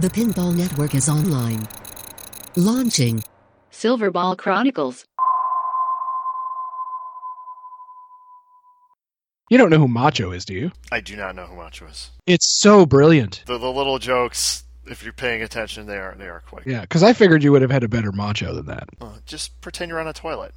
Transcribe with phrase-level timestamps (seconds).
[0.00, 1.68] The Pinball Network is online.
[2.56, 3.22] Launching.
[3.70, 5.04] Silverball Chronicles.
[9.50, 10.72] You don't know who Macho is, do you?
[10.90, 12.12] I do not know who Macho is.
[12.26, 13.42] It's so brilliant.
[13.44, 16.66] The, the little jokes, if you're paying attention, they are they are quite.
[16.66, 18.88] Yeah, because I figured you would have had a better Macho than that.
[19.02, 20.54] Uh, just pretend you're on a toilet.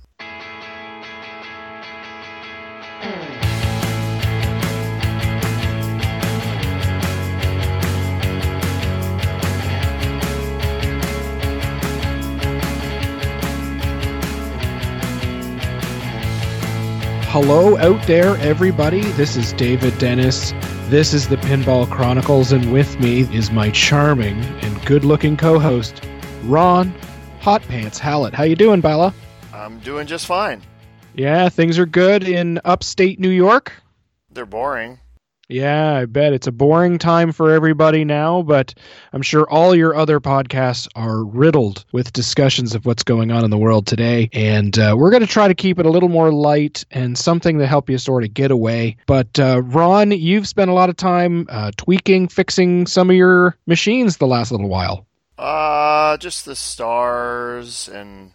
[17.34, 19.02] Hello out there, everybody.
[19.14, 20.52] This is David Dennis.
[20.90, 26.06] This is the Pinball Chronicles, and with me is my charming and good-looking co-host,
[26.44, 26.94] Ron
[27.40, 28.36] Hot Pants Hallett.
[28.36, 29.16] How you doing, Bella?
[29.52, 30.62] I'm doing just fine.
[31.16, 33.74] Yeah, things are good in upstate New York.
[34.32, 35.00] They're boring.
[35.54, 38.74] Yeah, I bet it's a boring time for everybody now, but
[39.14, 43.52] I'm sure all your other podcasts are riddled with discussions of what's going on in
[43.52, 44.32] the world today.
[44.34, 47.60] And uh, we're going to try to keep it a little more light and something
[47.60, 48.98] to help you sort of get away.
[49.06, 53.56] But uh, Ron, you've spent a lot of time uh, tweaking, fixing some of your
[53.68, 55.06] machines the last little while.
[55.38, 58.32] Uh, just the stars and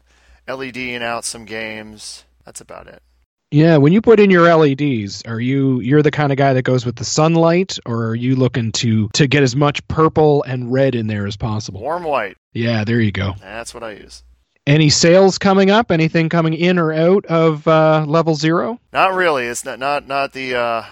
[0.46, 2.27] LEDing out some games.
[2.44, 3.02] That's about it.
[3.50, 6.62] Yeah, when you put in your LEDs, are you you're the kind of guy that
[6.62, 10.70] goes with the sunlight or are you looking to to get as much purple and
[10.70, 11.80] red in there as possible?
[11.80, 12.36] Warm white.
[12.52, 13.34] Yeah, there you go.
[13.40, 14.22] That's what I use.
[14.66, 15.90] Any sales coming up?
[15.90, 18.78] Anything coming in or out of uh, level 0?
[18.92, 19.46] Not really.
[19.46, 20.84] It's not not not the uh,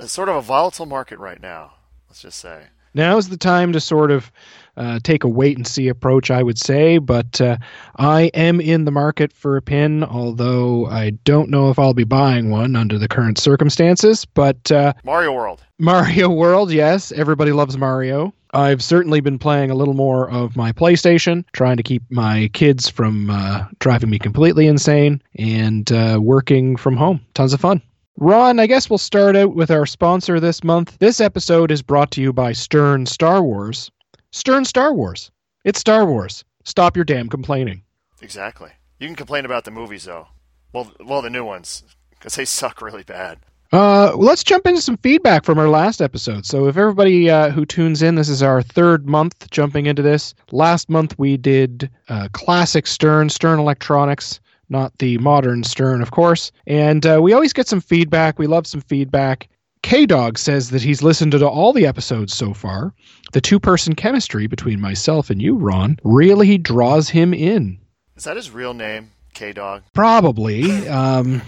[0.00, 1.72] it's sort of a volatile market right now.
[2.08, 2.66] Let's just say.
[2.98, 4.32] Now's the time to sort of
[4.76, 6.98] uh, take a wait and see approach, I would say.
[6.98, 7.58] But uh,
[7.96, 12.02] I am in the market for a pin, although I don't know if I'll be
[12.02, 14.24] buying one under the current circumstances.
[14.24, 15.62] But uh, Mario World.
[15.78, 18.34] Mario World, yes, everybody loves Mario.
[18.52, 22.88] I've certainly been playing a little more of my PlayStation, trying to keep my kids
[22.88, 27.20] from uh, driving me completely insane, and uh, working from home.
[27.34, 27.80] Tons of fun.
[28.20, 30.98] Ron, I guess we'll start out with our sponsor this month.
[30.98, 33.92] This episode is brought to you by Stern Star Wars.
[34.32, 35.30] Stern Star Wars.
[35.64, 36.44] It's Star Wars.
[36.64, 37.82] Stop your damn complaining.
[38.20, 38.70] Exactly.
[38.98, 40.26] You can complain about the movies though.
[40.72, 43.38] Well, well, the new ones because they suck really bad.
[43.72, 46.44] Uh, let's jump into some feedback from our last episode.
[46.44, 50.34] So, if everybody uh, who tunes in, this is our third month jumping into this.
[50.50, 56.52] Last month we did uh, classic Stern, Stern Electronics, not the modern Stern, of course.
[56.66, 58.38] And uh, we always get some feedback.
[58.38, 59.48] We love some feedback.
[59.82, 62.92] K Dog says that he's listened to all the episodes so far.
[63.32, 67.78] The two person chemistry between myself and you, Ron, really draws him in.
[68.16, 69.82] Is that his real name, K Dog?
[69.94, 70.88] Probably.
[70.88, 71.42] Um,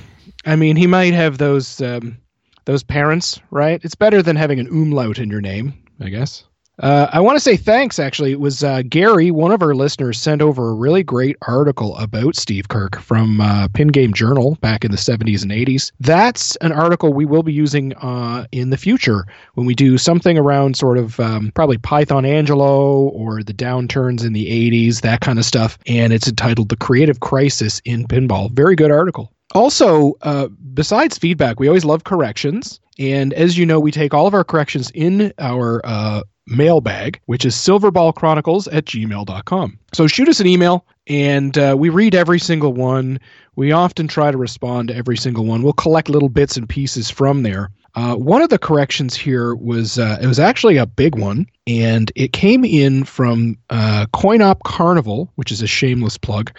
[0.47, 2.19] I mean, he might have those um,
[2.65, 3.81] those parents, right?
[3.85, 6.45] It's better than having an umlaut in your name, I guess.
[6.81, 7.99] Uh, I want to say thanks.
[7.99, 11.95] Actually, it was uh, Gary, one of our listeners, sent over a really great article
[11.99, 15.93] about Steve Kirk from uh, Pin Game Journal back in the 70s and 80s.
[16.01, 20.39] That's an article we will be using uh, in the future when we do something
[20.39, 25.39] around sort of um, probably Python Anghelo or the downturns in the 80s, that kind
[25.39, 25.79] of stuff.
[25.87, 29.31] And it's entitled "The Creative Crisis in Pinball." Very good article.
[29.55, 32.81] Also, uh, besides feedback, we always love corrections.
[32.99, 37.45] And as you know, we take all of our corrections in our uh, mailbag, which
[37.45, 39.79] is silverballchronicles at gmail.com.
[39.93, 43.21] So shoot us an email, and uh, we read every single one.
[43.57, 45.63] We often try to respond to every single one.
[45.63, 47.71] We'll collect little bits and pieces from there.
[47.97, 52.13] Uh, one of the corrections here was uh, it was actually a big one, and
[52.15, 56.53] it came in from uh, CoinOp Carnival, which is a shameless plug.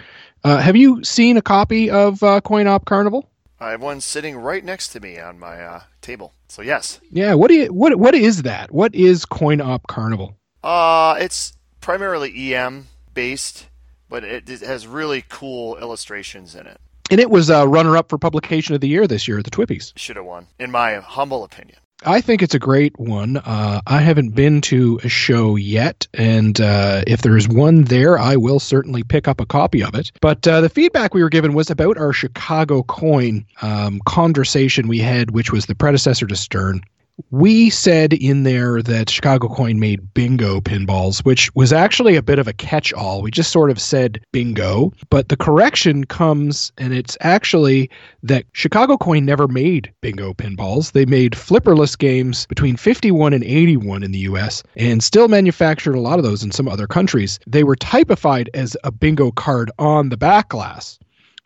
[0.44, 3.28] Uh, have you seen a copy of uh, CoinOp Carnival?
[3.62, 6.34] I have one sitting right next to me on my uh, table.
[6.48, 7.00] So yes.
[7.10, 7.34] Yeah.
[7.34, 8.72] What do you what What is that?
[8.72, 10.36] What is Coin Op Carnival?
[10.64, 13.68] Uh, it's primarily EM based,
[14.08, 16.80] but it, it has really cool illustrations in it.
[17.10, 19.50] And it was a runner up for publication of the year this year at the
[19.50, 19.92] Twippies.
[19.96, 21.78] Should have won, in my humble opinion.
[22.04, 23.36] I think it's a great one.
[23.36, 28.36] Uh, I haven't been to a show yet, and uh, if there's one there, I
[28.36, 30.10] will certainly pick up a copy of it.
[30.20, 34.98] But uh, the feedback we were given was about our Chicago coin um, conversation we
[34.98, 36.82] had, which was the predecessor to Stern
[37.30, 42.38] we said in there that Chicago Coin made bingo pinballs, which was actually a bit
[42.38, 43.22] of a catch all.
[43.22, 47.90] We just sort of said bingo, but the correction comes, and it's actually
[48.22, 50.92] that Chicago Coin never made bingo pinballs.
[50.92, 56.00] They made flipperless games between 51 and 81 in the US and still manufactured a
[56.00, 57.38] lot of those in some other countries.
[57.46, 60.98] They were typified as a bingo card on the back glass.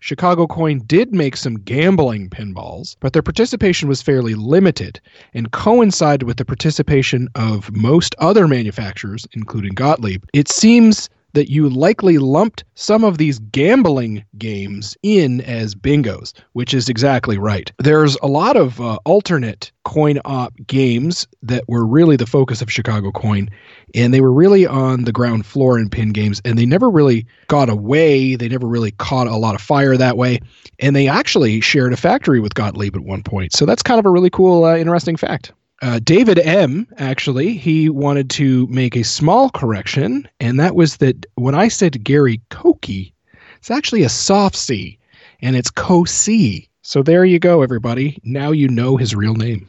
[0.06, 5.00] Chicago Coin did make some gambling pinballs, but their participation was fairly limited
[5.34, 10.22] and coincided with the participation of most other manufacturers, including Gottlieb.
[10.32, 16.72] It seems that you likely lumped some of these gambling games in as bingos, which
[16.72, 17.70] is exactly right.
[17.78, 22.72] There's a lot of uh, alternate coin op games that were really the focus of
[22.72, 23.50] Chicago Coin,
[23.94, 27.26] and they were really on the ground floor in pin games, and they never really
[27.48, 28.34] got away.
[28.34, 30.40] They never really caught a lot of fire that way,
[30.78, 33.52] and they actually shared a factory with Gottlieb at one point.
[33.52, 35.52] So that's kind of a really cool, uh, interesting fact.
[35.82, 36.86] Uh, David M.
[36.96, 42.02] actually he wanted to make a small correction, and that was that when I said
[42.02, 43.12] Gary Koki,
[43.58, 44.98] it's actually a soft C,
[45.42, 46.68] and it's Co-C.
[46.82, 48.18] So there you go, everybody.
[48.22, 49.68] Now you know his real name.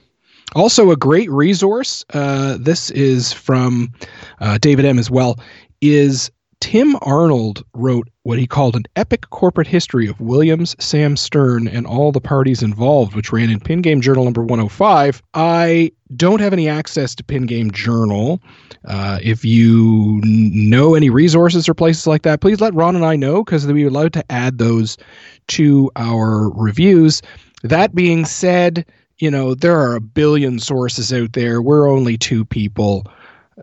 [0.56, 2.06] Also, a great resource.
[2.14, 3.92] Uh, this is from
[4.40, 5.00] uh, David M.
[5.00, 5.40] as well.
[5.82, 11.68] Is Tim Arnold wrote what he called an epic corporate history of Williams, Sam Stern,
[11.68, 15.22] and all the parties involved, which ran in Pin Game Journal number 105.
[15.34, 18.42] I don't have any access to Pin Game Journal.
[18.86, 23.16] Uh, if you know any resources or places like that, please let Ron and I
[23.16, 24.98] know because we would love to add those
[25.50, 27.22] to our reviews.
[27.64, 28.86] That being said,
[29.20, 31.62] you know, there are a billion sources out there.
[31.62, 33.06] We're only two people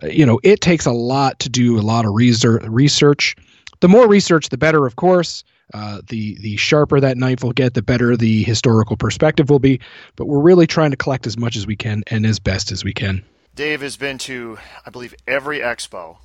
[0.03, 3.37] you know, it takes a lot to do a lot of research.
[3.81, 5.45] The more research, the better, of course.
[5.73, 9.81] Uh, the the sharper that knife will get, the better the historical perspective will be.
[10.15, 12.85] But we're really trying to collect as much as we can and as best as
[12.85, 13.25] we can.
[13.55, 16.19] Dave has been to, I believe, every expo,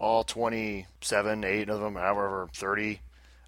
[0.00, 3.00] all 27, eight of them, however, 30.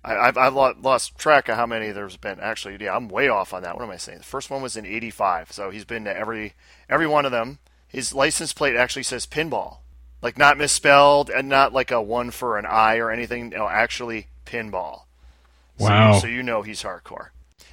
[0.04, 2.40] I, have I've lost track of how many there's been.
[2.40, 3.74] Actually, yeah, I'm way off on that.
[3.74, 4.18] What am I saying?
[4.18, 6.54] The first one was in '85, so he's been to every
[6.88, 7.58] every one of them
[7.90, 9.78] his license plate actually says pinball,
[10.22, 13.50] like not misspelled and not like a one for an I or anything.
[13.50, 15.02] No, actually pinball.
[15.78, 16.14] Wow.
[16.14, 17.28] So, so you know he's hardcore.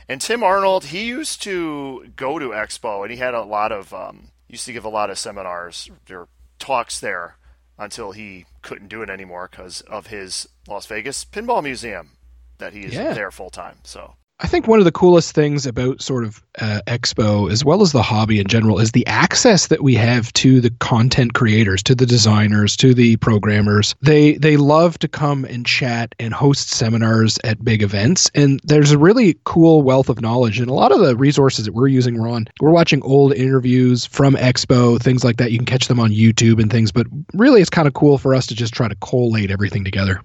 [0.10, 3.94] And Tim Arnold, he used to go to Expo and he had a lot of
[3.94, 6.28] um, used to give a lot of seminars or
[6.58, 7.36] talks there
[7.78, 12.12] until he couldn't do it anymore because of his Las Vegas Pinball Museum
[12.58, 13.14] that he is yeah.
[13.14, 13.78] there full time.
[13.84, 17.82] So I think one of the coolest things about sort of uh, Expo, as well
[17.82, 21.82] as the hobby in general, is the access that we have to the content creators,
[21.84, 23.96] to the designers, to the programmers.
[24.04, 28.92] They they love to come and chat and host seminars at big events, and there's
[28.92, 30.60] a really cool wealth of knowledge.
[30.60, 34.36] And a lot of the resources that we're using, Ron, we're watching old interviews from
[34.36, 35.52] Expo, things like that.
[35.52, 38.36] You can catch them on YouTube and things, but really, it's kind of cool for
[38.36, 40.22] us to just try to collate everything together.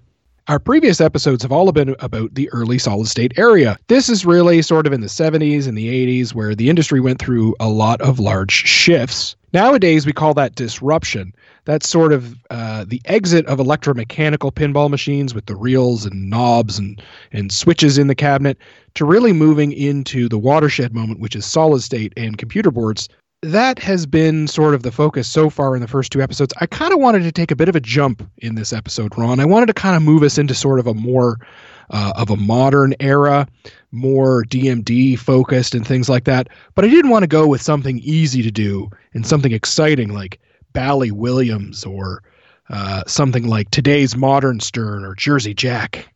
[0.49, 3.79] Our previous episodes have all been about the early solid state area.
[3.87, 5.87] This is really sort of in the 70s and the
[6.21, 9.37] 80s where the industry went through a lot of large shifts.
[9.53, 11.33] Nowadays, we call that disruption.
[11.65, 16.77] That's sort of uh, the exit of electromechanical pinball machines with the reels and knobs
[16.77, 17.01] and,
[17.31, 18.59] and switches in the cabinet
[18.95, 23.09] to really moving into the watershed moment, which is solid state and computer boards
[23.43, 26.55] that has been sort of the focus so far in the first two episodes.
[26.61, 29.41] I kind of wanted to take a bit of a jump in this episode, Ron.
[29.41, 31.39] I wanted to kind of move us into sort of a more
[31.91, 33.49] uh, of a modern era,
[33.91, 36.49] more DMD focused and things like that.
[36.77, 40.41] But I didn't want to go with something easy to do and something exciting like
[40.73, 42.23] Bally Williams or
[42.71, 46.09] uh, something like today's Modern Stern or Jersey Jack.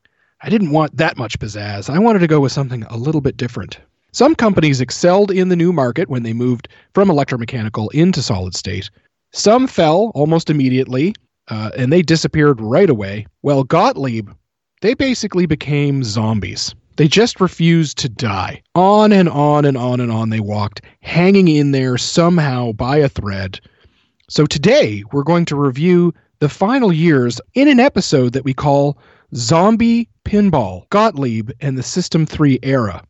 [0.43, 1.91] I didn't want that much pizzazz.
[1.91, 3.81] I wanted to go with something a little bit different.
[4.17, 8.89] Some companies excelled in the new market when they moved from electromechanical into solid state.
[9.35, 11.15] Some fell almost immediately,
[11.49, 13.27] uh, and they disappeared right away.
[13.43, 14.31] Well, Gottlieb,
[14.81, 16.75] they basically became zombies.
[16.97, 18.63] They just refused to die.
[18.75, 23.11] On and on and on and on they walked, hanging in there somehow by a
[23.11, 23.61] thread.
[24.31, 28.97] So today we're going to review the final years in an episode that we call
[29.35, 33.03] Zombie Pinball Gottlieb and the System 3 Era.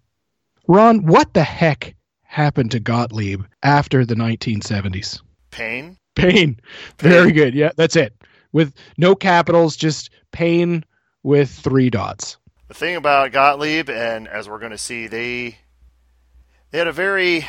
[0.68, 5.20] Ron, what the heck happened to Gottlieb after the 1970s?
[5.50, 5.96] Pain.
[6.14, 6.58] Pain.
[6.98, 7.54] Very good.
[7.54, 8.14] Yeah, that's it.
[8.52, 10.84] With no capitals, just pain
[11.22, 12.38] with three dots.
[12.68, 15.58] The thing about Gottlieb, and as we're going to see, they
[16.70, 17.46] they had a very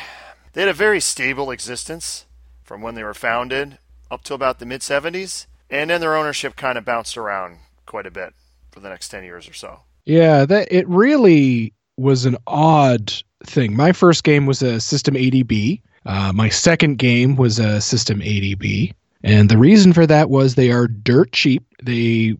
[0.52, 2.26] they had a very stable existence
[2.62, 3.78] from when they were founded
[4.10, 8.06] up to about the mid 70s, and then their ownership kind of bounced around quite
[8.06, 8.32] a bit
[8.70, 9.80] for the next 10 years or so.
[10.04, 13.12] Yeah, that it really was an odd
[13.44, 13.76] thing.
[13.76, 15.82] My first game was a System 80B.
[16.06, 18.94] Uh, my second game was a System 80B.
[19.24, 21.64] And the reason for that was they are dirt cheap.
[21.82, 22.36] They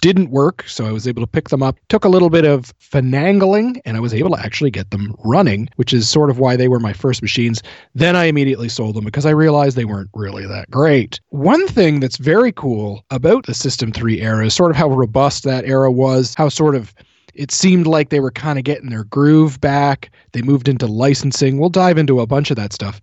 [0.00, 1.78] didn't work, so I was able to pick them up.
[1.88, 5.68] Took a little bit of finagling, and I was able to actually get them running,
[5.76, 7.62] which is sort of why they were my first machines.
[7.94, 11.20] Then I immediately sold them because I realized they weren't really that great.
[11.28, 15.44] One thing that's very cool about the System 3 era is sort of how robust
[15.44, 16.94] that era was, how sort of
[17.36, 20.10] It seemed like they were kind of getting their groove back.
[20.32, 21.58] They moved into licensing.
[21.58, 23.00] We'll dive into a bunch of that stuff.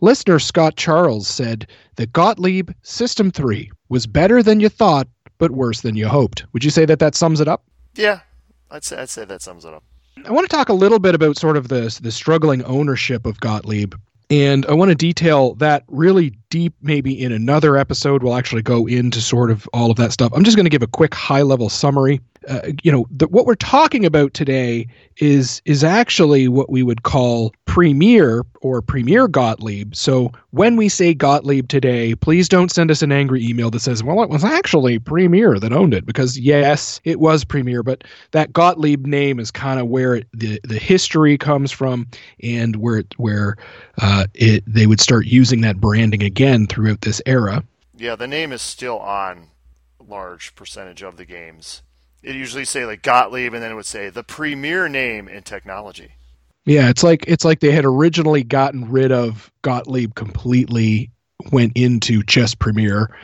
[0.00, 5.06] Listener Scott Charles said that Gottlieb System 3 was better than you thought,
[5.38, 6.44] but worse than you hoped.
[6.52, 7.64] Would you say that that sums it up?
[7.94, 8.20] Yeah,
[8.70, 9.84] I'd say I'd say that sums it up.
[10.26, 13.40] I want to talk a little bit about sort of the the struggling ownership of
[13.40, 13.94] Gottlieb.
[14.30, 18.22] And I want to detail that really deep, maybe in another episode.
[18.22, 20.32] We'll actually go into sort of all of that stuff.
[20.34, 23.46] I'm just going to give a quick high level summary uh, you know, the, what
[23.46, 24.86] we're talking about today
[25.18, 29.94] is is actually what we would call Premier or Premier Gottlieb.
[29.94, 34.02] So when we say Gottlieb today, please don't send us an angry email that says,
[34.02, 38.52] "Well, it was actually Premier that owned it," because yes, it was Premier, but that
[38.52, 42.06] Gottlieb name is kind of where it, the the history comes from,
[42.42, 43.56] and where it, where
[43.98, 47.62] uh, it they would start using that branding again throughout this era.
[47.96, 49.48] Yeah, the name is still on
[50.06, 51.82] large percentage of the games
[52.24, 56.12] it usually say like Gottlieb, and then it would say the premier name in technology.
[56.64, 61.10] Yeah, it's like it's like they had originally gotten rid of Gottlieb completely,
[61.52, 63.14] went into Chess Premier.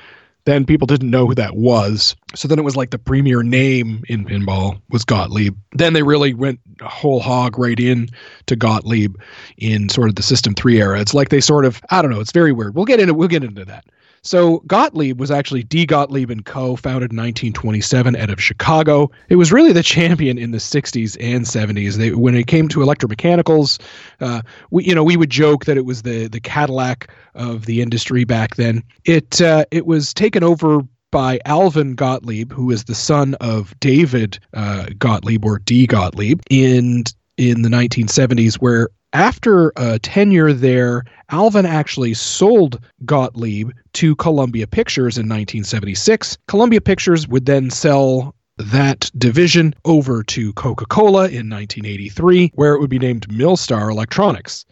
[0.45, 4.03] Then people didn't know who that was, so then it was like the premier name
[4.09, 5.55] in pinball was Gottlieb.
[5.73, 8.09] Then they really went whole hog right in
[8.47, 9.17] to Gottlieb
[9.59, 11.01] in sort of the System Three era.
[11.01, 12.21] It's like they sort of I don't know.
[12.21, 12.75] It's very weird.
[12.75, 13.85] We'll get into we'll get into that.
[14.23, 15.87] So Gottlieb was actually D.
[15.87, 19.11] Gottlieb and Co., founded in 1927 out of Chicago.
[19.31, 21.95] It was really the champion in the 60s and 70s.
[21.95, 23.81] They, when it came to electromechanicals,
[24.21, 27.81] uh, we you know we would joke that it was the the Cadillac of the
[27.81, 28.83] industry back then.
[29.05, 34.39] It uh, it was taken over by Alvin Gottlieb, who is the son of David
[34.55, 35.87] uh, Gottlieb or D.
[35.87, 37.05] Gottlieb, in
[37.37, 45.17] in the 1970s, where after a tenure there, Alvin actually sold Gottlieb to Columbia Pictures
[45.17, 46.39] in 1976.
[46.47, 52.81] Columbia Pictures would then sell that division over to Coca Cola in 1983, where it
[52.81, 54.65] would be named Mylstar Electronics.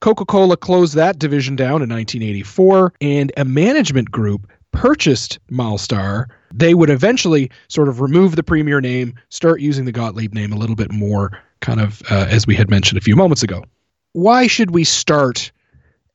[0.00, 6.26] Coca Cola closed that division down in 1984, and a management group purchased Mylstar.
[6.54, 10.56] They would eventually sort of remove the premier name, start using the Gottlieb name a
[10.56, 13.64] little bit more, kind of uh, as we had mentioned a few moments ago
[14.12, 15.52] why should we start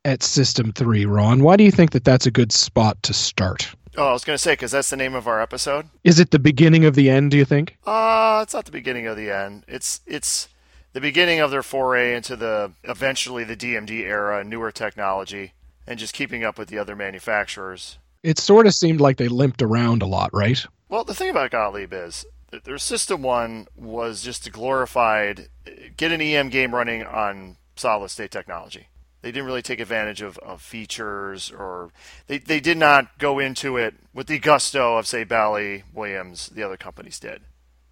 [0.04, 1.44] at System 3, Ron?
[1.44, 3.76] Why do you think that that's a good spot to start?
[3.98, 5.88] Oh, I was going to say, because that's the name of our episode.
[6.04, 7.78] Is it the beginning of the end, do you think?
[7.86, 9.64] Uh, it's not the beginning of the end.
[9.68, 10.50] It's, it's
[10.94, 15.54] the beginning of their foray into the, eventually the DMD era, newer technology,
[15.88, 17.98] and just keeping up with the other manufacturers.
[18.22, 20.66] It sort of seemed like they limped around a lot, right?
[20.90, 22.26] Well, the thing about Gottlieb is
[22.64, 25.50] their System 1 was just a glorified
[25.98, 28.88] get an EM game running on solid state technology.
[29.22, 31.92] They didn't really take advantage of, of features or
[32.28, 36.64] they, they did not go into it with the gusto of, say, Bally, Williams, the
[36.64, 37.42] other companies did.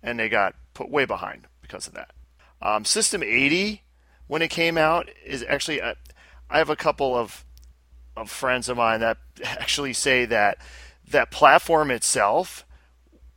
[0.04, 2.12] And they got put way behind because of that.
[2.62, 3.82] Um, System 80,
[4.28, 5.96] when it came out, is actually, uh,
[6.50, 7.44] I have a couple of,
[8.16, 10.60] of friends of mine that actually say that
[11.10, 12.64] that platform itself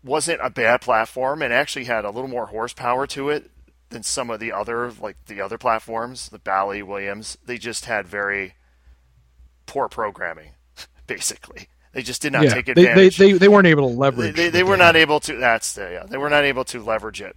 [0.05, 3.50] wasn't a bad platform and actually had a little more horsepower to it
[3.90, 7.38] than some of the other like the other platforms, the Bally, Williams.
[7.45, 8.55] They just had very
[9.66, 10.52] poor programming,
[11.07, 11.69] basically.
[11.93, 13.16] They just did not yeah, take advantage.
[13.16, 14.37] They, they, they, weren't able to leverage.
[14.37, 15.37] They, they, they were not able to.
[15.37, 16.07] That's the yeah.
[16.07, 17.37] They were not able to leverage it.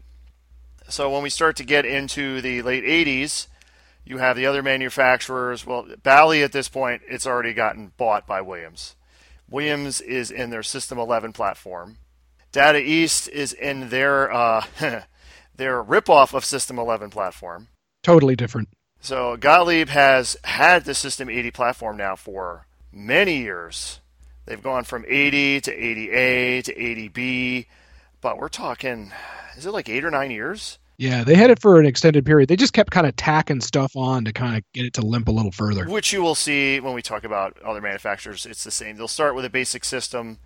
[0.90, 3.48] So when we start to get into the late '80s,
[4.04, 5.66] you have the other manufacturers.
[5.66, 8.96] Well, Bally at this point, it's already gotten bought by Williams.
[9.50, 11.98] Williams is in their System 11 platform.
[12.52, 14.66] Data East is in their uh,
[15.60, 17.68] their ripoff of System 11 platform.
[18.02, 18.70] Totally different.
[19.02, 24.00] So Gottlieb has had the System 80 platform now for many years.
[24.46, 27.68] They've gone from 80 to 80A to 80B,
[28.20, 29.12] but we're talking,
[29.56, 30.80] is it like eight or nine years?
[30.98, 32.50] Yeah, they had it for an extended period.
[32.50, 35.30] They just kept kind of tacking stuff on to kind of get it to limp
[35.30, 35.86] a little further.
[35.88, 38.46] Which you will see when we talk about other manufacturers.
[38.46, 38.98] It's the same.
[38.98, 40.40] They'll start with a basic system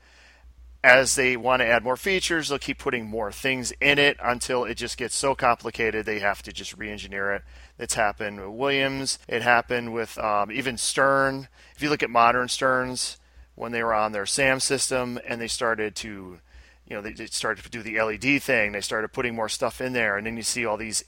[0.84, 4.66] as they want to add more features, they'll keep putting more things in it until
[4.66, 7.44] it just gets so complicated they have to just re-engineer it.
[7.80, 9.18] It's happened with Williams.
[9.28, 11.48] It happened with um, even Stern.
[11.76, 13.18] If you look at modern Sterns,
[13.56, 16.40] when they were on their SAM system and they started to,
[16.88, 18.74] you know, they started to do the LED thing.
[18.74, 21.04] They started putting more stuff in there, and then you see all these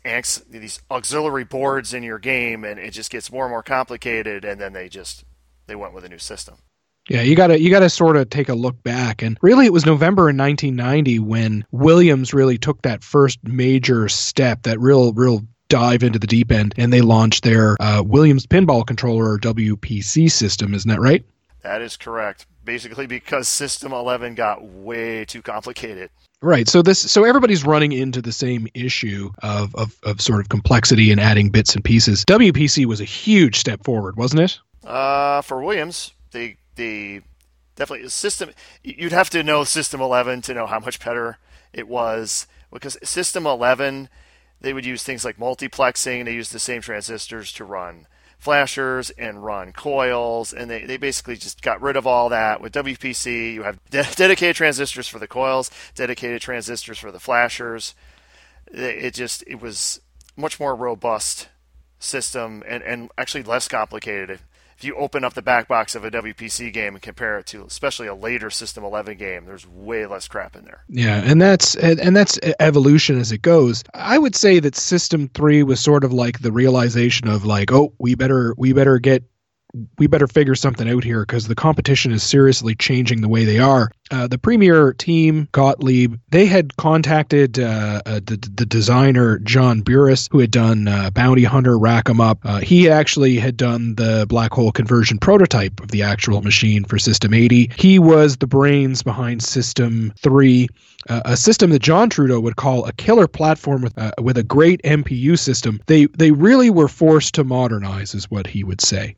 [0.50, 4.46] these auxiliary boards in your game, and it just gets more and more complicated.
[4.46, 5.26] And then they just
[5.68, 6.56] they went with a new system.
[7.10, 9.86] Yeah, you gotta you gotta sort of take a look back, and really, it was
[9.86, 16.04] November in 1990 when Williams really took that first major step, that real real dive
[16.04, 20.74] into the deep end, and they launched their uh, Williams Pinball Controller or WPC system.
[20.74, 21.24] Isn't that right?
[21.62, 22.46] That is correct.
[22.64, 26.10] basically because System 11 got way too complicated.
[26.42, 26.68] Right.
[26.68, 31.12] So this so everybody's running into the same issue of, of of sort of complexity
[31.12, 32.24] and adding bits and pieces.
[32.26, 34.60] WPC was a huge step forward, wasn't it?
[34.84, 37.22] Uh, for Williams, they they
[37.76, 38.52] definitely system.
[38.84, 41.38] You'd have to know System 11 to know how much better
[41.74, 44.10] it was because System 11
[44.62, 46.26] they would use things like multiplexing.
[46.26, 48.08] They use the same transistors to run
[48.40, 52.62] flashers and run coils, and they, they basically just got rid of all that.
[52.62, 57.96] With WPC, you have de- dedicated transistors for the coils, dedicated transistors for the flashers.
[58.68, 60.02] It just it was
[60.36, 61.50] much more robust
[62.00, 64.40] system and, and actually less complicated
[64.78, 67.64] if you open up the back box of a WPC game and compare it to
[67.64, 70.84] especially a later System 11 game, there's way less crap in there.
[70.90, 73.84] Yeah, and that's and that's evolution as it goes.
[73.94, 77.94] I would say that System 3 was sort of like the realization of like, oh,
[78.00, 79.24] we better we better get
[79.98, 83.60] we better figure something out here because the competition is seriously changing the way they
[83.60, 83.90] are.
[84.12, 90.28] Uh, the premier team, Gottlieb, they had contacted uh, uh, the, the, designer John Buras,
[90.32, 92.38] who had done uh, Bounty Hunter, Rack 'em Up.
[92.44, 97.00] Uh, he actually had done the black hole conversion prototype of the actual machine for
[97.00, 97.72] System 80.
[97.78, 100.68] He was the brains behind System 3.
[101.10, 104.44] Uh, a system that John Trudeau would call a killer platform with uh, with a
[104.44, 105.80] great MPU system.
[105.86, 109.16] They they really were forced to modernize, is what he would say.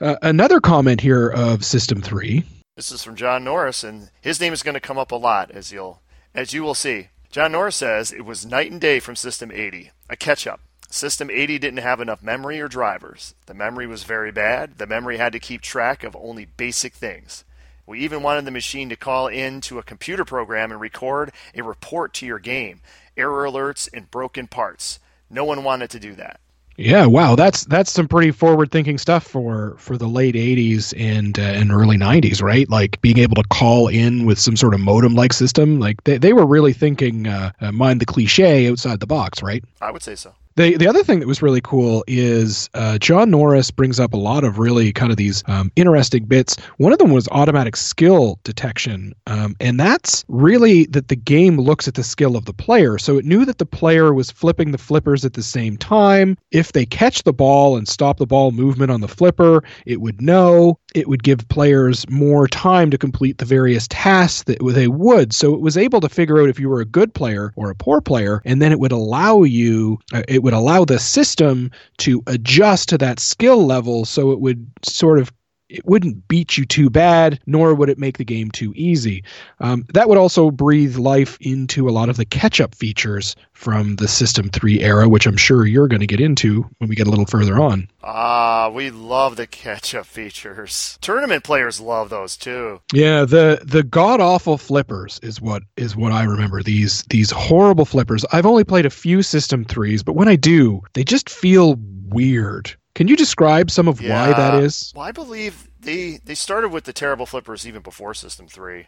[0.00, 2.42] Uh, another comment here of System 3.
[2.74, 5.50] This is from John Norris, and his name is going to come up a lot,
[5.50, 6.00] as you'll
[6.34, 7.08] as you will see.
[7.30, 10.60] John Norris says it was night and day from System 80, a catch up.
[10.88, 13.34] System 80 didn't have enough memory or drivers.
[13.44, 14.78] The memory was very bad.
[14.78, 17.44] The memory had to keep track of only basic things.
[17.86, 21.62] We even wanted the machine to call in to a computer program and record a
[21.62, 22.80] report to your game,
[23.18, 24.98] error alerts and broken parts.
[25.28, 26.40] No one wanted to do that.
[26.80, 31.42] Yeah, wow, that's that's some pretty forward-thinking stuff for for the late '80s and uh,
[31.42, 32.68] and early '90s, right?
[32.70, 35.78] Like being able to call in with some sort of modem-like system.
[35.78, 39.62] Like they they were really thinking, uh, uh, mind the cliche, outside the box, right?
[39.82, 40.34] I would say so.
[40.60, 44.18] The the other thing that was really cool is uh, John Norris brings up a
[44.18, 46.54] lot of really kind of these um, interesting bits.
[46.76, 51.88] One of them was automatic skill detection, um, and that's really that the game looks
[51.88, 52.98] at the skill of the player.
[52.98, 56.36] So it knew that the player was flipping the flippers at the same time.
[56.50, 60.20] If they catch the ball and stop the ball movement on the flipper, it would
[60.20, 60.78] know.
[60.94, 65.32] It would give players more time to complete the various tasks that they would.
[65.32, 67.76] So it was able to figure out if you were a good player or a
[67.76, 69.98] poor player, and then it would allow you.
[70.12, 74.66] Uh, it would allow the system to adjust to that skill level so it would
[74.84, 75.32] sort of
[75.70, 79.22] it wouldn't beat you too bad, nor would it make the game too easy.
[79.60, 83.96] Um, that would also breathe life into a lot of the catch up features from
[83.96, 87.06] the System 3 era, which I'm sure you're going to get into when we get
[87.06, 87.88] a little further on.
[88.02, 90.98] Ah, we love the catch up features.
[91.00, 92.80] Tournament players love those too.
[92.92, 96.62] Yeah, the the god awful flippers is what is what I remember.
[96.62, 98.24] These these horrible flippers.
[98.32, 101.76] I've only played a few System 3s, but when I do, they just feel
[102.08, 102.74] weird.
[102.94, 104.92] Can you describe some of yeah, why that is?
[104.94, 108.86] Well, I believe they they started with the terrible flippers even before System Three.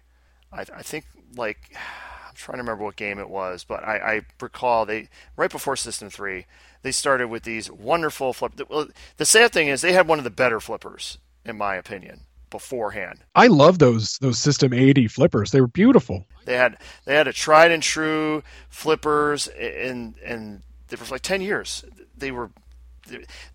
[0.52, 1.74] I, I think like
[2.28, 5.76] I'm trying to remember what game it was, but I, I recall they right before
[5.76, 6.46] System Three
[6.82, 8.60] they started with these wonderful flip.
[8.68, 12.20] Well, the sad thing is they had one of the better flippers in my opinion
[12.50, 13.20] beforehand.
[13.34, 15.50] I love those those System 80 flippers.
[15.50, 16.26] They were beautiful.
[16.44, 21.40] They had they had a tried and true flippers and and they for like 10
[21.40, 21.84] years.
[22.16, 22.50] They were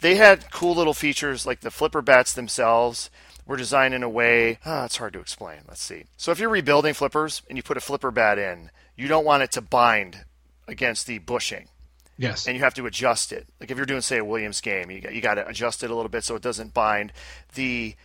[0.02, 3.10] they had cool little features like the flipper bats themselves
[3.46, 6.04] were designed in a way ah, it's hard to explain let's see.
[6.18, 9.44] So if you're rebuilding flippers and you put a flipper bat in you don't want
[9.44, 10.26] it to bind
[10.68, 11.68] against the bushing.
[12.18, 12.48] Yes.
[12.48, 13.46] And you have to adjust it.
[13.60, 15.92] Like if you're doing say a williams game you got, you got to adjust it
[15.92, 17.14] a little bit so it doesn't bind.
[17.56, 17.96] The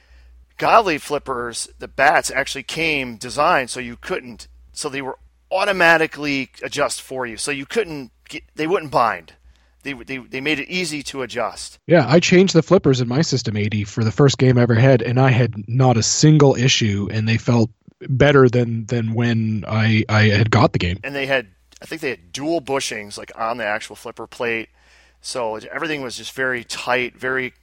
[0.58, 5.18] Gottlieb flippers the bats actually came designed so you couldn't so they were
[5.52, 7.36] automatically adjust for you.
[7.36, 9.34] So you couldn't get, they wouldn't bind
[9.82, 11.78] they, they, they made it easy to adjust.
[11.86, 14.74] Yeah, I changed the flippers in my System 80 for the first game I ever
[14.74, 17.70] had, and I had not a single issue, and they felt
[18.08, 20.98] better than than when I I had got the game.
[21.04, 21.48] And they had,
[21.80, 24.68] I think they had dual bushings like on the actual flipper plate,
[25.20, 27.54] so everything was just very tight, very.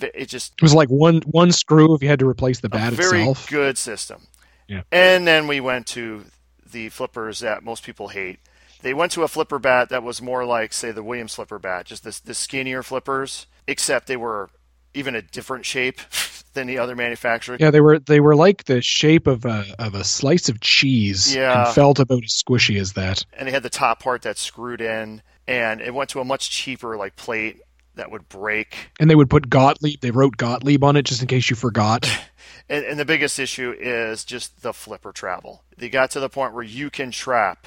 [0.00, 2.92] It just it was like one one screw if you had to replace the bat
[2.92, 3.48] very itself.
[3.48, 4.26] Very good system.
[4.68, 4.82] Yeah.
[4.92, 6.24] And then we went to
[6.70, 8.38] the flippers that most people hate
[8.82, 11.86] they went to a flipper bat that was more like, say, the Williams flipper bat,
[11.86, 14.50] just the, the skinnier flippers, except they were
[14.94, 16.00] even a different shape
[16.54, 17.60] than the other manufacturers.
[17.60, 21.34] Yeah, they were they were like the shape of a of a slice of cheese.
[21.34, 23.24] Yeah, and felt about as squishy as that.
[23.32, 26.50] And they had the top part that screwed in, and it went to a much
[26.50, 27.60] cheaper like plate
[27.94, 28.90] that would break.
[28.98, 30.00] And they would put Gottlieb.
[30.00, 32.08] They wrote Gottlieb on it just in case you forgot.
[32.70, 35.64] And, and the biggest issue is just the flipper travel.
[35.78, 37.66] They got to the point where you can trap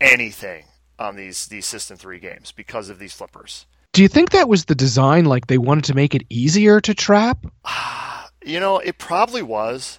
[0.00, 0.64] anything
[0.98, 3.66] on these these System 3 games because of these flippers.
[3.92, 5.24] Do you think that was the design?
[5.24, 7.46] Like they wanted to make it easier to trap?
[8.44, 9.98] You know, it probably was,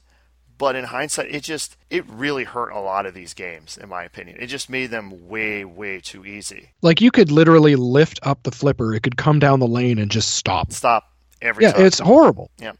[0.57, 4.03] but in hindsight, it just it really hurt a lot of these games, in my
[4.03, 4.37] opinion.
[4.39, 6.69] It just made them way, way too easy.
[6.81, 10.09] Like you could literally lift up the flipper, it could come down the lane and
[10.09, 10.71] just stop.
[10.71, 11.03] Stop
[11.43, 11.85] every Yeah, time.
[11.85, 12.49] it's horrible.
[12.57, 12.71] Yeah.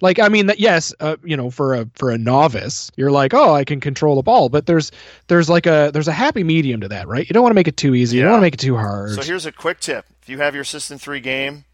[0.00, 3.32] Like I mean, that yes, uh, you know, for a for a novice, you're like,
[3.32, 4.90] oh, I can control the ball, but there's
[5.28, 7.28] there's like a there's a happy medium to that, right?
[7.28, 8.16] You don't want to make it too easy.
[8.16, 9.12] You don't want to make it too hard.
[9.12, 10.06] So here's a quick tip.
[10.20, 11.64] If you have your System 3 game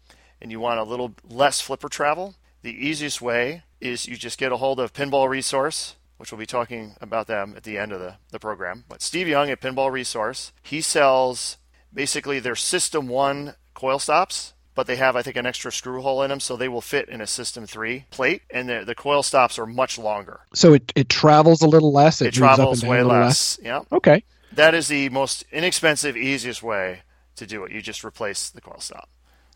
[0.41, 4.51] and you want a little less flipper travel, the easiest way is you just get
[4.51, 7.99] a hold of Pinball Resource, which we'll be talking about them at the end of
[7.99, 8.83] the, the program.
[8.87, 11.57] But Steve Young at Pinball Resource, he sells
[11.93, 16.23] basically their System 1 coil stops, but they have, I think, an extra screw hole
[16.23, 19.21] in them, so they will fit in a System 3 plate, and the, the coil
[19.21, 20.39] stops are much longer.
[20.55, 22.19] So it, it travels a little less.
[22.19, 23.59] It, It, moves up and travels way little less.
[23.61, 23.81] Yeah.
[23.91, 24.23] Okay.
[24.53, 27.03] That is the most inexpensive, easiest way
[27.35, 27.71] to do it.
[27.71, 29.07] You just replace the coil stop.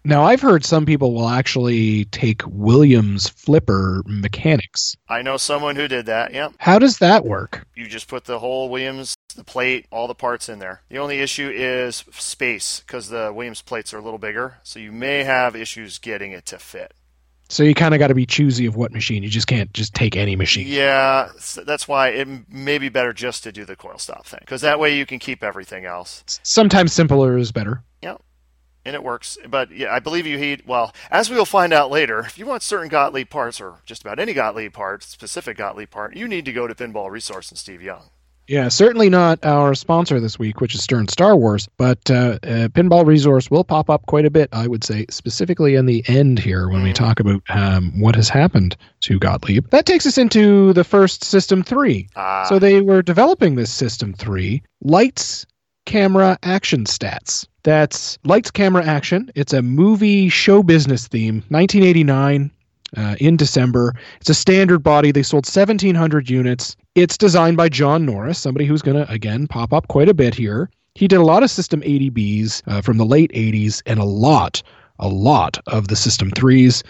[0.05, 4.95] Now I've heard some people will actually take Williams flipper mechanics.
[5.09, 6.31] I know someone who did that.
[6.31, 6.53] Yep.
[6.59, 7.65] How does that work?
[7.75, 10.83] You just put the whole Williams, the plate, all the parts in there.
[10.89, 14.91] The only issue is space because the Williams plates are a little bigger, so you
[14.91, 16.93] may have issues getting it to fit.
[17.49, 19.23] So you kind of got to be choosy of what machine.
[19.23, 20.67] You just can't just take any machine.
[20.67, 21.29] Yeah,
[21.65, 24.79] that's why it may be better just to do the coil stop thing because that
[24.79, 26.23] way you can keep everything else.
[26.43, 27.83] Sometimes simpler is better.
[28.01, 28.21] Yep.
[28.85, 29.37] And it works.
[29.49, 32.45] But yeah, I believe you heat, well, as we will find out later, if you
[32.45, 36.45] want certain Gottlieb parts or just about any Gottlieb part, specific Gottlieb part, you need
[36.45, 38.03] to go to Pinball Resource and Steve Young.
[38.47, 42.67] Yeah, certainly not our sponsor this week, which is Stern Star Wars, but uh, uh,
[42.67, 46.37] Pinball Resource will pop up quite a bit, I would say, specifically in the end
[46.37, 49.67] here when we talk about um, what has happened to Gottlieb.
[49.71, 52.07] That takes us into the first System 3.
[52.15, 55.47] Ah, So they were developing this System 3 lights,
[55.85, 57.47] camera, action stats.
[57.63, 59.31] That's lights, camera, action.
[59.35, 62.51] It's a movie show business theme, 1989.
[62.97, 63.93] Uh, in December.
[64.21, 65.11] It's a standard body.
[65.11, 66.77] They sold 1,700 units.
[66.93, 70.33] It's designed by John Norris, somebody who's going to, again, pop up quite a bit
[70.33, 70.69] here.
[70.93, 74.63] He did a lot of System 80Bs uh, from the late 80s and a lot,
[74.99, 76.83] a lot of the System 3s.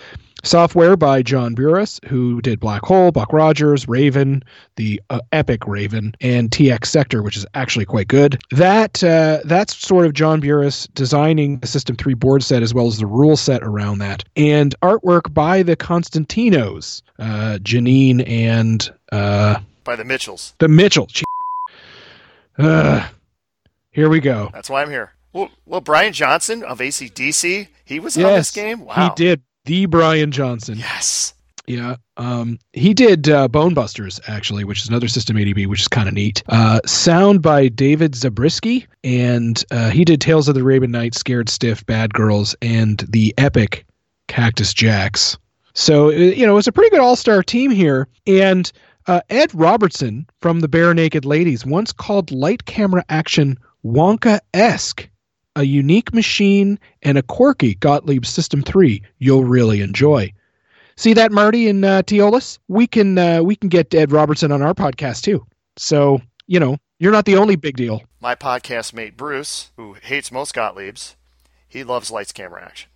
[0.45, 4.43] Software by John Buras, who did Black Hole, Buck Rogers, Raven,
[4.75, 8.39] the uh, epic Raven, and TX Sector, which is actually quite good.
[8.51, 12.85] That uh, that's sort of John Buras designing the System 3 board set as well
[12.85, 19.57] as the rule set around that, and artwork by the Constantinos, uh, Janine and uh,
[19.83, 20.53] by the Mitchells.
[20.59, 21.07] the Mitchell.
[21.07, 21.23] Gee.
[22.59, 23.07] Uh,
[23.89, 24.51] here we go.
[24.53, 25.13] That's why I'm here.
[25.33, 28.85] Well, well, Brian Johnson of ACDC, he was on this game.
[28.85, 29.09] Wow.
[29.09, 30.77] he did the Brian Johnson.
[30.77, 31.33] Yes.
[31.67, 31.95] Yeah.
[32.17, 36.07] Um, he did uh, Bone Busters, actually, which is another System 80B, which is kind
[36.07, 36.43] of neat.
[36.47, 41.49] Uh, sound by David Zabriskie, and uh, he did Tales of the Raven Knight, Scared
[41.49, 43.85] Stiff, Bad Girls, and the epic
[44.27, 45.37] Cactus Jacks.
[45.73, 48.07] So, uh, you know, it's a pretty good all star team here.
[48.27, 48.71] And
[49.07, 55.09] uh, Ed Robertson from the Barenaked Ladies once called light camera action Wonka esque.
[55.57, 60.33] A unique machine and a quirky Gottlieb System 3 you'll really enjoy.
[60.97, 62.59] See that, Marty and uh, Teolis?
[62.67, 65.45] We can uh, we can get Ed Robertson on our podcast too.
[65.77, 68.01] So you know you're not the only big deal.
[68.19, 71.15] My podcast mate Bruce, who hates most Gottliebs,
[71.67, 72.89] he loves lights, camera, action.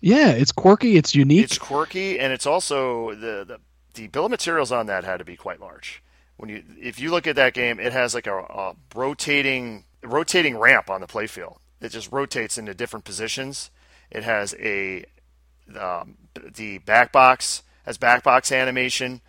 [0.00, 1.44] Yeah, it's quirky, it's unique.
[1.44, 3.58] It's quirky, and it's also the, the
[3.94, 6.02] the bill of materials on that had to be quite large.
[6.36, 10.56] When you if you look at that game, it has like a, a rotating rotating
[10.56, 11.58] ramp on the playfield.
[11.80, 13.70] It just rotates into different positions.
[14.10, 15.04] It has a
[15.78, 16.16] um,
[16.54, 19.20] the back box has back box animation.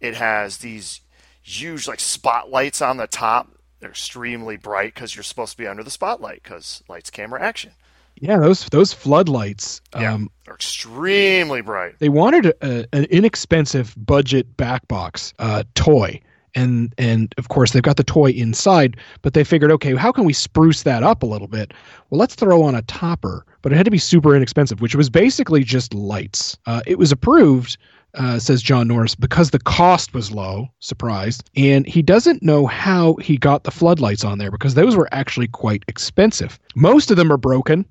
[0.00, 1.00] It has these
[1.42, 3.48] huge like spotlights on the top.
[3.80, 7.72] They're extremely bright because you're supposed to be under the spotlight because lights, camera, action.
[8.16, 9.80] yeah, those those floodlights.
[9.94, 11.98] Yeah, Um, they're extremely bright.
[11.98, 16.20] they wanted a, an inexpensive budget back box uh, toy.
[16.56, 20.24] And and of course they've got the toy inside, but they figured, okay, how can
[20.24, 21.72] we spruce that up a little bit?
[22.10, 25.10] Well, let's throw on a topper, but it had to be super inexpensive, which was
[25.10, 26.56] basically just lights.
[26.66, 27.76] Uh, it was approved,
[28.14, 30.68] uh, says John Norris, because the cost was low.
[30.80, 31.50] surprised.
[31.56, 35.48] and he doesn't know how he got the floodlights on there because those were actually
[35.48, 36.58] quite expensive.
[36.74, 37.84] Most of them are broken.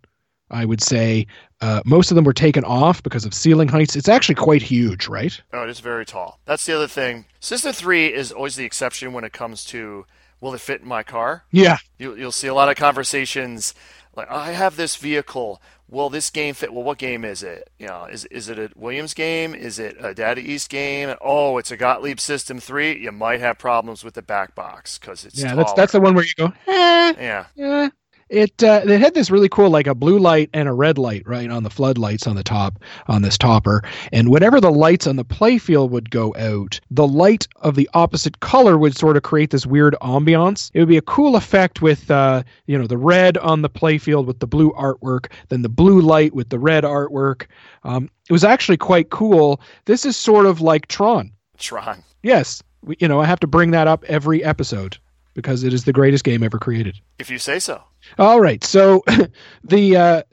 [0.51, 1.27] I would say
[1.61, 3.95] uh, most of them were taken off because of ceiling heights.
[3.95, 5.39] It's actually quite huge, right?
[5.53, 6.39] Oh, it is very tall.
[6.45, 7.25] That's the other thing.
[7.39, 10.05] System 3 is always the exception when it comes to
[10.41, 11.45] will it fit in my car?
[11.51, 11.77] Yeah.
[11.97, 13.73] You, you'll see a lot of conversations
[14.15, 15.61] like, I have this vehicle.
[15.89, 16.73] will this game fit?
[16.73, 17.69] Well, what game is it?
[17.77, 19.53] You know, is is it a Williams game?
[19.53, 21.15] Is it a Data East game?
[21.21, 22.97] Oh, it's a Gottlieb System Three.
[22.97, 26.15] You might have problems with the back box because it's yeah, that's that's the one
[26.15, 27.45] where you go, eh, yeah.
[27.55, 27.89] yeah.
[28.35, 31.23] It uh, it had this really cool like a blue light and a red light
[31.25, 35.15] right on the floodlights on the top on this topper, and whenever the lights on
[35.15, 39.51] the playfield would go out, the light of the opposite color would sort of create
[39.51, 40.69] this weird ambiance.
[40.73, 44.25] It would be a cool effect with uh, you know the red on the playfield
[44.25, 47.45] with the blue artwork, then the blue light with the red artwork.
[47.85, 49.61] Um, it was actually quite cool.
[49.85, 51.31] This is sort of like Tron.
[51.57, 52.03] Tron.
[52.21, 52.61] Yes,
[52.99, 54.97] you know I have to bring that up every episode
[55.35, 56.99] because it is the greatest game ever created.
[57.19, 57.83] If you say so.
[58.17, 59.03] All right, so
[59.63, 60.23] the uh,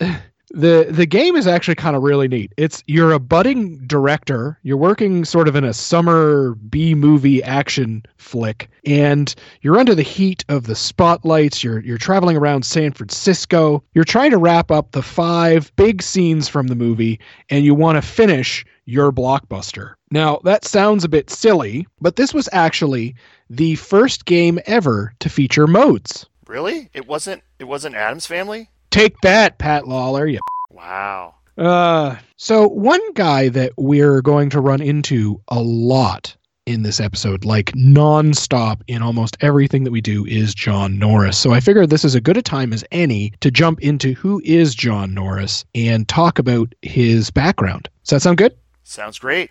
[0.52, 2.52] the the game is actually kind of really neat.
[2.56, 4.58] It's you're a budding director.
[4.62, 10.02] You're working sort of in a summer B movie action flick, and you're under the
[10.02, 11.64] heat of the spotlights.
[11.64, 13.82] You're you're traveling around San Francisco.
[13.94, 17.96] You're trying to wrap up the five big scenes from the movie, and you want
[17.96, 19.94] to finish your blockbuster.
[20.10, 23.14] Now that sounds a bit silly, but this was actually
[23.52, 26.26] the first game ever to feature modes.
[26.46, 26.88] Really?
[26.94, 27.42] It wasn't.
[27.58, 28.70] It wasn't Addams Family.
[28.90, 30.26] Take that, Pat Lawlor.
[30.30, 30.40] You.
[30.74, 31.34] Wow.
[31.56, 36.34] Uh, so one guy that we're going to run into a lot
[36.66, 41.36] in this episode, like nonstop in almost everything that we do, is John Norris.
[41.38, 44.40] So I figured this is as good a time as any to jump into who
[44.44, 47.88] is John Norris and talk about his background.
[48.02, 48.56] Does that sound good?
[48.82, 49.50] Sounds great.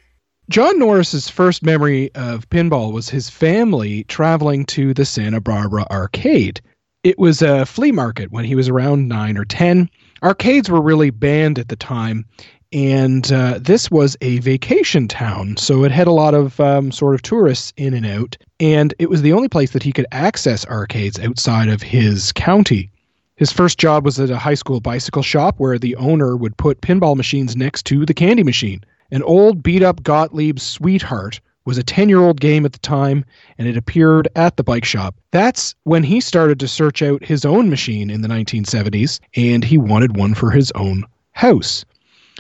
[0.52, 6.60] John Norris's first memory of pinball was his family traveling to the Santa Barbara arcade.
[7.06, 9.90] It was a flea market when he was around nine or 10.
[10.22, 12.26] Arcades were really banned at the time,
[12.74, 17.16] and uh, this was a vacation town, so it had a lot of um, sort
[17.16, 20.66] of tourists in and out, and it was the only place that he could access
[20.66, 22.92] arcades outside of his county.
[23.38, 26.82] His first job was at a high school bicycle shop where the owner would put
[26.82, 28.84] pinball machines next to the candy machine.
[29.12, 33.26] An old beat up Gottlieb Sweetheart was a 10 year old game at the time
[33.58, 35.15] and it appeared at the bike shop.
[35.32, 39.78] That's when he started to search out his own machine in the 1970s and he
[39.78, 41.84] wanted one for his own house.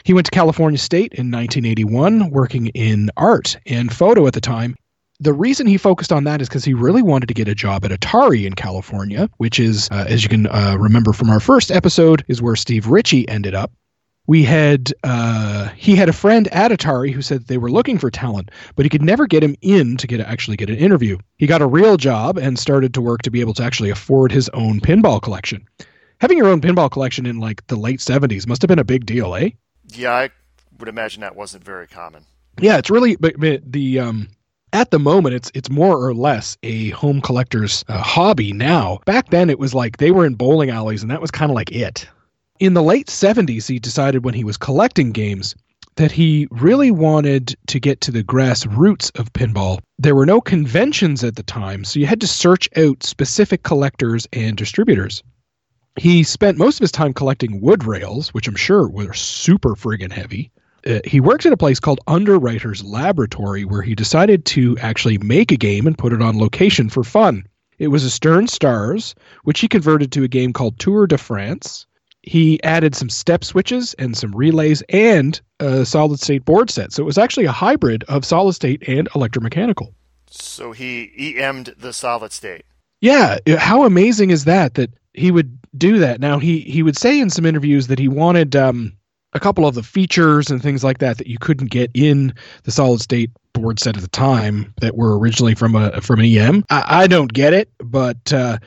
[0.03, 4.75] He went to California State in 1981, working in art and photo at the time.
[5.19, 7.85] The reason he focused on that is because he really wanted to get a job
[7.85, 11.69] at Atari in California, which is, uh, as you can uh, remember from our first
[11.69, 13.71] episode, is where Steve Ritchie ended up
[14.31, 18.09] we had uh, he had a friend at Atari who said they were looking for
[18.09, 21.17] talent, but he could never get him in to get actually get an interview.
[21.37, 24.31] He got a real job and started to work to be able to actually afford
[24.31, 25.67] his own pinball collection.
[26.21, 29.05] Having your own pinball collection in like the late seventies must have been a big
[29.05, 29.49] deal, eh?
[29.89, 30.29] Yeah, I
[30.79, 32.23] would imagine that wasn't very common.
[32.57, 34.29] Yeah, it's really but, but the um
[34.71, 39.01] at the moment it's it's more or less a home collector's uh, hobby now.
[39.05, 41.55] Back then it was like they were in bowling alleys and that was kind of
[41.55, 42.07] like it
[42.61, 45.55] in the late 70s, he decided when he was collecting games
[45.95, 49.79] that he really wanted to get to the grassroots of pinball.
[49.97, 54.27] There were no conventions at the time, so you had to search out specific collectors
[54.31, 55.23] and distributors.
[55.95, 60.11] He spent most of his time collecting wood rails, which I'm sure were super friggin'
[60.11, 60.51] heavy.
[60.85, 65.51] Uh, he worked at a place called Underwriters Laboratory where he decided to actually make
[65.51, 67.43] a game and put it on location for fun.
[67.79, 71.87] It was a Stern Stars, which he converted to a game called Tour de France
[72.23, 76.93] he added some step switches and some relays and a solid state board set.
[76.93, 79.93] So it was actually a hybrid of solid state and electromechanical.
[80.29, 82.63] So he EM'd the solid state.
[83.01, 86.19] Yeah, how amazing is that that he would do that.
[86.19, 88.93] Now he he would say in some interviews that he wanted um,
[89.33, 92.71] a couple of the features and things like that that you couldn't get in the
[92.71, 96.63] solid state board set at the time that were originally from a from an EM.
[96.69, 98.59] I, I don't get it, but uh,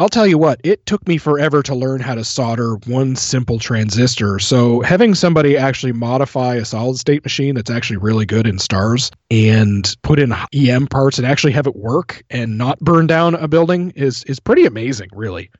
[0.00, 3.58] I'll tell you what, it took me forever to learn how to solder one simple
[3.58, 4.38] transistor.
[4.38, 9.10] So having somebody actually modify a solid state machine that's actually really good in stars
[9.30, 13.46] and put in EM parts and actually have it work and not burn down a
[13.46, 15.50] building is is pretty amazing, really.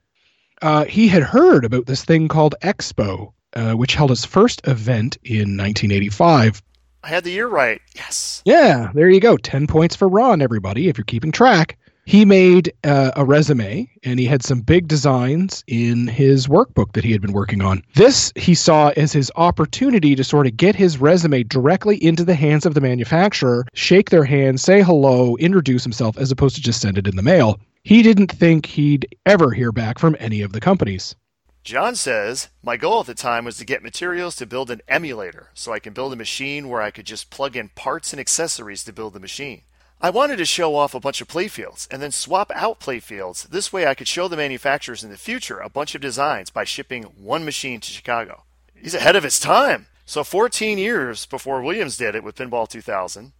[0.62, 5.18] Uh, he had heard about this thing called Expo, uh, which held its first event
[5.22, 6.62] in 1985.
[7.04, 7.82] I had the year right.
[7.94, 8.40] Yes.
[8.46, 9.36] Yeah, there you go.
[9.36, 11.76] 10 points for Ron, everybody, if you're keeping track
[12.10, 17.04] he made uh, a resume and he had some big designs in his workbook that
[17.04, 17.84] he had been working on.
[17.94, 22.34] This he saw as his opportunity to sort of get his resume directly into the
[22.34, 26.80] hands of the manufacturer, shake their hand, say hello, introduce himself, as opposed to just
[26.80, 27.60] send it in the mail.
[27.84, 31.14] He didn't think he'd ever hear back from any of the companies.
[31.62, 35.50] John says, My goal at the time was to get materials to build an emulator
[35.54, 38.82] so I can build a machine where I could just plug in parts and accessories
[38.82, 39.62] to build the machine.
[40.02, 43.48] I wanted to show off a bunch of playfields and then swap out playfields.
[43.48, 46.64] This way I could show the manufacturers in the future a bunch of designs by
[46.64, 48.44] shipping one machine to Chicago.
[48.74, 49.86] he's ahead of his time.
[50.06, 53.32] So 14 years before Williams did it with Pinball 2000,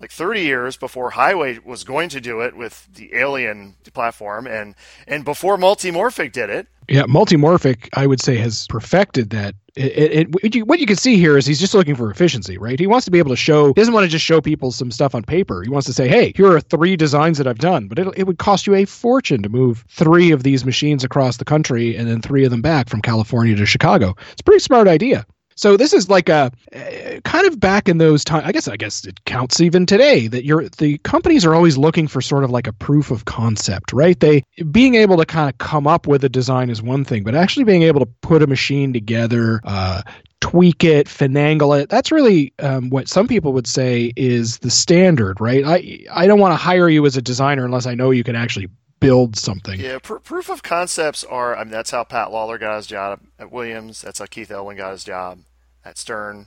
[0.00, 4.74] like 30 years before Heighway was going to do it with the Alien platform, and
[5.06, 6.66] and before Multimorphic did it.
[6.88, 9.54] Yeah, Multimorphic, I would say, has perfected that.
[9.76, 12.78] It, it, what, you, can see here is he's just looking for efficiency, right?
[12.78, 13.68] He wants to be able to show.
[13.68, 15.62] He doesn't want to just show people some stuff on paper.
[15.62, 18.38] He wants to say, "Hey, here are three designs that I've done," but it would
[18.38, 22.20] cost you a fortune to move three of these machines across the country and then
[22.20, 24.14] three of them back from California to Chicago.
[24.32, 25.26] It's a pretty smart idea.
[25.60, 28.46] So this is like a uh, kind of back in those times.
[28.46, 32.08] I guess I guess it counts even today that you're the companies are always looking
[32.08, 34.18] for sort of like a proof of concept, right?
[34.18, 37.34] They being able to kind of come up with a design is one thing, but
[37.34, 40.00] actually being able to put a machine together, uh,
[40.40, 41.90] tweak it, finagle it.
[41.90, 45.62] That's really um, what some people would say is the standard, right?
[45.62, 48.34] I I don't want to hire you as a designer unless I know you can
[48.34, 48.68] actually
[48.98, 49.78] build something.
[49.78, 51.54] Yeah, pr- proof of concepts are.
[51.54, 54.00] I mean, that's how Pat Lawlor got his job at Williams.
[54.00, 55.40] That's how Keith Elwin got his job
[55.84, 56.46] at Stern,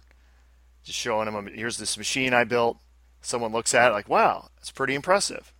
[0.83, 2.77] just showing them, here's this machine I built.
[3.21, 5.53] Someone looks at it like, wow, that's pretty impressive.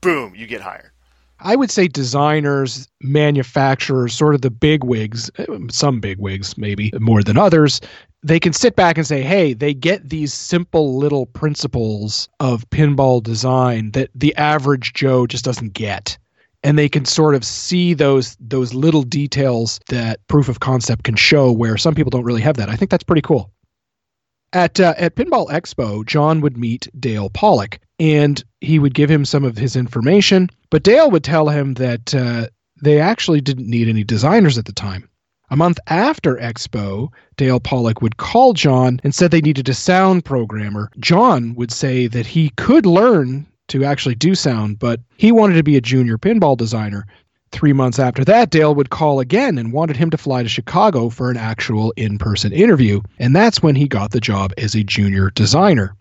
[0.00, 0.90] Boom, you get hired.
[1.40, 5.30] I would say designers, manufacturers, sort of the big wigs,
[5.70, 7.80] some big wigs maybe more than others,
[8.24, 13.22] they can sit back and say, hey, they get these simple little principles of pinball
[13.22, 16.18] design that the average Joe just doesn't get
[16.62, 21.16] and they can sort of see those those little details that proof of concept can
[21.16, 22.68] show where some people don't really have that.
[22.68, 23.50] I think that's pretty cool.
[24.52, 29.24] At uh, at Pinball Expo, John would meet Dale Pollock, and he would give him
[29.24, 30.48] some of his information.
[30.70, 32.48] But Dale would tell him that uh,
[32.82, 35.08] they actually didn't need any designers at the time.
[35.50, 40.26] A month after Expo, Dale Pollock would call John and said they needed a sound
[40.26, 40.90] programmer.
[40.98, 45.62] John would say that he could learn to actually do sound, but he wanted to
[45.62, 47.06] be a junior pinball designer.
[47.50, 51.08] Three months after that, Dale would call again and wanted him to fly to Chicago
[51.08, 54.84] for an actual in person interview, and that's when he got the job as a
[54.84, 55.94] junior designer.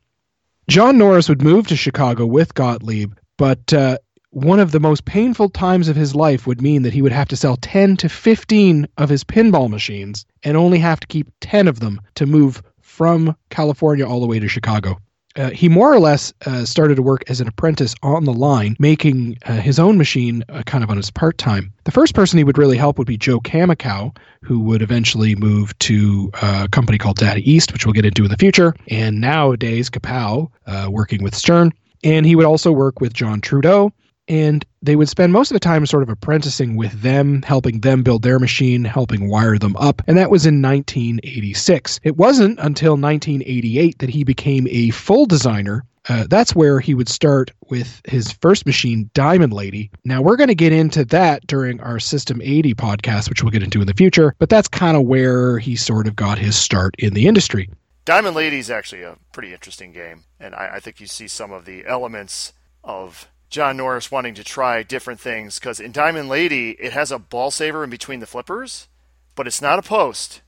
[0.67, 3.97] John Norris would move to Chicago with Gottlieb, but uh,
[4.31, 7.29] one of the most painful times of his life would mean that he would have
[7.29, 11.69] to sell 10 to 15 of his pinball machines and only have to keep 10
[11.69, 14.99] of them to move from California all the way to Chicago
[15.37, 18.75] uh, he more or less uh, started to work as an apprentice on the line,
[18.79, 21.71] making uh, his own machine uh, kind of on his part time.
[21.83, 25.77] The first person he would really help would be Joe Kaminkow, who would eventually move
[25.79, 28.73] to uh, a company called Data East, which we'll get into in the future.
[28.89, 30.49] And nowadays, Kapow,
[30.89, 31.71] working with Stern.
[32.03, 33.91] And he would also work with John Trudeau
[34.27, 38.03] and they would spend most of the time sort of apprenticing with them, helping them
[38.03, 41.99] build their machine, helping wire them up, and that was in 1986.
[42.03, 45.83] It wasn't until 1988 that he became a full designer.
[46.09, 49.91] Uh, that's where he would start with his first machine, Diamond Lady.
[50.05, 53.63] Now, we're going to get into that during our System 80 podcast, which we'll get
[53.63, 56.95] into in the future, but that's kind of where he sort of got his start
[56.97, 57.69] in the industry.
[58.05, 61.51] Diamond Lady is actually a pretty interesting game, and I, I think you see some
[61.51, 62.53] of the elements
[62.85, 67.19] of John Norris wanting to try different things because in Diamond Lady it has a
[67.19, 68.87] ball saver in between the flippers,
[69.35, 70.41] but it's not a post,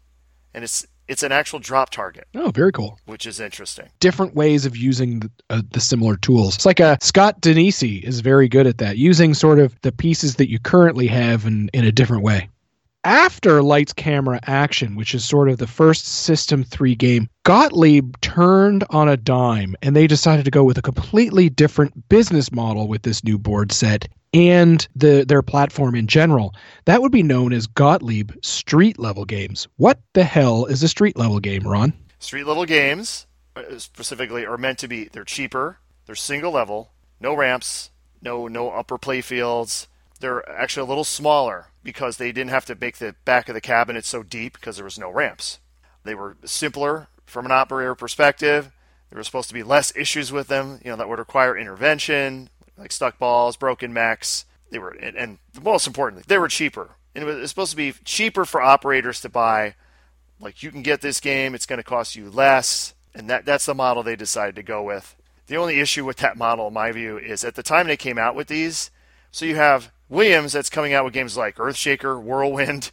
[0.54, 2.28] and it's it's an actual drop target.
[2.36, 3.00] Oh, very cool.
[3.06, 3.90] Which is interesting.
[4.00, 6.56] Different ways of using the, uh, the similar tools.
[6.56, 9.92] It's like a uh, Scott Danesi is very good at that, using sort of the
[9.92, 12.48] pieces that you currently have in, in a different way
[13.04, 18.84] after Lights Camera Action, which is sort of the first System 3 game, Gottlieb turned
[18.90, 23.04] on a dime and they decided to go with a completely different business model with
[23.04, 26.54] this new board set and the their platform in general.
[26.86, 29.68] That would be known as Gottlieb street level games.
[29.78, 31.94] What the hell is a street level game, Ron?
[32.20, 37.34] Street level games uh, specifically are meant to be they're cheaper, they're single level, no
[37.34, 39.88] ramps, no no upper play fields.
[40.20, 43.62] They're actually a little smaller because they didn't have to make the back of the
[43.62, 45.60] cabinet so deep because there was no ramps.
[46.04, 48.72] They were simpler from an operator perspective.
[49.10, 52.50] There were supposed to be less issues with them, you know, that would require intervention,
[52.78, 54.46] like stuck balls, broken mechs.
[54.72, 56.92] They were, and, and most importantly, they were cheaper.
[57.16, 59.76] And it was supposed to be cheaper for operators to buy.
[60.40, 63.66] Like you can get this game, it's going to cost you less, and that that's
[63.66, 65.16] the model they decided to go with.
[65.48, 68.20] The only issue with that model, in my view, is at the time they came
[68.20, 68.92] out with these,
[69.32, 72.92] so you have Williams that's coming out with games like Earthshaker, Whirlwind,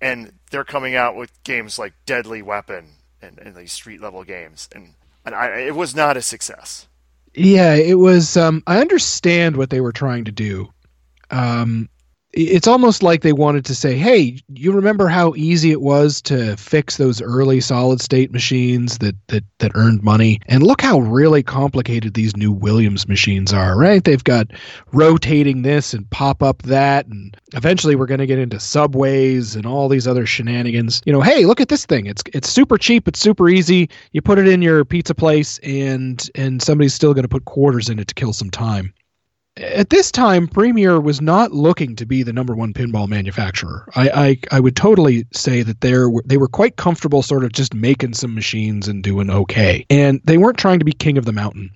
[0.00, 2.90] and they're coming out with games like Deadly Weapon
[3.20, 4.94] and, and these street level games, and
[5.24, 6.86] and I, it was not a success.
[7.34, 8.36] Yeah, it was.
[8.36, 10.72] Um, I understand what they were trying to do.
[11.30, 11.88] Um,
[12.38, 16.56] it's almost like they wanted to say, "Hey, you remember how easy it was to
[16.56, 21.42] fix those early solid state machines that that that earned money, and look how really
[21.42, 24.04] complicated these new Williams machines are, right?
[24.04, 24.52] They've got
[24.92, 29.66] rotating this and pop up that, and eventually we're going to get into subways and
[29.66, 31.02] all these other shenanigans.
[31.04, 32.06] You know, hey, look at this thing.
[32.06, 33.08] It's it's super cheap.
[33.08, 33.90] It's super easy.
[34.12, 37.88] You put it in your pizza place, and and somebody's still going to put quarters
[37.88, 38.92] in it to kill some time."
[39.58, 43.88] At this time, Premier was not looking to be the number one pinball manufacturer.
[43.94, 47.52] I, I, I would totally say that they were they were quite comfortable, sort of
[47.52, 51.24] just making some machines and doing okay, and they weren't trying to be king of
[51.24, 51.70] the mountain.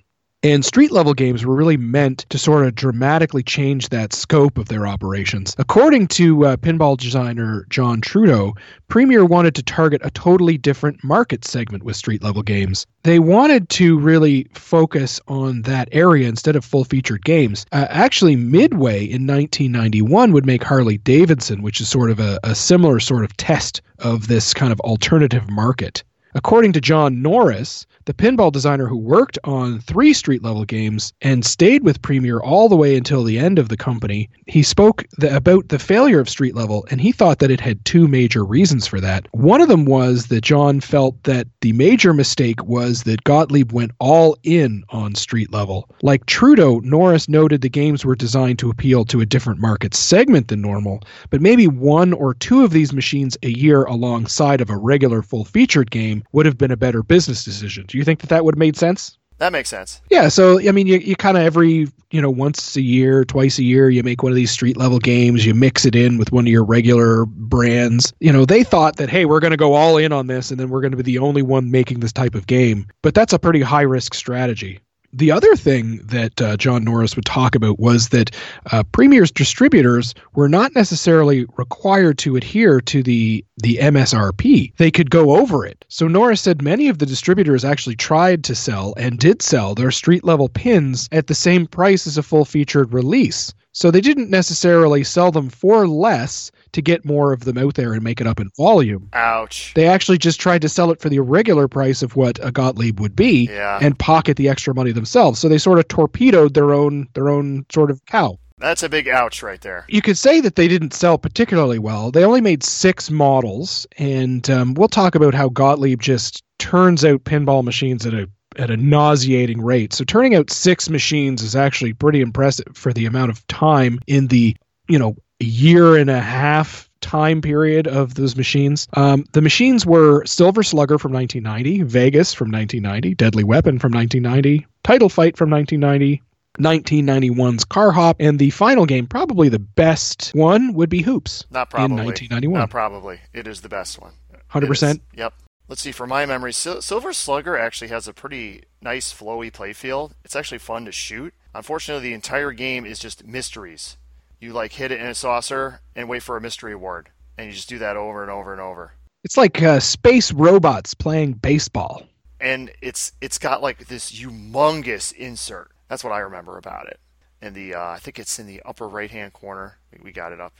[0.45, 4.67] And street level games were really meant to sort of dramatically change that scope of
[4.67, 5.55] their operations.
[5.57, 8.53] According to uh, pinball designer John Trudeau,
[8.89, 12.85] Premier wanted to target a totally different market segment with street level games.
[13.03, 17.65] They wanted to really focus on that area instead of full featured games.
[17.71, 22.53] Uh, actually, Midway in 1991 would make Harley Davidson, which is sort of a, a
[22.53, 26.03] similar sort of test of this kind of alternative market.
[26.35, 31.45] According to John Norris, the pinball designer who worked on three street level games and
[31.45, 35.33] stayed with Premier all the way until the end of the company, he spoke the,
[35.35, 38.87] about the failure of street level and he thought that it had two major reasons
[38.87, 39.27] for that.
[39.31, 43.91] One of them was that John felt that the major mistake was that Gottlieb went
[43.99, 45.87] all in on street level.
[46.01, 50.47] Like Trudeau, Norris noted the games were designed to appeal to a different market segment
[50.47, 54.77] than normal, but maybe one or two of these machines a year alongside of a
[54.77, 57.85] regular full featured game would have been a better business decision.
[57.87, 59.17] Do you think that that would have made sense?
[59.39, 60.01] That makes sense.
[60.09, 63.57] Yeah, so I mean, you, you kind of every you know once a year, twice
[63.57, 65.45] a year, you make one of these street level games.
[65.45, 68.13] You mix it in with one of your regular brands.
[68.19, 70.59] You know, they thought that hey, we're going to go all in on this, and
[70.59, 72.87] then we're going to be the only one making this type of game.
[73.01, 74.79] But that's a pretty high risk strategy
[75.13, 78.31] the other thing that uh, John Norris would talk about was that
[78.71, 84.75] uh, Premier's distributors were not necessarily required to adhere to the the MSRP.
[84.77, 85.85] They could go over it.
[85.87, 89.91] So Norris said many of the distributors actually tried to sell and did sell their
[89.91, 93.53] street level pins at the same price as a full featured release.
[93.71, 97.93] So they didn't necessarily sell them for less to get more of them out there
[97.93, 99.09] and make it up in volume.
[99.13, 99.71] Ouch.
[99.75, 102.99] They actually just tried to sell it for the regular price of what a Gottlieb
[102.99, 103.79] would be Yeah.
[103.81, 105.39] and pocket the extra money themselves.
[105.39, 108.37] So they sort of torpedoed their own their own sort of cow.
[108.59, 109.85] That's a big ouch right there.
[109.89, 112.11] You could say that they didn't sell particularly well.
[112.11, 117.23] They only made six models, and um, we'll talk about how Gottlieb just turns out
[117.25, 119.91] pinball machines at a at a nauseating rate.
[119.93, 124.27] So turning out six machines is actually pretty impressive for the amount of time in
[124.27, 124.55] the
[124.87, 128.87] you know year and a half time period of those machines.
[128.93, 134.65] Um, the machines were Silver Slugger from 1990, Vegas from 1990, Deadly Weapon from 1990,
[134.83, 136.21] Title Fight from 1990.
[136.59, 141.71] 1991's Car Hop, and the final game, probably the best one, would be Hoops Not
[141.71, 141.97] probably.
[141.97, 142.59] in 1991.
[142.59, 143.19] Not probably.
[143.33, 144.13] It is the best one.
[144.51, 144.61] 100%?
[144.63, 144.99] It is.
[145.15, 145.33] Yep.
[145.67, 145.91] Let's see.
[145.91, 150.11] For my memory, Sil- Silver Slugger actually has a pretty nice flowy playfield.
[150.23, 151.33] It's actually fun to shoot.
[151.55, 153.97] Unfortunately, the entire game is just mysteries.
[154.43, 157.53] You like hit it in a saucer and wait for a mystery award, and you
[157.53, 158.91] just do that over and over and over.
[159.23, 162.03] It's like uh, space robots playing baseball.
[162.41, 165.71] and it's it's got like this humongous insert.
[165.87, 166.99] That's what I remember about it.
[167.41, 169.77] And the uh, I think it's in the upper right hand corner.
[169.93, 170.53] We- We got it up.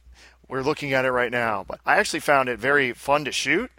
[0.47, 1.65] We're looking at it right now.
[1.67, 3.69] But I actually found it very fun to shoot.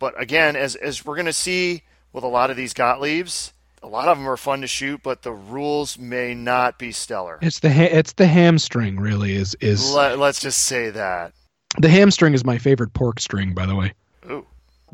[0.00, 1.82] But again, as as we're gonna see
[2.12, 3.52] with a lot of these Gottliebs,
[3.84, 7.38] a lot of them are fun to shoot, but the rules may not be stellar.
[7.42, 11.32] It's the ha- it's the hamstring really is is Let, let's just say that.
[11.78, 13.92] the hamstring is my favorite pork string by the way.
[14.30, 14.46] Ooh.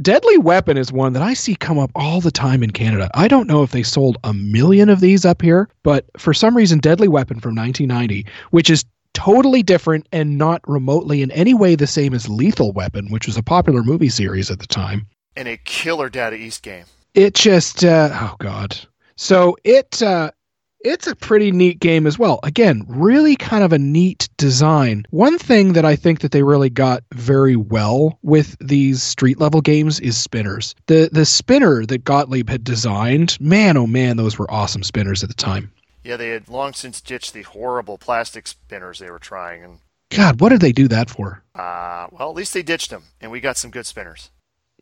[0.03, 3.09] Deadly Weapon is one that I see come up all the time in Canada.
[3.15, 6.57] I don't know if they sold a million of these up here, but for some
[6.57, 11.75] reason, Deadly Weapon from 1990, which is totally different and not remotely in any way
[11.75, 15.07] the same as Lethal Weapon, which was a popular movie series at the time.
[15.37, 16.87] And a killer Data East game.
[17.15, 18.79] It just, uh, oh god.
[19.17, 20.31] So it, uh,
[20.83, 22.41] it's a pretty neat game as well.
[22.43, 25.05] Again, really kind of a neat design.
[25.11, 29.61] One thing that I think that they really got very well with these street level
[29.61, 30.75] games is spinners.
[30.87, 35.29] The the spinner that Gottlieb had designed, man oh man, those were awesome spinners at
[35.29, 35.71] the time.
[36.03, 40.41] Yeah, they had long since ditched the horrible plastic spinners they were trying, and God,
[40.41, 41.43] what did they do that for?
[41.55, 44.31] uh, well, at least they ditched them, and we got some good spinners.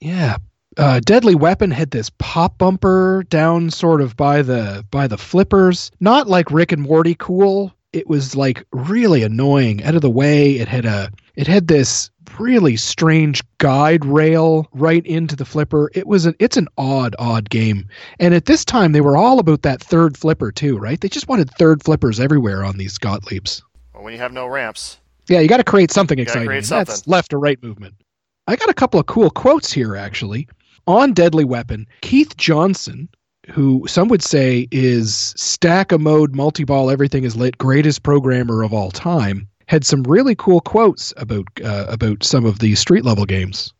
[0.00, 0.36] Yeah.
[0.76, 5.90] Uh, Deadly Weapon had this pop bumper down sort of by the by the flippers.
[6.00, 7.72] Not like Rick and Morty cool.
[7.92, 10.52] It was like really annoying, out of the way.
[10.58, 15.90] It had a it had this really strange guide rail right into the flipper.
[15.94, 17.88] It was an it's an odd odd game.
[18.20, 21.00] And at this time they were all about that third flipper too, right?
[21.00, 23.62] They just wanted third flippers everywhere on these Gottliebs.
[23.94, 24.98] Well, when you have no ramps,
[25.28, 26.46] Yeah, you got to create something exciting.
[26.46, 27.94] create and That's left or right movement.
[28.46, 30.48] I got a couple of cool quotes here, actually.
[30.88, 33.10] On Deadly Weapon, Keith Johnson,
[33.50, 38.62] who some would say is stack a mode, multi ball, everything is lit, greatest programmer
[38.62, 43.04] of all time, had some really cool quotes about uh, about some of the street
[43.04, 43.74] level games.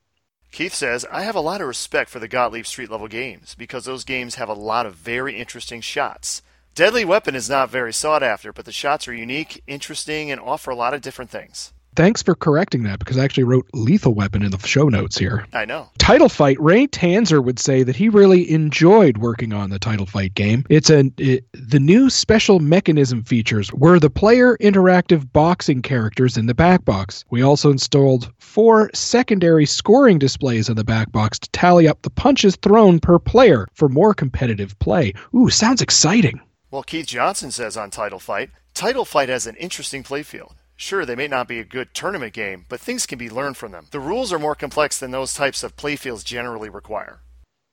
[0.53, 3.87] Keith says, I have a lot of respect for the Gottlieb street level games because
[3.87, 6.43] those games have a lot of very interesting shots.
[6.75, 10.71] Deadly Weapon is not very sought after, but the shots are unique, interesting, and offer
[10.71, 11.73] a lot of different things.
[11.99, 15.45] Thanks for correcting that because I actually wrote Lethal Weapon in the show notes here.
[15.53, 15.89] I know.
[15.99, 20.33] Title Fight, Ray Tanzer would say that he really enjoyed working on the Title Fight
[20.35, 20.65] game.
[20.71, 26.47] It's a it, the new special mechanism features were the player interactive boxing characters in
[26.47, 27.25] the back box.
[27.31, 32.11] We also installed four secondary scoring displays in the back box to tally up the
[32.11, 35.15] punches thrown per player for more competitive play.
[35.35, 36.41] Ooh, sounds exciting.
[36.71, 40.53] Well, Keith Johnson says on Title Fight, Title Fight has an interesting playfield.
[40.81, 43.73] Sure, they may not be a good tournament game, but things can be learned from
[43.73, 43.89] them.
[43.91, 47.19] The rules are more complex than those types of playfields generally require.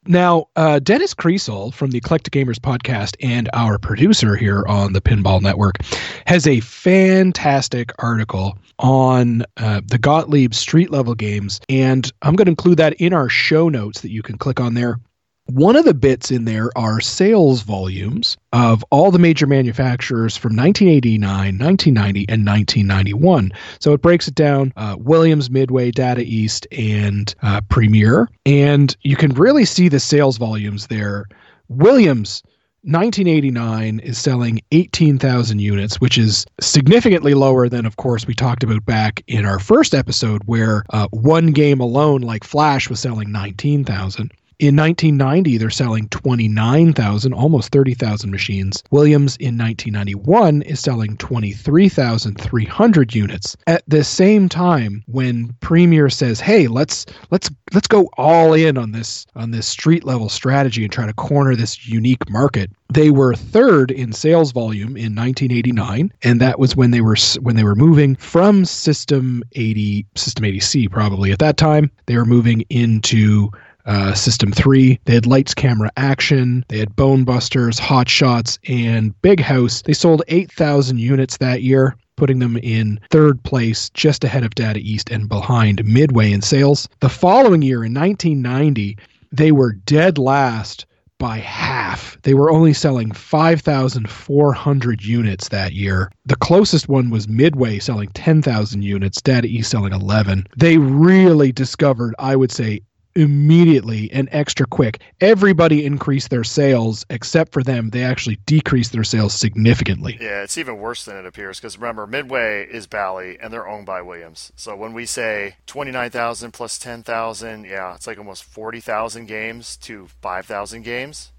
[0.08, 5.02] Now, uh, Dennis Creasel from the Eclectic Gamers podcast and our producer here on the
[5.02, 5.78] Pinball Network
[6.26, 12.52] has a fantastic article on uh, the Gottlieb street level games, and I'm going to
[12.52, 15.00] include that in our show notes that you can click on there.
[15.48, 20.56] One of the bits in there are sales volumes of all the major manufacturers from
[20.56, 23.52] 1989, 1990, and 1991.
[23.80, 28.28] So it breaks it down uh, Williams, Midway, Data East, and uh, Premier.
[28.48, 31.26] And you can really see the sales volumes there.
[31.70, 32.42] Williams,
[32.82, 38.84] 1989 is selling 18,000 units, which is significantly lower than, of course, we talked about
[38.86, 44.32] back in our first episode, where uh, one game alone, like Flash, was selling 19,000.
[44.58, 48.82] In 1990, they're selling 29,000, almost 30,000 machines.
[48.90, 53.58] Williams in 1991 is selling 23,300 units.
[53.68, 58.92] At the same time, when Premier says, "Hey, let's let's let's go all in on
[58.94, 63.36] this on this street level strategy and try to corner this unique market," they were
[63.36, 67.76] third in sales volume in 1989, and that was when they were when they were
[67.76, 71.92] moving from System 80 System 80C probably at that time.
[72.06, 73.52] They were moving into
[73.86, 75.00] uh, System 3.
[75.06, 79.82] They had Lights Camera Action, they had Bone Busters, Hot Shots, and Big House.
[79.84, 84.80] They sold 8,000 units that year, putting them in third place, just ahead of Data
[84.80, 86.88] East and behind Midway in sales.
[87.00, 88.98] The following year, in 1990,
[89.32, 90.86] they were dead last
[91.18, 92.18] by half.
[92.24, 96.12] They were only selling 5,400 units that year.
[96.26, 100.48] The closest one was Midway selling 10,000 units, Data East selling 11.
[100.58, 102.82] They really discovered, I would say,
[103.16, 105.02] immediately and extra quick.
[105.22, 107.90] Everybody increased their sales except for them.
[107.90, 110.18] They actually decreased their sales significantly.
[110.20, 113.86] Yeah, it's even worse than it appears because remember, Midway is Bally and they're owned
[113.86, 114.52] by Williams.
[114.56, 120.84] So when we say 29,000 plus 10,000, yeah, it's like almost 40,000 games to 5,000
[120.84, 121.32] games.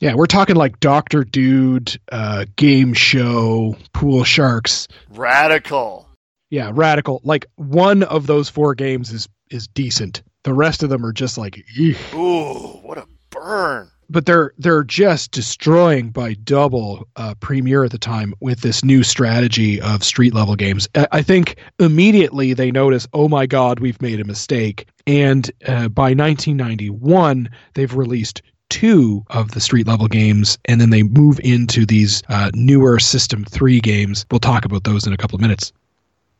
[0.00, 4.88] Yeah, we're talking like Doctor Dude, uh, Game Show, Pool Sharks.
[5.10, 6.08] Radical.
[6.48, 7.20] Yeah, radical.
[7.22, 10.22] Like one of those four games is is decent.
[10.44, 13.90] The rest of them are just like, "Eek." Ooh, what a burn.
[14.08, 19.02] but they're they're just destroying by double uh, Premier at the time with this new
[19.04, 20.88] strategy of street level games.
[20.96, 25.88] I, I think immediately they notice, oh my God, we've made a mistake, and uh,
[25.88, 31.84] by 1991 they've released two of the street level games, and then they move into
[31.84, 34.24] these uh, newer System Three games.
[34.30, 35.72] We'll talk about those in a couple of minutes.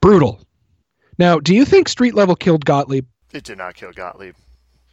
[0.00, 0.40] Brutal.
[1.18, 3.04] Now, do you think street level killed Gottlieb?
[3.32, 4.34] It did not kill Gottlieb,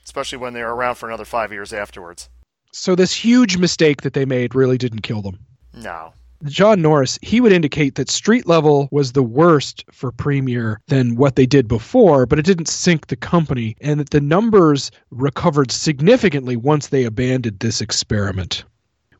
[0.03, 2.29] especially when they were around for another five years afterwards.
[2.71, 5.39] So this huge mistake that they made really didn't kill them.
[5.73, 6.13] No.
[6.43, 11.35] John Norris, he would indicate that street level was the worst for Premier than what
[11.35, 16.55] they did before, but it didn't sink the company, and that the numbers recovered significantly
[16.55, 18.63] once they abandoned this experiment.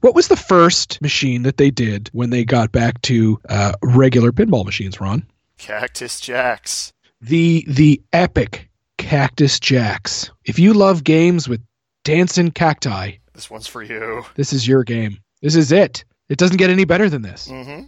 [0.01, 4.32] What was the first machine that they did when they got back to uh, regular
[4.32, 5.26] pinball machines, Ron?
[5.57, 6.93] Cactus Jacks.
[7.20, 8.70] The the epic
[9.08, 10.32] Cactus Jacks.
[10.43, 11.62] If you love games with
[12.03, 14.26] dancing cacti, This one's for you.
[14.36, 15.20] this is your game.
[15.41, 16.03] This is it.
[16.28, 17.47] It doesn't get any better than this.
[17.47, 17.84] Mm-hmm.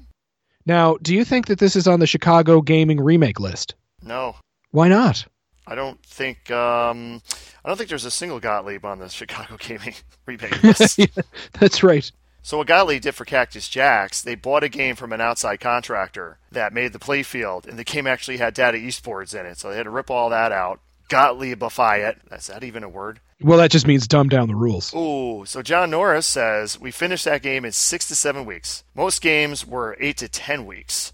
[0.66, 3.76] Now, do you think that this is on the Chicago Gaming remake list?
[4.02, 4.38] No.
[4.72, 5.26] Why not?
[5.68, 7.22] I don't think um,
[7.66, 9.96] I don't think there's a single Gottlieb on the Chicago Gaming
[10.26, 11.02] remake list.
[11.60, 12.10] That's right.
[12.44, 16.38] So what Gottlieb did for Cactus Jacks, they bought a game from an outside contractor
[16.50, 19.70] that made the playfield, and the game actually had Data East boards in it, so
[19.70, 20.80] they had to rip all that out.
[21.10, 22.18] Gottliebify it.
[22.32, 23.20] Is that even a word?
[23.42, 24.94] Well, that just means dumb down the rules.
[24.94, 28.84] Ooh, so John Norris says we finished that game in six to seven weeks.
[28.96, 31.14] Most games were eight to ten weeks.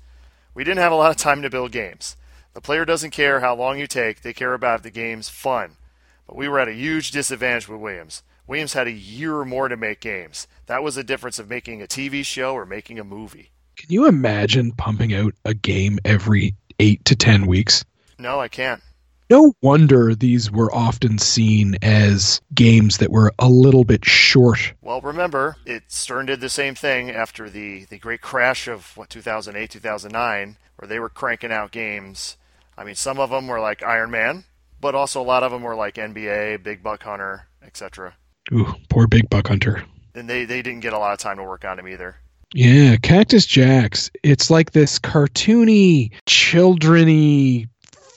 [0.53, 2.15] We didn't have a lot of time to build games.
[2.53, 5.77] The player doesn't care how long you take, they care about if the game's fun.
[6.25, 8.23] But we were at a huge disadvantage with Williams.
[8.47, 10.47] Williams had a year or more to make games.
[10.67, 13.51] That was the difference of making a TV show or making a movie.
[13.75, 17.83] Can you imagine pumping out a game every eight to ten weeks?
[18.17, 18.81] No, I can't.
[19.29, 24.73] No wonder these were often seen as games that were a little bit short.
[24.81, 29.09] Well, remember, it Stern did the same thing after the, the great crash of what
[29.09, 32.37] 2008, 2009, where they were cranking out games.
[32.77, 34.43] I mean, some of them were like Iron Man,
[34.79, 38.13] but also a lot of them were like NBA, Big Buck Hunter, etc.
[38.53, 39.83] Ooh, poor Big Buck Hunter.
[40.13, 42.17] And they, they didn't get a lot of time to work on him either.
[42.53, 44.09] Yeah, Cactus Jacks.
[44.23, 47.67] It's like this cartoony, childrenny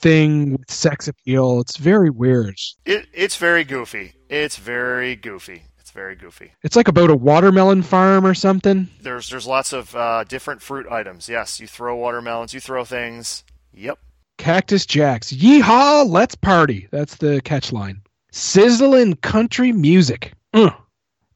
[0.01, 1.59] thing with sex appeal.
[1.61, 2.55] It's very weird.
[2.85, 4.13] It, it's very goofy.
[4.29, 5.63] It's very goofy.
[5.79, 6.51] It's very goofy.
[6.63, 8.89] It's like about a watermelon farm or something.
[9.01, 11.27] There's there's lots of uh, different fruit items.
[11.27, 13.43] Yes, you throw watermelons, you throw things.
[13.73, 13.97] Yep.
[14.37, 15.33] Cactus Jacks.
[15.33, 16.87] Yeehaw, let's party.
[16.91, 18.01] That's the catch line.
[18.31, 20.33] Sizzling country music.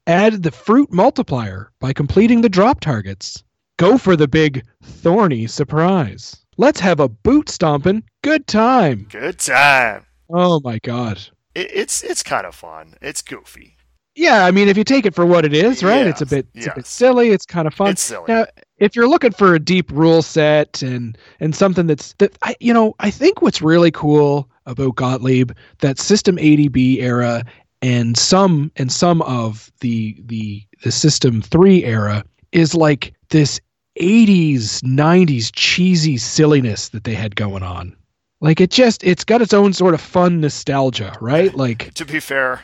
[0.06, 3.42] Add the fruit multiplier by completing the drop targets.
[3.76, 6.43] Go for the big thorny surprise.
[6.56, 9.06] Let's have a boot stomping good time.
[9.10, 10.06] Good time.
[10.30, 11.20] Oh my god.
[11.54, 12.94] It, it's it's kind of fun.
[13.00, 13.76] It's goofy.
[14.16, 16.06] Yeah, I mean, if you take it for what it is, right?
[16.06, 17.30] It's a bit, it's a bit silly.
[17.30, 17.88] It's kind of fun.
[17.88, 18.26] It's silly.
[18.28, 18.46] Now,
[18.78, 22.72] if you're looking for a deep rule set and and something that's that I, you
[22.72, 25.50] know, I think what's really cool about Gottlieb
[25.80, 27.44] that System 80B era
[27.82, 33.60] and some and some of the the the System 3 era is like this
[34.00, 37.96] 80s 90s cheesy silliness that they had going on.
[38.40, 41.54] Like it just it's got its own sort of fun nostalgia, right?
[41.56, 42.62] Like To be fair,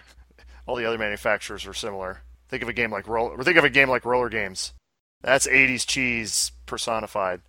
[0.66, 2.20] all the other manufacturers are similar.
[2.48, 3.42] Think of a game like roller.
[3.42, 4.72] Think of a game like Roller Games.
[5.22, 7.40] That's 80s cheese personified.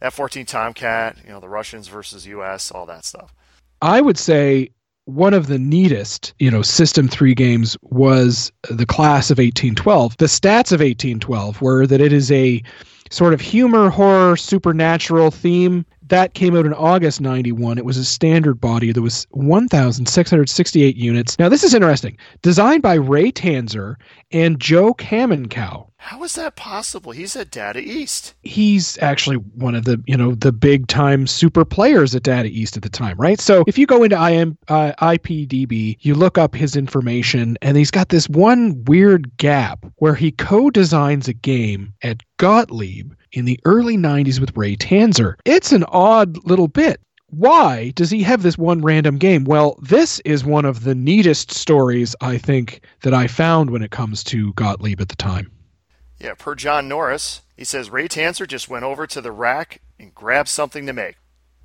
[0.00, 3.34] F-14 Tomcat, you know, the Russians versus U.S., all that stuff.
[3.82, 4.70] I would say
[5.06, 10.16] one of the neatest, you know, System 3 games was the class of 1812.
[10.18, 12.62] The stats of 1812 were that it is a
[13.10, 15.84] sort of humor, horror, supernatural theme.
[16.08, 17.78] That came out in August 91.
[17.78, 18.92] It was a standard body.
[18.92, 21.38] There was 1,668 units.
[21.38, 22.16] Now, this is interesting.
[22.42, 23.96] Designed by Ray Tanzer
[24.30, 25.88] and Joe Kaminkow.
[25.98, 27.10] How is that possible?
[27.10, 28.34] He's at Data East.
[28.42, 32.76] he's actually one of the you know the big time super players at Data East
[32.76, 33.40] at the time, right?
[33.40, 37.90] So if you go into IM, uh, IPDB, you look up his information, and he's
[37.90, 43.96] got this one weird gap where he co-designs a game at Gottlieb in the early
[43.96, 45.34] '90s with Ray Tanzer.
[45.44, 47.00] It's an odd little bit.
[47.28, 49.44] Why does he have this one random game?
[49.44, 53.90] Well, this is one of the neatest stories I think that I found when it
[53.90, 55.50] comes to Gottlieb at the time.
[56.18, 60.14] Yeah, per John Norris, he says Ray Tanzer just went over to the rack and
[60.14, 61.16] grabbed something to make.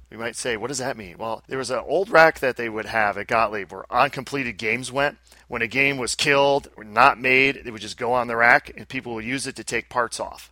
[0.10, 1.18] We might say, what does that mean?
[1.18, 4.92] Well, there was an old rack that they would have at Gottlieb where uncompleted games
[4.92, 5.18] went.
[5.48, 8.72] When a game was killed or not made, it would just go on the rack
[8.76, 10.52] and people would use it to take parts off.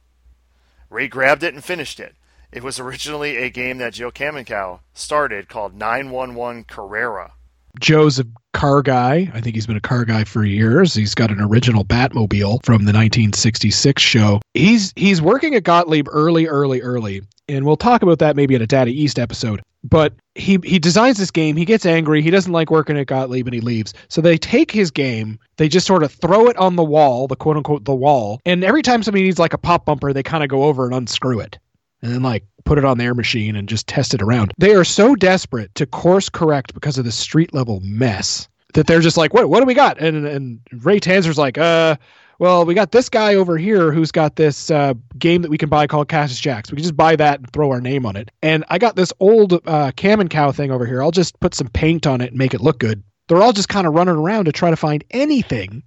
[0.90, 2.16] Ray grabbed it and finished it.
[2.52, 7.34] It was originally a game that Joe Kaminkow started called 911 Carrera.
[7.80, 9.32] Joe's a car guy.
[9.34, 10.96] I think he's been a car guy for years.
[10.96, 14.42] He's got an original Batmobile from the 1966 show.
[14.56, 18.62] He's he's working at Gottlieb early, early, early, and we'll talk about that maybe in
[18.62, 19.62] a Data East episode.
[19.84, 21.56] But he he designs this game.
[21.56, 22.22] He gets angry.
[22.22, 23.94] He doesn't like working at Gottlieb, and he leaves.
[24.10, 25.40] So they take his game.
[25.58, 28.42] They just sort of throw it on the wall, the quote unquote the wall.
[28.46, 30.94] And every time somebody needs like a pop bumper, they kind of go over and
[30.94, 31.58] unscrew it
[32.02, 34.54] and then like put it on their machine and just test it around.
[34.58, 39.00] They are so desperate to course correct because of the street level mess that they're
[39.00, 40.00] just like, what what do we got?
[40.00, 41.96] And and Ray Tanzer's like, uh,
[42.40, 45.70] well, we got this guy over here who's got this uh, game that we can
[45.70, 46.72] buy called Cactus Jacks.
[46.72, 48.32] We can just buy that and throw our name on it.
[48.42, 51.04] And I got this old uh, Kaminkow thing over here.
[51.04, 53.04] I'll just put some paint on it and make it look good.
[53.28, 55.84] They're all just kind of running around to try to find anything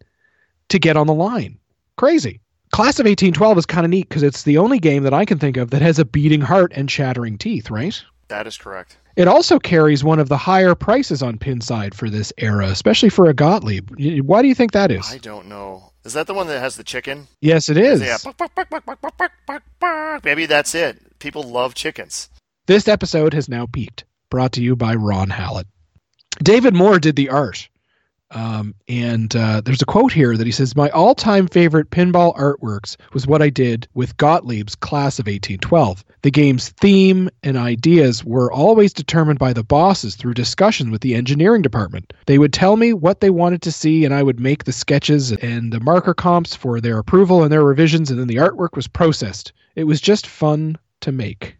[0.68, 1.58] to get on the line.
[1.96, 2.40] Crazy.
[2.70, 5.38] Class of 1812 is kind of neat because it's the only game that I can
[5.38, 8.02] think of that has a beating heart and chattering teeth, right?
[8.28, 8.96] That is correct.
[9.16, 13.26] It also carries one of the higher prices on Pinside for this era, especially for
[13.26, 13.90] a Gottlieb.
[14.22, 15.10] Why do you think that is?
[15.12, 15.91] I don't know.
[16.04, 17.28] Is that the one that has the chicken?
[17.40, 18.00] Yes, it is.
[18.00, 18.18] Yeah.
[20.24, 21.18] Maybe that's it.
[21.18, 22.28] People love chickens.
[22.66, 24.04] This episode has now peaked.
[24.30, 25.66] Brought to you by Ron Hallett.
[26.42, 27.68] David Moore did the art
[28.32, 32.36] um, and uh, there's a quote here that he says, My all time favorite pinball
[32.36, 36.04] artworks was what I did with Gottlieb's Class of 1812.
[36.22, 41.14] The game's theme and ideas were always determined by the bosses through discussion with the
[41.14, 42.12] engineering department.
[42.26, 45.32] They would tell me what they wanted to see, and I would make the sketches
[45.32, 48.88] and the marker comps for their approval and their revisions, and then the artwork was
[48.88, 49.52] processed.
[49.74, 51.56] It was just fun to make.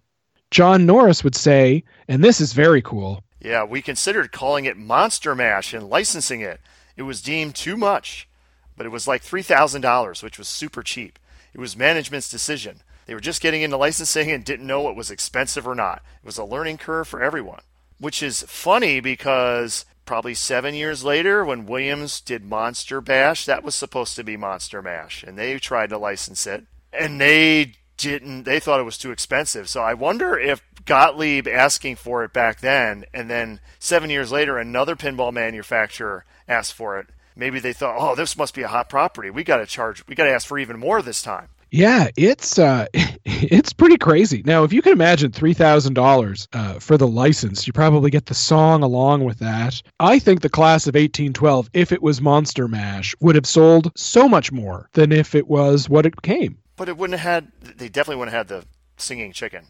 [0.50, 3.24] John Norris would say, and this is very cool.
[3.42, 6.60] Yeah, we considered calling it Monster Mash and licensing it.
[6.96, 8.28] It was deemed too much,
[8.76, 11.18] but it was like $3,000, which was super cheap.
[11.52, 12.82] It was management's decision.
[13.06, 16.02] They were just getting into licensing and didn't know what was expensive or not.
[16.22, 17.62] It was a learning curve for everyone,
[17.98, 23.74] which is funny because probably seven years later, when Williams did Monster Bash, that was
[23.74, 28.44] supposed to be Monster Mash, and they tried to license it, and they didn't.
[28.44, 29.68] They thought it was too expensive.
[29.68, 34.58] So I wonder if Gottlieb asking for it back then, and then seven years later,
[34.58, 37.08] another pinball manufacturer asked for it.
[37.34, 39.30] Maybe they thought, oh, this must be a hot property.
[39.30, 40.06] We got to charge.
[40.06, 41.48] We got to ask for even more this time.
[41.70, 42.86] Yeah, it's uh,
[43.24, 44.42] it's pretty crazy.
[44.44, 46.46] Now, if you can imagine three thousand uh, dollars
[46.80, 49.80] for the license, you probably get the song along with that.
[49.98, 53.90] I think the class of eighteen twelve, if it was Monster Mash, would have sold
[53.96, 56.58] so much more than if it was what it came.
[56.76, 57.78] But it wouldn't have had.
[57.78, 58.66] They definitely wouldn't have had the
[58.98, 59.64] singing chicken.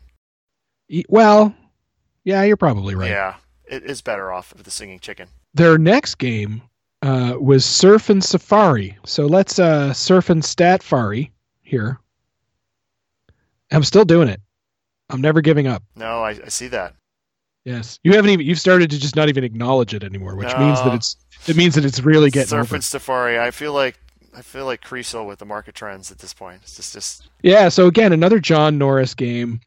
[1.08, 1.54] Well,
[2.24, 3.10] yeah, you're probably right.
[3.10, 3.34] Yeah,
[3.64, 5.28] it is better off with the singing chicken.
[5.54, 6.62] Their next game
[7.02, 7.64] uh, was
[8.10, 8.96] and Safari.
[9.04, 9.92] So let's uh,
[10.30, 11.30] and Statfari
[11.62, 11.98] here.
[13.70, 14.40] I'm still doing it.
[15.08, 15.82] I'm never giving up.
[15.96, 16.94] No, I, I see that.
[17.64, 18.44] Yes, you haven't even.
[18.46, 20.58] You've started to just not even acknowledge it anymore, which No.
[20.58, 21.16] means that it's.
[21.46, 22.74] It means that it's really getting Surf over.
[22.76, 23.38] and Safari.
[23.38, 23.98] I feel like
[24.36, 26.60] I feel like Creasel with the market trends at this point.
[26.62, 27.68] It's just just Yeah.
[27.68, 29.60] So again, another John Norris game.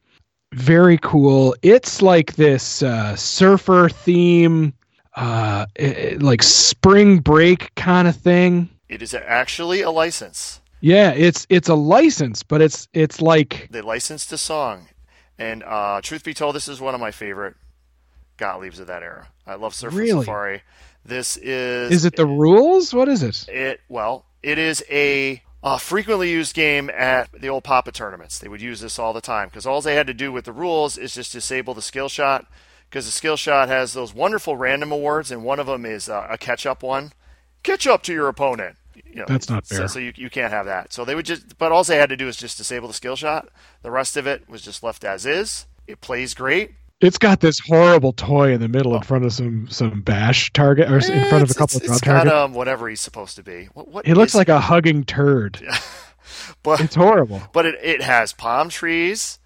[0.54, 1.56] Very cool.
[1.62, 4.74] It's like this uh, surfer theme,
[5.16, 5.84] uh, i-
[6.14, 8.70] i- like spring break kind of thing.
[8.88, 10.62] it is actually a license.
[10.82, 14.88] Yeah, it's it's a license, but it's it's like They licensed a song,
[15.40, 17.56] and uh, truth be told, this is one of my favorite
[18.38, 19.28] Gottliebs of that era.
[19.48, 20.22] I love Surf and Really?
[20.26, 20.62] Safari.
[21.04, 22.94] This is is it the rules?
[22.94, 23.48] What is it?
[23.50, 28.40] It well, it is a, uh frequently used game at the old Papa tournaments.
[28.40, 30.54] They would use this all the time because all they had to do with the
[30.54, 32.46] rules is just disable the skill shot.
[32.90, 36.28] Because the skill shot has those wonderful random awards, and one of them is uh,
[36.30, 37.12] a catch up one.
[37.64, 38.78] Catch up to your opponent.
[39.06, 39.88] You know, That's not so- fair.
[39.88, 40.94] So, you, you can't have that.
[40.94, 43.16] So they would just, but all they had to do is just disable the skill
[43.16, 43.50] shot.
[43.82, 45.66] The rest of it was just left as is.
[45.88, 46.76] It plays great.
[47.02, 50.90] It's got this horrible toy in the middle in front of some some bash target
[50.90, 52.34] or in front of a couple it's, of draw it's got targets.
[52.36, 53.66] um whatever he's supposed to be.
[53.74, 55.60] What, what He looks is- like a hugging turd.
[56.64, 57.42] but It's horrible.
[57.54, 59.40] but it, it has palm trees,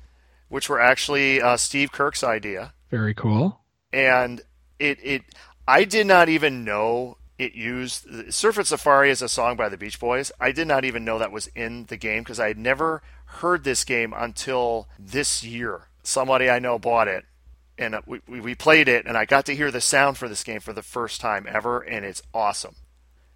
[0.47, 3.62] which were actually uh, Steve Kirk's idea, Very cool.
[3.91, 4.41] and
[4.78, 5.24] it it
[5.68, 9.78] I did not even know it used Surf and Safari is a song by the
[9.78, 10.32] Beach Boys.
[10.39, 13.64] I did not even know that was in the game because I had never heard
[13.64, 15.84] this game until this year.
[16.04, 17.26] Somebody I know bought it.
[17.80, 20.43] And uh, we, we played it, and I got to hear the sound for this
[20.43, 22.75] game for the first time ever, and it's awesome.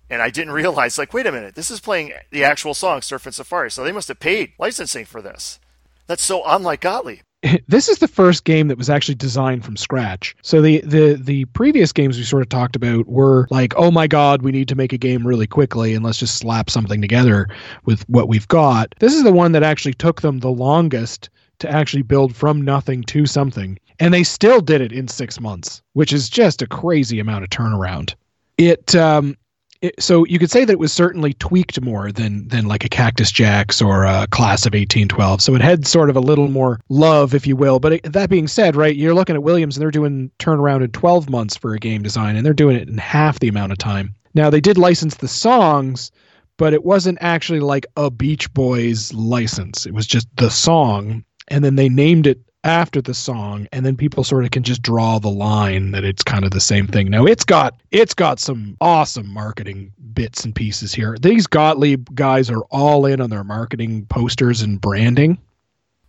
[0.10, 3.26] And I didn't realize, like, wait a minute, this is playing the actual song Surf
[3.26, 5.60] and Safari, so they must have paid licensing for this.
[6.08, 7.22] That's so unlike Gottlieb.
[7.68, 10.34] This is the first game that was actually designed from scratch.
[10.44, 14.08] So the the the previous games we sort of talked about were like, oh my
[14.08, 17.50] god, we need to make a game really quickly and let's just slap something together
[17.84, 18.96] with what we've got.
[19.00, 21.30] This is the one that actually took them the longest
[21.60, 23.80] to actually build from nothing to something.
[24.00, 27.50] And they still did it in 6 months, which is just a crazy amount of
[27.50, 28.16] turnaround.
[28.58, 29.36] It um
[29.84, 32.90] it, so you could say that it was certainly tweaked more than than like a
[32.90, 35.42] Cactus Jacks or a Class of 1812.
[35.42, 37.80] So it had sort of a little more love, if you will.
[37.80, 40.92] But it, that being said, right, you're looking at Williams and they're doing turnaround in
[40.92, 43.78] 12 months for a game design, and they're doing it in half the amount of
[43.78, 44.16] time.
[44.34, 46.12] Now they did license the songs,
[46.56, 49.86] but it wasn't actually like a Beach Boys license.
[49.86, 53.98] It was just the song, and then they named it after the song and then
[53.98, 57.10] people sort of can just draw the line that it's kind of the same thing
[57.10, 62.50] now it's got it's got some awesome marketing bits and pieces here these gottlieb guys
[62.50, 65.38] are all in on their marketing posters and branding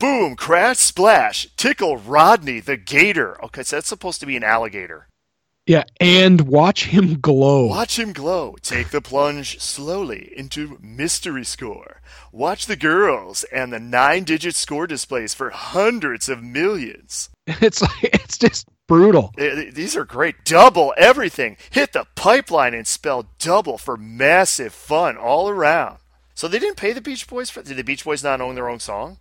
[0.00, 3.42] Boom, crash, splash, tickle Rodney the gator.
[3.44, 5.06] Okay, so that's supposed to be an alligator.
[5.66, 8.56] Yeah and watch him glow Watch him glow.
[8.62, 12.00] Take the plunge slowly into mystery score.
[12.32, 17.30] Watch the girls and the nine digit score displays for hundreds of millions.
[17.46, 20.44] it's like it's just brutal Eh, These are great.
[20.44, 21.56] Double everything.
[21.70, 25.98] Hit the pipeline and spell double for massive fun all around.
[26.34, 27.62] So they didn't pay the Beach Boys for.
[27.62, 29.18] Did the Beach Boys not own their own song?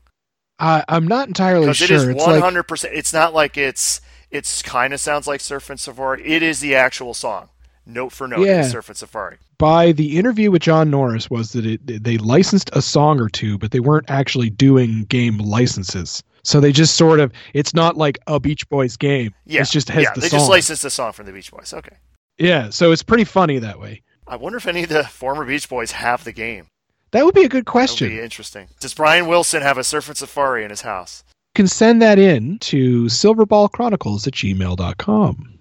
[0.59, 2.91] I i'm not entirely sure it is it's like.
[2.93, 4.01] It's not like it's.
[4.33, 6.25] It's kind of sounds like Surf and Safari.
[6.25, 7.49] It is the actual song,
[7.85, 8.45] note for note.
[8.45, 8.63] Yeah.
[8.63, 9.37] Surf and Safari.
[9.59, 13.57] by the interview with John Norris was that it, they licensed a song or two,
[13.57, 16.21] but they weren't actually doing game licenses.
[16.43, 19.33] So they just sort of it's not like a Beach Boys game.
[19.45, 20.13] Yeah, It's just has yeah.
[20.13, 20.39] the They song.
[20.39, 21.73] just licensed the song from the Beach Boys.
[21.73, 21.95] Okay.
[22.37, 24.01] yeah, so it's pretty funny that way.
[24.27, 26.67] I wonder if any of the former Beach Boys have the game.
[27.11, 28.09] That would be a good That would question.
[28.09, 28.67] be interesting.
[28.79, 31.23] Does Brian Wilson have a Surf and Safari in his house?
[31.55, 35.59] Can send that in to silverballchronicles at gmail.com.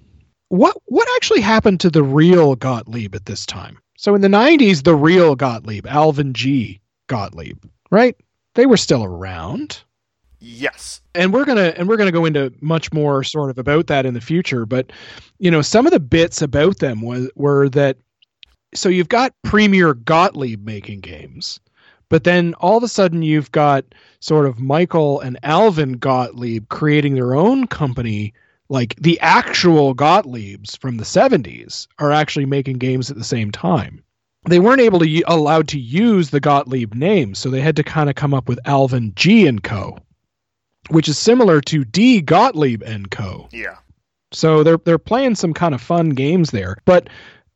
[0.49, 3.79] What what actually happened to the real Gottlieb at this time?
[3.97, 6.81] So in the 90s, the real Gottlieb, Alvin G.
[7.07, 7.59] Gottlieb,
[7.91, 8.17] right?
[8.55, 9.83] They were still around.
[10.41, 11.01] Yes.
[11.15, 14.15] And we're gonna and we're gonna go into much more sort of about that in
[14.15, 14.67] the future.
[14.67, 14.93] But
[15.39, 17.97] you know, some of the bits about them was were that
[18.75, 21.61] so you've got Premier Gottlieb making games,
[22.13, 23.87] but then all of a sudden you've got
[24.21, 28.35] sort of Michael and Alvin Gottlieb creating their own company.
[28.69, 34.05] Like the actual Gottliebs from the 70s are actually making games at the same time.
[34.47, 37.83] They weren't able to u- allowed to use the Gottlieb name, so they had to
[37.83, 39.99] kind of come up with Alvin G and Co,
[40.91, 43.49] which is similar to D Gottlieb and Co.
[43.53, 43.79] Yeah.
[44.33, 46.77] So they're they're playing some kind of fun games there.
[46.85, 47.09] But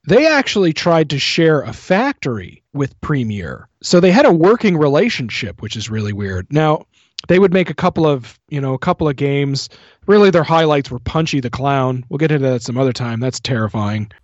[0.07, 3.69] they actually tried to share a factory with Premier.
[3.87, 6.49] So they had a working relationship, which is really weird.
[6.51, 6.87] Now,
[7.29, 9.69] they would make a couple of, you know, a couple of games.
[10.09, 12.05] Really their highlights were Punchy the Clown.
[12.09, 13.21] We'll get into that some other time.
[13.21, 14.11] That's terrifying.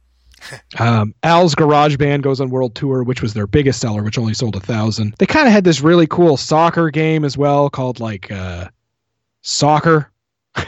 [0.80, 4.34] Um, Al's Garage Band goes on world tour, which was their biggest seller, which only
[4.34, 5.14] sold a thousand.
[5.20, 8.68] They kind of had this really cool soccer game as well, called like uh,
[9.42, 10.10] Soccer.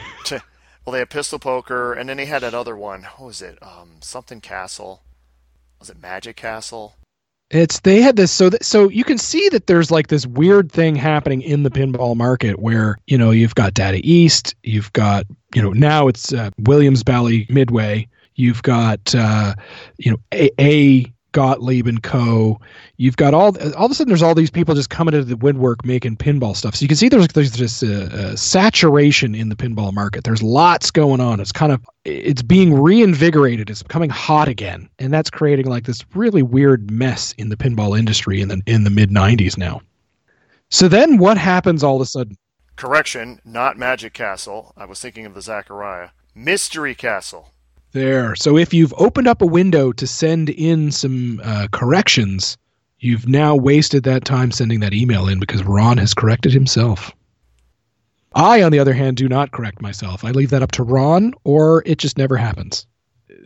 [0.85, 3.03] Well, they had Pistol Poker, and then they had that other one.
[3.17, 3.57] What was it?
[3.61, 5.01] Um, something Castle.
[5.79, 6.93] Was it Magic Castle?
[7.51, 10.71] It's they had this so that so you can see that there's like this weird
[10.71, 15.25] thing happening in the pinball market where you know you've got Data East, you've got
[15.53, 19.53] you know now it's uh, Williams Bally Midway, you've got uh,
[19.97, 22.61] you know a, a Gottlieb and Co.
[22.95, 25.35] You've got all all of a sudden there's all these people just coming into the
[25.35, 26.75] woodwork making pinball stuff.
[26.75, 30.23] So you can see there's there's just a, a saturation in the pinball market.
[30.23, 31.41] There's lots going on.
[31.41, 33.69] It's kind of it's being reinvigorated.
[33.69, 37.99] It's becoming hot again, and that's creating like this really weird mess in the pinball
[37.99, 39.81] industry in the in the mid '90s now.
[40.69, 42.37] So then what happens all of a sudden?
[42.77, 44.73] Correction, not Magic Castle.
[44.77, 46.09] I was thinking of the Zachariah.
[46.33, 47.51] Mystery Castle.
[47.95, 48.35] There.
[48.35, 52.57] So if you've opened up a window to send in some uh, corrections,
[52.99, 57.13] you've now wasted that time sending that email in because Ron has corrected himself.
[58.33, 60.25] I, on the other hand, do not correct myself.
[60.25, 62.85] I leave that up to Ron, or it just never happens.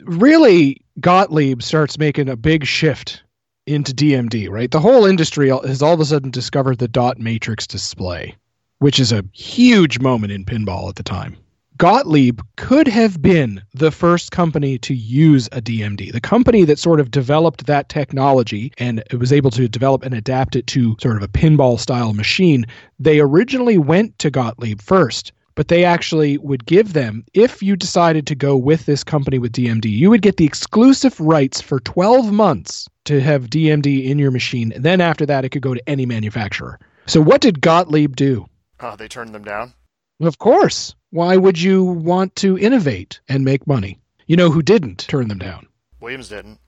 [0.06, 3.22] Really, Gottlieb starts making a big shift
[3.68, 4.72] into DMD, right?
[4.72, 8.36] The whole industry has all of a sudden discovered the dot matrix display,
[8.80, 11.38] which is a huge moment in pinball at the time.
[11.80, 17.00] Gottlieb could have been the first company to use a DMD, the company that sort
[17.00, 21.16] of developed that technology and it was able to develop and adapt it to sort
[21.16, 22.66] of a pinball style machine.
[23.00, 28.28] They originally went to Gottlieb first, but they actually would give them, if you decided
[28.28, 32.30] to go with this company with DMD, you would get the exclusive rights for 12
[32.30, 34.74] months to have DMD in your machine.
[34.74, 36.78] And then after that, it could go to any manufacturer.
[37.06, 38.48] So, what did Gottlieb do?
[38.82, 39.74] Oh, they turned them down?
[40.20, 40.94] Of course.
[41.12, 44.00] Why would you want to innovate and make money?
[44.28, 45.68] You know who didn't turn them down?
[46.00, 46.60] Williams didn't.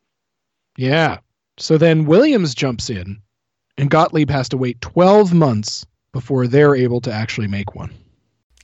[0.78, 1.20] Yeah.
[1.58, 3.22] So then Williams jumps in,
[3.78, 7.94] and Gottlieb has to wait 12 months before they're able to actually make one.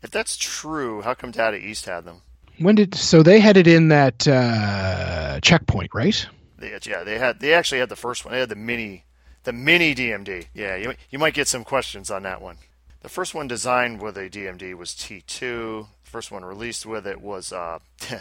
[0.01, 2.21] If that's true, how come Data East had them?
[2.59, 6.25] When did so they had it in that uh, checkpoint, right?
[6.57, 7.39] They, yeah, they had.
[7.39, 8.33] They actually had the first one.
[8.33, 9.05] They had the mini,
[9.43, 10.47] the mini DMD.
[10.55, 12.57] Yeah, you you might get some questions on that one.
[13.01, 15.87] The first one designed with a DMD was T2.
[16.03, 17.79] The first one released with it was uh,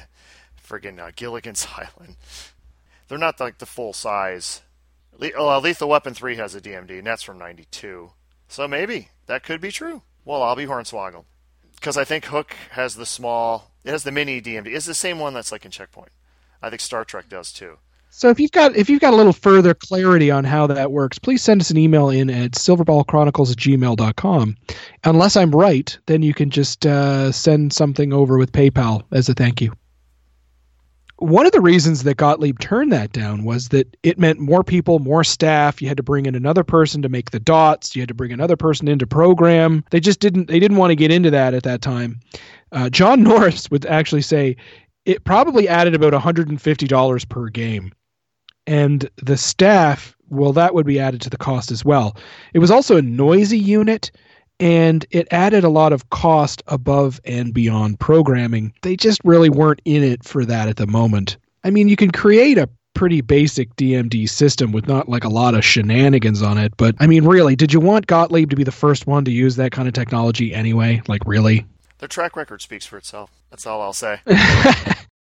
[0.62, 2.16] friggin' uh, Gilligan's Island.
[3.08, 4.62] They're not like the full size.
[5.18, 8.10] Le- uh, Lethal Weapon 3 has a DMD, and that's from 92.
[8.48, 10.02] So maybe that could be true.
[10.24, 11.24] Well, I'll be hornswoggled.
[11.74, 14.68] Because I think Hook has the small, it has the mini DMD.
[14.68, 16.10] It's the same one that's like in Checkpoint.
[16.62, 17.78] I think Star Trek does too.
[18.16, 21.18] So if you've got if you've got a little further clarity on how that works,
[21.18, 24.56] please send us an email in at silverballchronicles at gmail.com.
[25.04, 29.34] Unless I'm right, then you can just uh, send something over with PayPal as a
[29.34, 29.70] thank you.
[31.16, 34.98] One of the reasons that Gottlieb turned that down was that it meant more people,
[34.98, 35.82] more staff.
[35.82, 37.94] You had to bring in another person to make the dots.
[37.94, 39.84] You had to bring another person in to program.
[39.90, 40.48] They just didn't.
[40.48, 42.20] They didn't want to get into that at that time.
[42.72, 44.56] Uh, John Norris would actually say
[45.04, 47.92] it probably added about $150 per game
[48.66, 52.16] and the staff well that would be added to the cost as well.
[52.52, 54.10] It was also a noisy unit
[54.58, 58.72] and it added a lot of cost above and beyond programming.
[58.82, 61.36] They just really weren't in it for that at the moment.
[61.64, 65.54] I mean you can create a pretty basic dmd system with not like a lot
[65.54, 68.72] of shenanigans on it but i mean really did you want gottlieb to be the
[68.72, 71.02] first one to use that kind of technology anyway?
[71.06, 71.66] Like really?
[71.98, 73.30] Their track record speaks for itself.
[73.50, 74.20] That's all I'll say.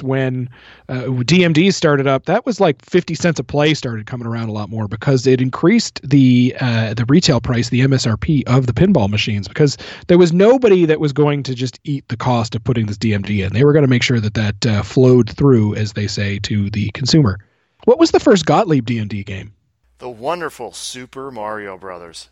[0.00, 0.48] when
[0.88, 4.52] uh, DMD started up, that was like 50 cents a play started coming around a
[4.52, 9.10] lot more because it increased the uh, the retail price, the MSRP of the pinball
[9.10, 9.76] machines because
[10.06, 13.44] there was nobody that was going to just eat the cost of putting this DMD
[13.44, 13.52] in.
[13.52, 16.70] They were going to make sure that that uh, flowed through, as they say, to
[16.70, 17.40] the consumer.
[17.84, 19.52] What was the first Gottlieb DMD game?
[19.98, 22.30] The wonderful Super Mario Brothers.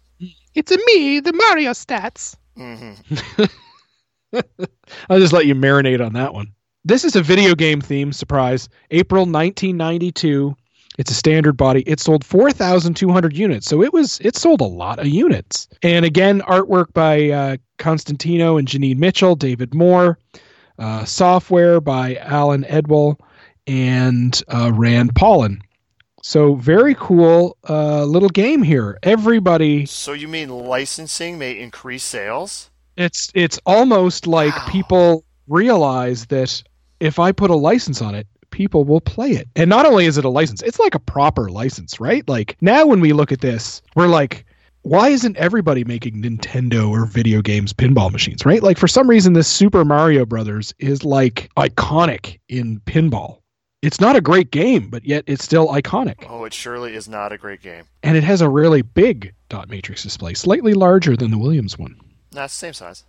[0.54, 2.36] It's a me, the Mario stats.
[2.56, 2.92] hmm
[5.10, 6.52] I'll just let you marinate on that one.
[6.84, 8.68] This is a video game theme surprise.
[8.90, 10.56] April 1992.
[10.98, 11.82] It's a standard body.
[11.86, 15.68] It sold 4,200 units, so it was it sold a lot of units.
[15.82, 20.18] And again, artwork by uh, Constantino and Janine Mitchell, David Moore,
[20.78, 23.18] uh, software by Alan Edwall
[23.66, 25.62] and uh, Rand Paulin.
[26.22, 28.98] So very cool uh, little game here.
[29.02, 32.70] Everybody So you mean licensing may increase sales?
[32.96, 34.66] it's it's almost like Wow.
[34.68, 36.62] people realize that
[37.00, 39.48] if I put a license on it, people will play it.
[39.56, 42.28] And not only is it a license, it's like a proper license, right?
[42.28, 44.44] Like now when we look at this, we're like
[44.82, 48.62] why isn't everybody making Nintendo or video games pinball machines, right?
[48.62, 53.38] Like for some reason this Super Mario Brothers is like iconic in pinball.
[53.82, 56.26] It's not a great game, but yet it's still iconic.
[56.28, 57.84] Oh, it surely is not a great game.
[58.02, 61.96] And it has a really big dot matrix display, slightly larger than the Williams one.
[62.32, 63.04] Nah, it's the same size.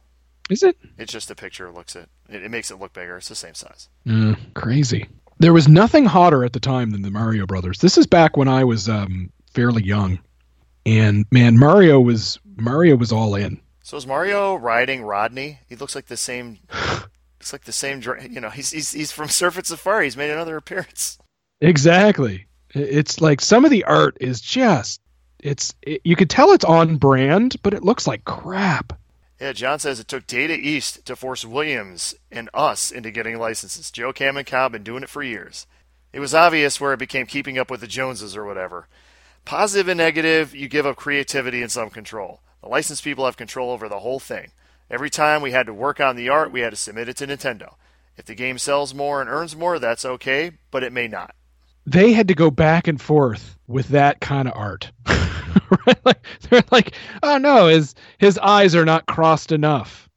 [0.52, 0.78] Is it?
[0.97, 2.10] It's just the picture looks it.
[2.28, 3.16] It, it makes it look bigger.
[3.16, 3.88] It's the same size.
[4.06, 5.08] Mm, crazy.
[5.39, 7.80] There was nothing hotter at the time than the Mario Brothers.
[7.80, 10.20] This is back when I was um, fairly young,
[10.86, 13.62] and man, Mario was Mario was all in.
[13.82, 15.60] So is Mario riding Rodney?
[15.70, 16.60] He looks like the same.
[17.39, 18.04] It's like the same.
[18.30, 20.06] You know, he's he's he's from Surf Safari.
[20.06, 21.18] He's made another appearance.
[21.60, 22.45] Exactly.
[22.76, 25.02] It's like some of the art is just
[25.39, 28.93] it's it, you could tell it's on brand, but it looks like crap.
[29.42, 33.89] Yeah, John says it took Data East to force Williams and us into getting licenses.
[33.89, 35.66] Joe Kaminkow been doing it for years.
[36.14, 38.88] It was obvious where it became keeping up with the Joneses or whatever.
[39.44, 42.42] Positive and negative, you give up creativity and some control.
[42.62, 44.52] The licensed people have control over the whole thing.
[44.92, 47.26] Every time we had to work on the art, we had to submit it to
[47.26, 47.74] Nintendo.
[48.18, 51.34] If the game sells more and earns more, that's okay, but it may not.
[51.88, 54.92] They had to go back and forth with that kind of art.
[55.88, 56.06] right?
[56.06, 56.93] Like they're like,
[57.24, 60.10] oh no, his his eyes are not crossed enough.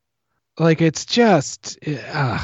[0.58, 1.78] Like it's just,
[2.12, 2.38] uh,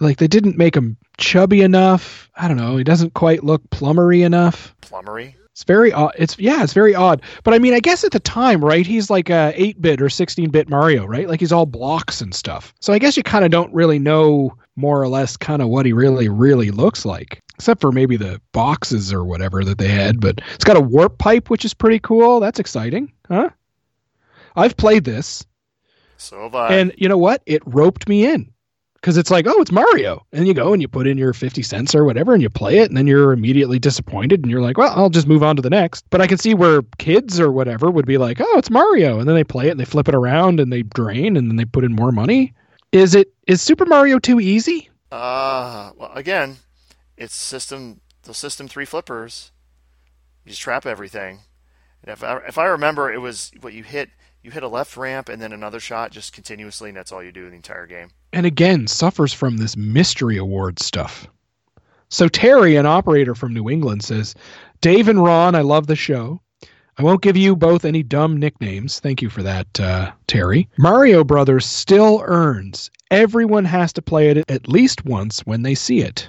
[0.00, 2.30] like they didn't make him chubby enough.
[2.36, 2.76] I don't know.
[2.76, 4.74] He doesn't quite look plumbery enough.
[4.82, 5.36] Plumbery?
[5.52, 6.12] It's very odd.
[6.18, 7.22] It's yeah, it's very odd.
[7.42, 8.86] But I mean, I guess at the time, right?
[8.86, 11.26] He's like a eight bit or sixteen bit Mario, right?
[11.26, 12.74] Like he's all blocks and stuff.
[12.80, 15.86] So I guess you kind of don't really know more or less kind of what
[15.86, 20.20] he really really looks like, except for maybe the boxes or whatever that they had.
[20.20, 22.40] But it's got a warp pipe, which is pretty cool.
[22.40, 23.50] That's exciting, huh?
[24.54, 25.44] I've played this,
[26.16, 26.74] So have I.
[26.74, 27.42] and you know what?
[27.46, 28.50] It roped me in
[28.94, 31.62] because it's like, oh, it's Mario, and you go and you put in your fifty
[31.62, 34.78] cents or whatever, and you play it, and then you're immediately disappointed, and you're like,
[34.78, 36.04] well, I'll just move on to the next.
[36.10, 39.28] But I can see where kids or whatever would be like, oh, it's Mario, and
[39.28, 41.64] then they play it and they flip it around and they drain and then they
[41.66, 42.52] put in more money.
[42.96, 44.88] Is it is Super Mario too easy?
[45.12, 46.56] Uh, well, again,
[47.18, 49.52] it's system the system three flippers.
[50.44, 51.40] You just trap everything.
[52.02, 54.08] And if I, if I remember, it was what you hit.
[54.42, 57.32] You hit a left ramp and then another shot just continuously, and that's all you
[57.32, 58.10] do in the entire game.
[58.32, 61.26] and again suffers from this mystery award stuff.
[62.08, 64.34] So Terry, an operator from New England, says,
[64.80, 66.40] "Dave and Ron, I love the show.
[66.98, 69.00] I won't give you both any dumb nicknames.
[69.00, 70.68] Thank you for that, uh, Terry.
[70.78, 72.90] Mario Brothers still earns.
[73.10, 76.28] Everyone has to play it at least once when they see it.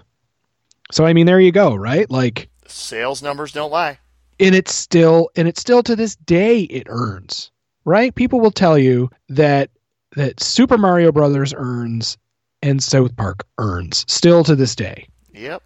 [0.91, 2.09] So I mean, there you go, right?
[2.11, 3.97] Like, Sales numbers don't lie.
[4.39, 7.49] and it's still, and it's still to this day it earns,
[7.86, 8.13] right?
[8.13, 9.70] People will tell you that
[10.15, 12.18] that Super Mario Brothers earns
[12.61, 15.07] and South Park earns still to this day.
[15.34, 15.61] Yep.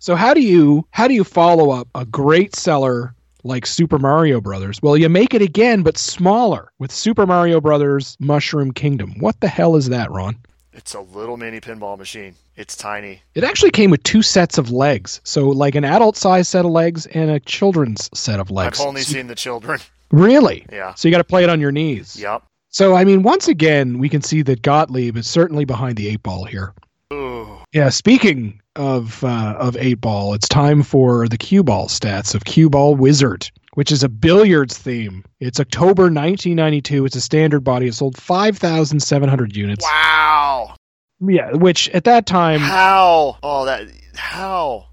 [0.00, 3.14] So how do you how do you follow up a great seller
[3.44, 4.80] like Super Mario Brothers?
[4.82, 9.14] Well, you make it again but smaller with Super Mario Brothers Mushroom Kingdom.
[9.20, 10.36] What the hell is that, Ron?
[10.72, 12.34] It's a little mini pinball machine.
[12.56, 13.22] It's tiny.
[13.34, 15.20] It actually came with two sets of legs.
[15.22, 18.80] So like an adult size set of legs and a children's set of legs.
[18.80, 19.78] I've only So- seen the children.
[20.10, 20.66] Really?
[20.72, 20.94] Yeah.
[20.94, 22.16] So you got to play it on your knees.
[22.16, 22.42] Yep.
[22.70, 26.22] So I mean, once again, we can see that Gottlieb is certainly behind the eight
[26.22, 26.72] ball here.
[27.12, 27.46] Ooh.
[27.72, 32.44] Yeah, speaking of uh, of eight ball, it's time for the cue ball stats of
[32.44, 35.24] Cue Ball Wizard, which is a billiards theme.
[35.40, 37.04] It's October 1992.
[37.06, 37.88] It's a standard body.
[37.88, 39.84] It sold 5,700 units.
[39.84, 40.76] Wow.
[41.20, 43.38] Yeah, which at that time, How?
[43.42, 43.88] Oh, that.
[44.16, 44.86] How?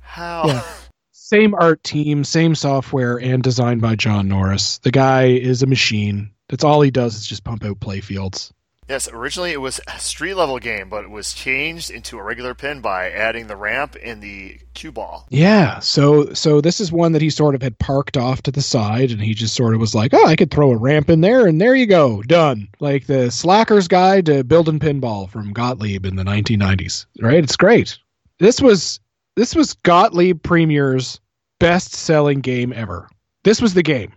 [0.00, 0.44] How?
[0.46, 0.64] Yeah.
[1.12, 4.78] same art team, same software, and designed by John Norris.
[4.78, 6.30] The guy is a machine.
[6.48, 8.52] That's all he does is just pump out play fields.
[8.88, 12.54] Yes, originally it was a street level game, but it was changed into a regular
[12.54, 15.26] pin by adding the ramp and the cue ball.
[15.30, 18.60] Yeah, so so this is one that he sort of had parked off to the
[18.60, 21.22] side, and he just sort of was like, "Oh, I could throw a ramp in
[21.22, 26.04] there, and there you go, done." Like the Slacker's Guide to Building Pinball from Gottlieb
[26.04, 27.42] in the 1990s, right?
[27.42, 27.96] It's great.
[28.38, 29.00] This was
[29.36, 31.20] this was Gottlieb Premier's
[31.58, 33.08] best-selling game ever.
[33.44, 34.12] This was the game.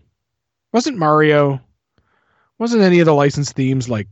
[0.74, 1.61] Wasn't Mario?
[2.59, 4.07] Wasn't any of the licensed themes like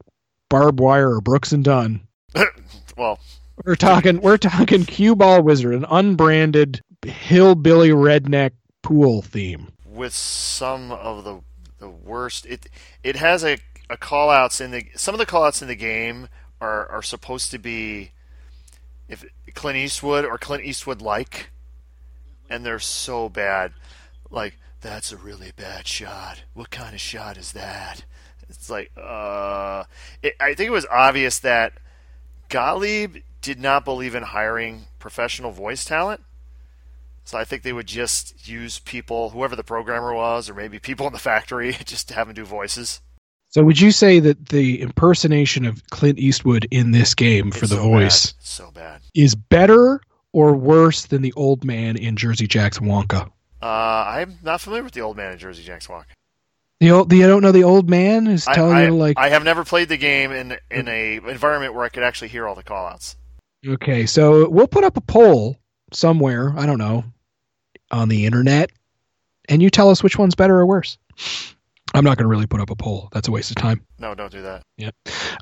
[0.56, 2.08] Barbed Wire or Brooks and Dunn?
[2.98, 3.20] well,
[3.66, 8.52] We're talking we're talking Cue Ball Wizard, an unbranded hillbilly redneck
[8.82, 9.74] pool theme.
[9.86, 11.42] with some of the
[11.80, 12.68] the worst, it
[13.04, 13.58] it has a,
[13.90, 16.30] a call outs in the some of the call outs in the game
[16.62, 18.12] are are supposed to be
[19.10, 19.26] if
[19.56, 21.50] Clint Eastwood or Clint Eastwood like,
[22.50, 23.74] and they're so bad,
[24.32, 26.44] like that's a really bad shot.
[26.54, 28.06] What kind of shot is that?
[28.50, 29.84] It's like, uh,
[30.22, 31.74] it, I think it was obvious that
[32.50, 36.22] Gottlieb did not believe in hiring professional voice talent.
[37.24, 41.08] So I think they would just use people, whoever the programmer was, or maybe people
[41.08, 43.02] in the factory, just to have them do voices.
[43.50, 47.70] So would you say that the impersonation of Clint Eastwood in this game for It's
[47.70, 48.44] the so voice bad.
[48.46, 49.02] so bad.
[49.16, 50.02] is better
[50.34, 53.32] or worse than the old man in Jersey Jack's Wonka?
[53.62, 53.66] Uh,
[54.08, 56.08] I'm not familiar with the old man in Jersey Jack's Walk.
[56.80, 59.18] The old, you don't know the old man who's I, telling I, you to like.
[59.18, 62.48] I have never played the game in in a environment where I could actually hear
[62.48, 63.16] all the callouts.
[63.66, 65.58] Okay, so we'll put up a poll
[65.94, 66.54] somewhere.
[66.58, 67.06] I don't know
[67.92, 68.72] on the internet,
[69.48, 70.98] and you tell us which one's better or worse.
[71.94, 73.08] I'm not going to really put up a poll.
[73.14, 73.82] That's a waste of time.
[74.00, 74.64] No, don't do that.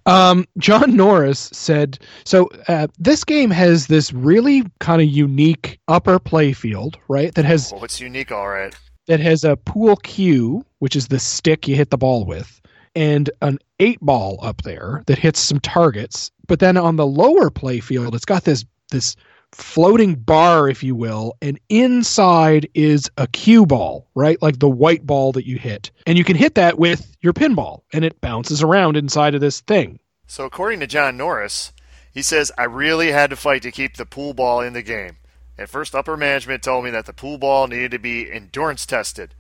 [0.06, 2.50] Um, John Norris said so.
[2.68, 7.34] Uh, this game has this really kind of unique upper play field, right?
[7.34, 8.76] That has Well, it's unique, all right.
[9.08, 12.62] That has a pool cue, which is the stick you hit the ball with,
[12.96, 16.32] and an eight ball up there that hits some targets.
[16.48, 19.16] But then on the lower play field, it's got this this
[19.52, 24.42] floating bar, if you will, and inside is a cue ball, right?
[24.42, 25.92] Like the white ball that you hit.
[26.08, 29.62] And you can hit that with your pinball, and it bounces around inside of this
[29.62, 30.00] thing.
[30.28, 31.72] So according to John Norris,
[32.12, 35.18] he says I really had to fight to keep the pool ball in the game.
[35.58, 39.36] At first, upper management told me that the pool ball needed to be endurance tested.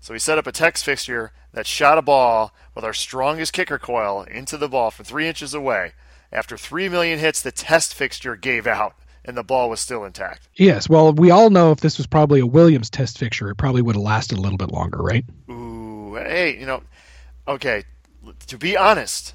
[0.00, 3.78] So we set up a text fixture that shot a ball with our strongest kicker
[3.78, 5.92] coil into the ball from three inches away.
[6.32, 10.48] After three million hits, the test fixture gave out, and the ball was still intact.
[10.54, 13.82] Yes, well, we all know if this was probably a Williams test fixture, it probably
[13.82, 15.24] would have lasted a little bit longer, right?
[15.50, 16.82] Ooh, hey, you know,
[17.46, 17.84] okay.
[18.48, 19.34] To be honest,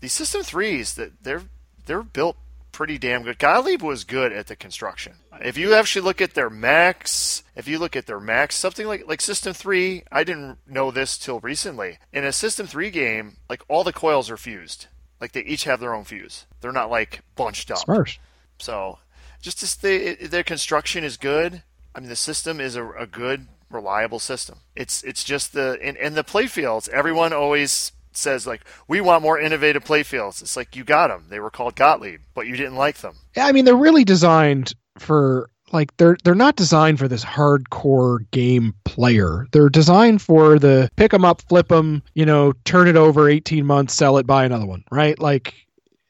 [0.00, 1.42] these System threes that they're
[1.86, 2.36] they're built
[2.72, 3.38] pretty damn good.
[3.38, 5.14] Gottlieb was good at the construction.
[5.42, 9.06] If you actually look at their max, if you look at their max, something like
[9.06, 11.98] like System three, I didn't know this till recently.
[12.12, 14.86] In a System three game, like all the coils are fused.
[15.20, 16.46] Like they each have their own fuse.
[16.60, 17.78] They're not like bunched up.
[17.78, 18.18] Smart.
[18.58, 18.98] So,
[19.40, 21.62] just as the their construction is good.
[21.94, 24.60] I mean, the system is a, a good, reliable system.
[24.76, 26.88] It's it's just the and, and the playfields.
[26.88, 30.42] Everyone always says like, we want more innovative playfields.
[30.42, 31.26] It's like you got them.
[31.28, 33.16] They were called Gottlieb, but you didn't like them.
[33.36, 38.28] Yeah, I mean they're really designed for like they're they're not designed for this hardcore
[38.30, 39.46] game player.
[39.52, 43.64] They're designed for the pick 'em up, flip 'em, you know, turn it over 18
[43.64, 45.18] months, sell it, buy another one, right?
[45.18, 45.54] Like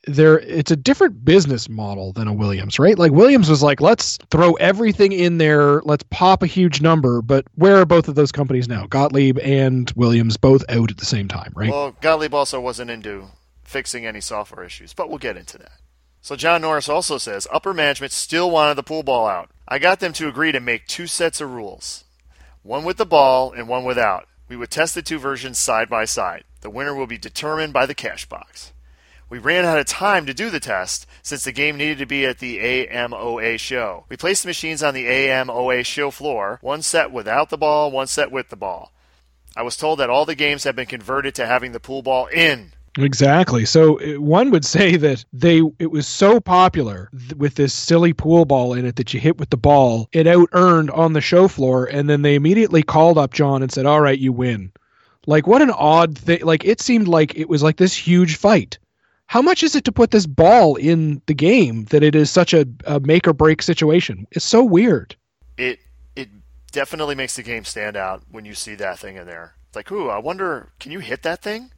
[0.06, 2.98] they're it's a different business model than a Williams, right?
[2.98, 7.46] Like Williams was like, let's throw everything in there, let's pop a huge number, but
[7.54, 8.86] where are both of those companies now?
[8.86, 11.70] Gottlieb and Williams both out at the same time, right?
[11.70, 13.26] Well, Gottlieb also wasn't into
[13.62, 15.72] fixing any software issues, but we'll get into that.
[16.22, 19.50] So John Norris also says upper management still wanted the pool ball out.
[19.68, 22.04] I got them to agree to make two sets of rules,
[22.62, 24.26] one with the ball and one without.
[24.48, 26.44] We would test the two versions side by side.
[26.60, 28.72] The winner will be determined by the cash box.
[29.30, 32.26] We ran out of time to do the test since the game needed to be
[32.26, 34.04] at the AMOA show.
[34.08, 38.08] We placed the machines on the AMOA show floor, one set without the ball, one
[38.08, 38.92] set with the ball.
[39.56, 42.26] I was told that all the games have been converted to having the pool ball
[42.26, 42.72] in.
[42.98, 43.64] Exactly.
[43.66, 48.12] So uh, one would say that they it was so popular th- with this silly
[48.12, 51.20] pool ball in it that you hit with the ball, it out earned on the
[51.20, 54.72] show floor, and then they immediately called up John and said, "All right, you win."
[55.24, 56.44] Like what an odd thing!
[56.44, 58.78] Like it seemed like it was like this huge fight.
[59.30, 62.52] How much is it to put this ball in the game that it is such
[62.52, 64.26] a, a make or break situation?
[64.32, 65.14] It's so weird.
[65.56, 65.78] It
[66.16, 66.28] it
[66.72, 69.54] definitely makes the game stand out when you see that thing in there.
[69.68, 71.70] It's like, ooh, I wonder, can you hit that thing?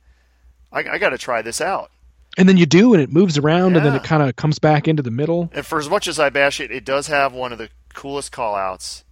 [0.73, 1.91] I, I got to try this out.
[2.39, 4.89] And then you do, and it moves around, and then it kind of comes back
[4.89, 5.51] into the middle.
[5.53, 8.33] And for as much as I bash it, it does have one of the coolest
[8.33, 9.03] callouts,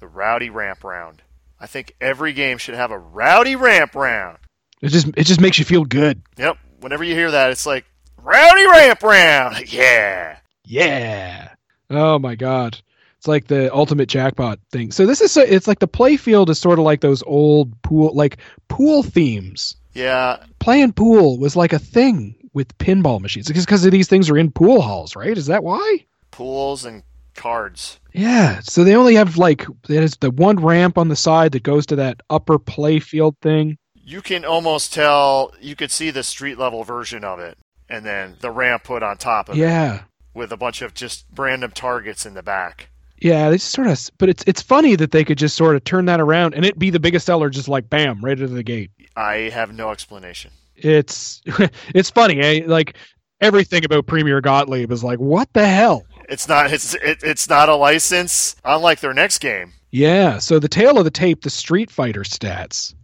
[0.00, 1.22] the rowdy ramp round.
[1.60, 4.38] I think every game should have a rowdy ramp round.
[4.82, 6.22] It just it just makes you feel good.
[6.36, 7.84] Yep, whenever you hear that, it's like
[8.22, 9.70] rowdy ramp round.
[9.72, 10.38] Yeah.
[10.64, 11.50] Yeah.
[11.90, 12.78] Oh my god.
[13.16, 14.92] It's like the ultimate jackpot thing.
[14.92, 18.14] So this is so- it's like the playfield is sort of like those old pool
[18.14, 18.38] like
[18.68, 19.76] pool themes.
[19.94, 20.44] Yeah.
[20.60, 24.80] Playing pool was like a thing with pinball machines because these things are in pool
[24.80, 25.36] halls, right?
[25.36, 26.04] Is that why?
[26.30, 27.02] Pools and
[27.34, 27.98] cards.
[28.12, 28.60] Yeah.
[28.60, 31.96] So they only have like there's the one ramp on the side that goes to
[31.96, 33.78] that upper playfield thing.
[34.08, 37.58] You can almost tell you could see the street level version of it,
[37.90, 40.04] and then the ramp put on top of it Yeah.
[40.32, 42.88] with a bunch of just random targets in the back.
[43.20, 45.84] Yeah, they just sort of, but it's it's funny that they could just sort of
[45.84, 48.52] turn that around and it be the biggest seller, just like bam, right out of
[48.52, 48.90] the gate.
[49.14, 50.52] I have no explanation.
[50.74, 51.42] It's
[51.94, 52.60] it's funny, eh?
[52.66, 52.96] Like
[53.42, 56.04] everything about Premier Gottlieb is like, what the hell?
[56.30, 56.72] It's not.
[56.72, 58.56] It's it, it's not a license.
[58.64, 59.72] Unlike their next game.
[59.90, 60.38] Yeah.
[60.38, 62.94] So the tail of the tape, the Street Fighter stats,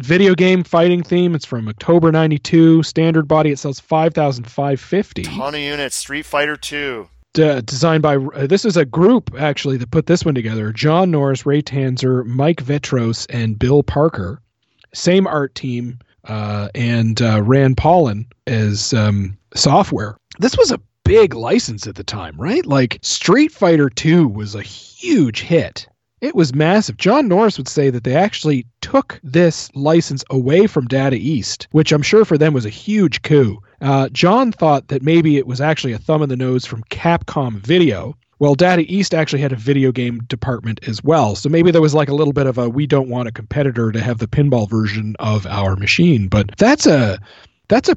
[0.00, 1.34] video game fighting theme.
[1.34, 2.82] It's from October '92.
[2.82, 3.50] Standard body.
[3.50, 5.22] It sells five thousand five fifty.
[5.22, 5.96] Ton of units.
[5.96, 7.08] Street Fighter Two.
[7.34, 10.72] Designed by uh, this is a group actually that put this one together.
[10.72, 14.40] John Norris, Ray Tanzer, Mike Vetros, and Bill Parker.
[14.94, 20.16] Same art team uh, and uh, Rand Paulin as um, software.
[20.38, 22.64] This was a big license at the time, right?
[22.64, 25.88] Like Street Fighter 2 was a huge hit.
[26.20, 26.96] It was massive.
[26.96, 31.92] John Norris would say that they actually took this license away from Data East, which
[31.92, 33.58] I'm sure for them was a huge coup.
[33.80, 37.60] Uh, John thought that maybe it was actually a thumb in the nose from Capcom
[37.60, 38.16] Video.
[38.40, 41.34] Well, Data East actually had a video game department as well.
[41.36, 43.92] So maybe there was like a little bit of a we don't want a competitor
[43.92, 46.28] to have the pinball version of our machine.
[46.28, 47.18] But that's a
[47.68, 47.96] that's a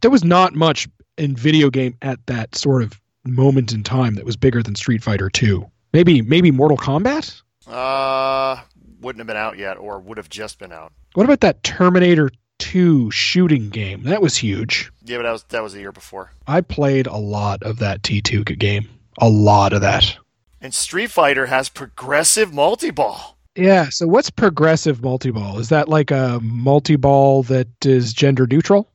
[0.00, 4.24] there was not much in video game at that sort of moment in time that
[4.24, 5.64] was bigger than Street Fighter 2.
[5.92, 7.42] Maybe maybe Mortal Kombat?
[7.66, 8.60] Uh,
[9.00, 10.92] wouldn't have been out yet, or would have just been out.
[11.14, 14.02] What about that Terminator 2 shooting game?
[14.04, 14.90] That was huge.
[15.04, 16.32] Yeah, but that was that was the year before.
[16.46, 18.88] I played a lot of that T2 game.
[19.18, 20.16] A lot of that.
[20.60, 23.36] And Street Fighter has progressive multi-ball.
[23.54, 25.58] Yeah, so what's progressive multi-ball?
[25.58, 28.90] Is that like a multi-ball that is gender neutral?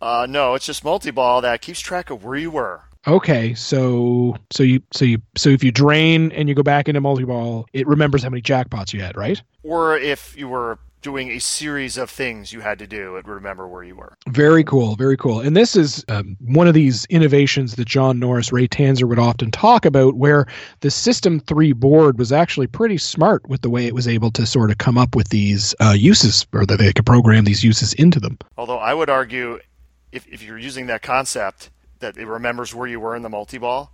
[0.00, 2.82] Uh, no, it's just multi-ball that keeps track of where you were.
[3.06, 7.00] Okay, so so you so you so if you drain and you go back into
[7.00, 9.42] multi-ball, it remembers how many jackpots you had, right?
[9.62, 13.34] Or if you were doing a series of things you had to do, it would
[13.34, 14.16] remember where you were.
[14.28, 15.40] Very cool, very cool.
[15.40, 19.50] And this is um, one of these innovations that John Norris, Ray Tanzer would often
[19.50, 20.46] talk about, where
[20.80, 24.44] the System 3 board was actually pretty smart with the way it was able to
[24.44, 27.92] sort of come up with these uh, uses, or that they could program these uses
[27.94, 28.38] into them.
[28.58, 29.58] Although I would argue,
[30.12, 31.70] if, if you're using that concept,
[32.00, 33.92] that it remembers where you were in the multi-ball,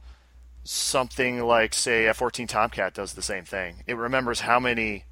[0.64, 3.82] something like, say, F-14 Tomcat does the same thing.
[3.86, 5.04] It remembers how many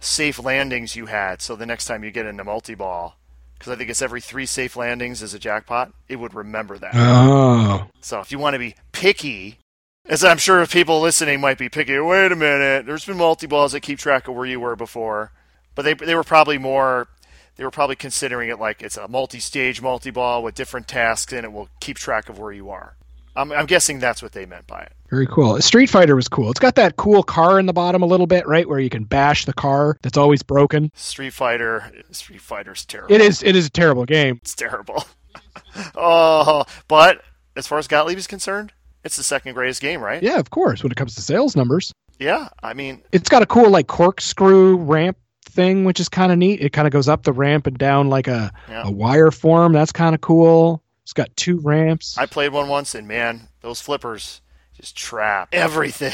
[0.00, 3.18] safe landings you had, so the next time you get into multi-ball,
[3.58, 6.92] because I think it's every three safe landings is a jackpot, it would remember that.
[6.94, 9.58] Oh, So if you want to be picky,
[10.06, 13.80] as I'm sure people listening might be picky, wait a minute, there's been multi-balls that
[13.80, 15.32] keep track of where you were before,
[15.74, 17.08] but they they were probably more
[17.58, 21.52] they were probably considering it like it's a multi-stage multi-ball with different tasks and it
[21.52, 22.96] will keep track of where you are.
[23.36, 24.92] I'm, I'm guessing that's what they meant by it.
[25.10, 25.60] very cool.
[25.60, 26.50] Street Fighter was cool.
[26.50, 29.04] It's got that cool car in the bottom a little bit, right, where you can
[29.04, 30.90] bash the car that's always broken.
[30.94, 33.14] Street Fighter, Street Fighter's terrible.
[33.14, 34.38] It is it is a terrible game.
[34.42, 35.04] It's terrible.
[35.96, 37.22] oh, but
[37.56, 38.72] as far as Gottlieb is concerned,
[39.04, 40.22] it's the second greatest game, right?
[40.22, 40.82] Yeah, of course.
[40.82, 44.76] When it comes to sales numbers, Yeah, I mean, it's got a cool like corkscrew
[44.78, 45.16] ramp
[45.58, 46.60] thing, which is kind of neat.
[46.60, 48.82] It kind of goes up the ramp and down like a, Yeah.
[48.86, 49.72] a wire form.
[49.72, 50.84] That's kind of cool.
[51.02, 52.16] It's got two ramps.
[52.16, 54.40] I played one once, and man, those flippers
[54.74, 56.12] just trap everything.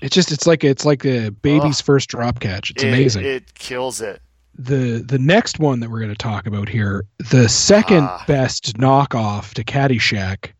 [0.00, 2.70] It's just it's like it's like a baby's first drop catch.
[2.70, 3.24] It's It- amazing.
[3.24, 4.20] It, kills it.
[4.56, 8.22] the the next one that we're going to talk about here, the second Ah.
[8.28, 10.52] best knockoff to Caddyshack,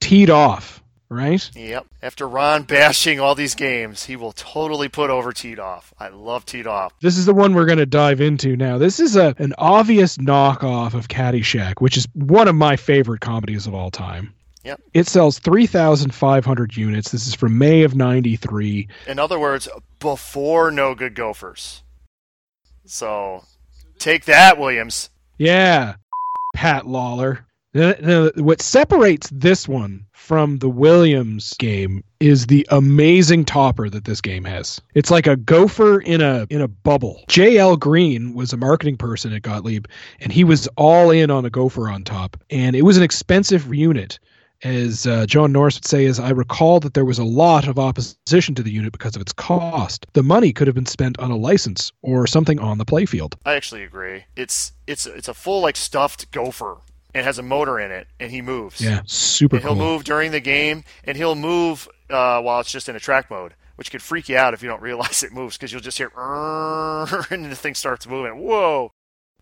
[0.00, 0.79] teed off,
[1.10, 1.50] right?
[1.54, 1.86] Yep.
[2.02, 5.92] After Ron bashing all these games, he will totally put over Teed Off.
[5.98, 6.92] I love Teed Off.
[7.00, 8.78] This is the one we're going to dive into now.
[8.78, 13.66] This is a an obvious knockoff of Caddyshack, which is one of my favorite comedies
[13.66, 14.32] of all time.
[14.64, 14.80] Yep.
[14.92, 17.10] It sells 3,500 units.
[17.10, 18.88] This is from May of 93.
[19.06, 19.68] In other words,
[19.98, 21.82] before No Good Gophers.
[22.84, 23.44] So
[23.98, 25.08] take that, Williams.
[25.38, 25.94] Yeah.
[26.54, 27.46] Pat Lawlor.
[27.72, 34.44] What separates this one from the Williams game is the amazing topper that this game
[34.44, 34.80] has.
[34.94, 37.24] It's like a gopher in a in a bubble.
[37.28, 39.86] JL Green was a marketing person at Gottlieb
[40.20, 43.72] and he was all in on a gopher on top and it was an expensive
[43.74, 44.18] unit.
[44.62, 47.78] As uh, John Norris would say, as I recall that there was a lot of
[47.78, 50.04] opposition to the unit because of its cost.
[50.12, 53.36] The money could have been spent on a license or something on the playfield.
[53.46, 54.24] I actually agree.
[54.36, 56.82] It's it's it's a full like stuffed gopher
[57.14, 58.80] and has a motor in it, and he moves.
[58.80, 59.84] Yeah, super And he'll cool.
[59.84, 63.54] move during the game, and he'll move uh, while it's just in a track mode,
[63.76, 66.10] which could freak you out if you don't realize it moves because you'll just hear
[67.30, 68.38] and the thing starts moving.
[68.42, 68.92] Whoa!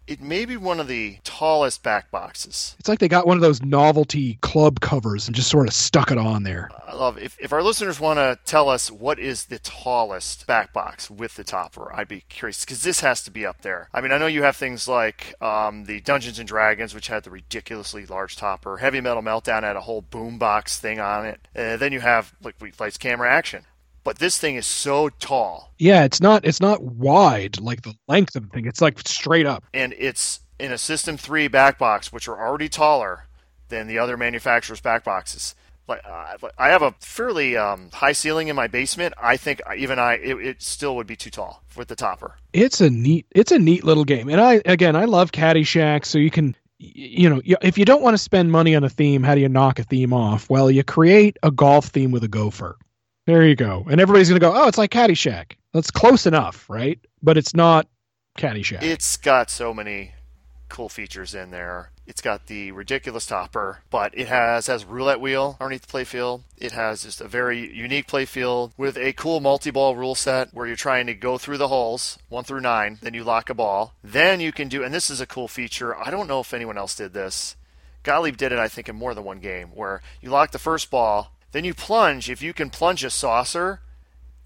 [0.08, 2.74] It may be one of the tallest back boxes.
[2.78, 6.10] It's like they got one of those novelty club covers and just sort of stuck
[6.10, 6.70] it on there.
[6.86, 10.72] I love if, if our listeners want to tell us what is the tallest back
[10.72, 13.90] box with the topper, I'd be curious because this has to be up there.
[13.92, 17.24] I mean, I know you have things like um, the Dungeons and Dragons, which had
[17.24, 18.78] the ridiculously large topper.
[18.78, 21.46] Heavy Metal Meltdown had a whole boombox thing on it.
[21.54, 23.66] Uh, then you have like lights, camera, action.
[24.08, 28.36] But this thing is so tall, Yeah, it's not it's not wide like the length
[28.36, 28.64] of the thing.
[28.64, 29.64] It's like straight up.
[29.74, 33.24] and it's in a System 3 back box, which are already taller
[33.68, 35.54] than the other manufacturers' back boxes.
[35.86, 39.12] Like uh, I have a fairly um, high ceiling in my basement.
[39.22, 42.38] I think even I it, it still would be too tall with the topper.
[42.54, 44.30] It's a neat it's a neat little game.
[44.30, 48.14] And I again, I love Caddyshack, so you can you know, if you don't want
[48.14, 50.48] to spend money on a theme, how do you knock a theme off?
[50.48, 52.78] Well, you create a golf theme with a gopher.
[53.28, 53.84] There you go.
[53.90, 56.98] And everybody's going to go, "Oh, it's like Caddyshack." That's close enough, right?
[57.22, 57.86] But it's not
[58.38, 58.82] Caddyshack.
[58.82, 60.14] It's got so many
[60.70, 61.90] cool features in there.
[62.06, 66.44] It's got the ridiculous topper, but it has has roulette wheel underneath the playfield.
[66.56, 70.74] It has just a very unique playfield with a cool multi-ball rule set where you're
[70.74, 72.98] trying to go through the holes one through nine.
[73.02, 73.92] Then you lock a ball.
[74.02, 75.94] Then you can do, and this is a cool feature.
[75.94, 77.56] I don't know if anyone else did this.
[78.04, 80.90] Gottlieb did it, I think, in more than one game, where you lock the first
[80.90, 82.30] ball, then you plunge.
[82.30, 83.80] If you can plunge a saucer,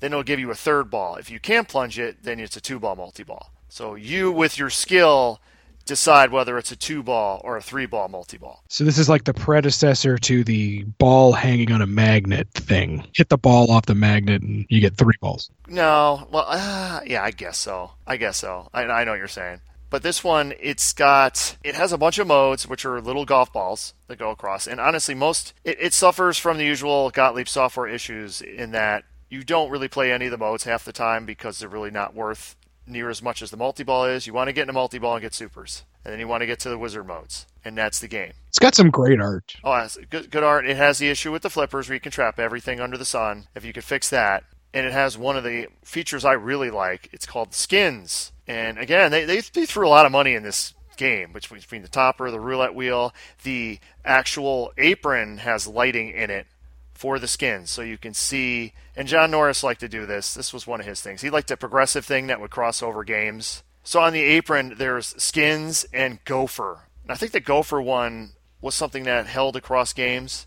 [0.01, 1.17] then it'll give you a third ball.
[1.17, 3.53] If you can't plunge it, then it's a two ball multi ball.
[3.69, 5.41] So you, with your skill,
[5.85, 8.63] decide whether it's a two ball or a three ball multi ball.
[8.69, 13.07] So this is like the predecessor to the ball hanging on a magnet thing.
[13.15, 15.51] Hit the ball off the magnet and you get three balls.
[15.69, 17.93] No, well, uh, yeah, I guess so.
[18.07, 18.69] I guess so.
[18.73, 19.61] I, I know what you're saying.
[19.93, 23.53] But this one, it's got, it has a bunch of modes, which are little golf
[23.53, 24.67] balls that go across.
[24.67, 29.45] And honestly, most, it, it suffers from the usual Gottlieb software issues in that you
[29.45, 32.57] don't really play any of the modes half the time because they're really not worth
[32.87, 34.27] near as much as the multi ball is.
[34.27, 35.85] You want to get in a multi ball and get supers.
[36.07, 37.45] And then you want to get to the wizard modes.
[37.63, 38.33] And that's the game.
[38.49, 39.57] It's got some great art.
[39.63, 40.67] Oh, good, good art.
[40.67, 43.47] It has the issue with the flippers where you can trap everything under the sun.
[43.55, 47.09] If you could fix that, and it has one of the features I really like.
[47.13, 50.75] It's called skins, and again, they they, they threw a lot of money in this
[50.97, 53.13] game, which between the topper, the roulette wheel,
[53.43, 56.47] the actual apron has lighting in it
[56.95, 58.73] for the skins, so you can see.
[58.95, 60.35] And John Norris liked to do this.
[60.35, 61.23] This was one of his things.
[61.23, 63.63] He liked a progressive thing that would cross over games.
[63.83, 66.87] So on the apron, there's skins and gopher.
[67.03, 70.47] And I think the gopher one was something that held across games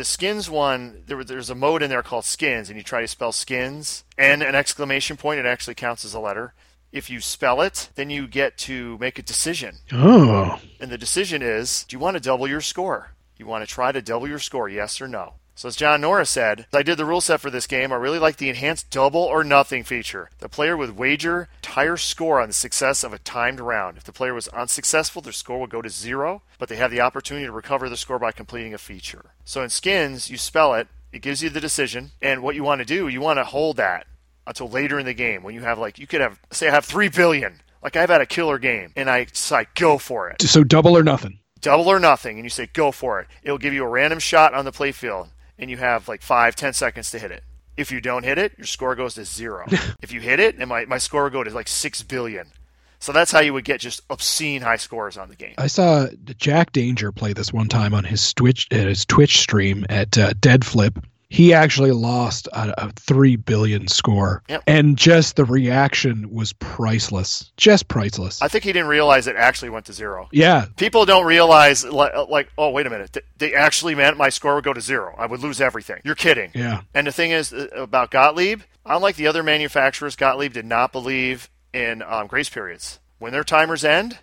[0.00, 3.06] the skins one there, there's a mode in there called skins and you try to
[3.06, 6.54] spell skins and an exclamation point it actually counts as a letter
[6.90, 10.58] if you spell it then you get to make a decision Oh.
[10.80, 13.92] and the decision is do you want to double your score you want to try
[13.92, 17.04] to double your score yes or no so as John Norris said, I did the
[17.04, 17.92] rule set for this game.
[17.92, 20.30] I really like the enhanced double or nothing feature.
[20.38, 23.98] The player would wager entire score on the success of a timed round.
[23.98, 27.02] If the player was unsuccessful, their score would go to zero, but they have the
[27.02, 29.32] opportunity to recover the score by completing a feature.
[29.50, 32.78] So in skins, you spell it, it gives you the decision, and what you want
[32.82, 34.06] to do, you want to hold that
[34.46, 36.84] until later in the game when you have like you could have say I have
[36.84, 37.60] three billion.
[37.82, 41.02] Like I've had a killer game and I decide go for it So double or
[41.02, 41.40] nothing.
[41.60, 43.26] double or nothing, and you say go for it.
[43.42, 46.72] It'll give you a random shot on the playfield, and you have like five, ten
[46.72, 47.42] seconds to hit it.
[47.76, 49.66] If you don't hit it, your score goes to zero.
[50.00, 52.52] if you hit it, and my, my score would go to like six billion.
[53.00, 55.54] So that's how you would get just obscene high scores on the game.
[55.58, 56.06] I saw
[56.36, 60.32] Jack Danger play this one time on his Twitch uh, his Twitch stream at uh,
[60.38, 60.98] Dead Flip.
[61.32, 64.64] He actually lost a, a three billion score, Yep.
[64.66, 68.42] and just the reaction was priceless, just priceless.
[68.42, 70.28] I think he didn't realize it actually went to zero.
[70.32, 73.16] yeah, People don't realize, like, like oh, wait a minute.
[73.38, 75.14] They actually meant my score would go to zero.
[75.16, 76.00] I would lose everything.
[76.04, 76.50] You're kidding.
[76.52, 76.80] yeah.
[76.94, 81.48] And the thing is uh, about Gottlieb, unlike the other manufacturers, Gottlieb did not believe
[81.72, 82.98] in um, grace periods.
[83.18, 84.18] When their timers end,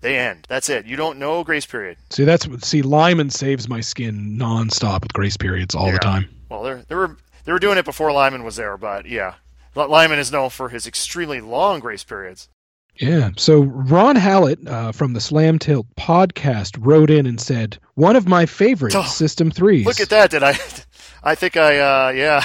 [0.00, 0.46] they end.
[0.48, 0.86] That's it.
[0.86, 1.98] You don't know grace period.
[2.10, 2.82] See, that's see.
[2.82, 5.92] Lyman saves my skin nonstop with grace periods all Yeah.
[5.92, 6.28] the time.
[6.48, 9.34] Well, they they were they were doing it before Lyman was there, but yeah,
[9.76, 12.48] L- Lyman is known for his extremely long grace periods.
[12.96, 13.30] Yeah.
[13.36, 18.26] So Ron Hallett uh, from the Slam Tilt podcast wrote in and said, "One of
[18.26, 20.30] my favorite Oh, System threes." Look at that!
[20.30, 20.50] Did I?
[21.22, 21.78] I think I.
[21.78, 22.42] Uh, yeah,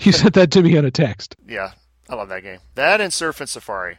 [0.00, 1.36] You sent that to me on a text.
[1.48, 1.72] yeah.
[2.08, 2.60] I love that game.
[2.74, 3.98] That and Surf and Safari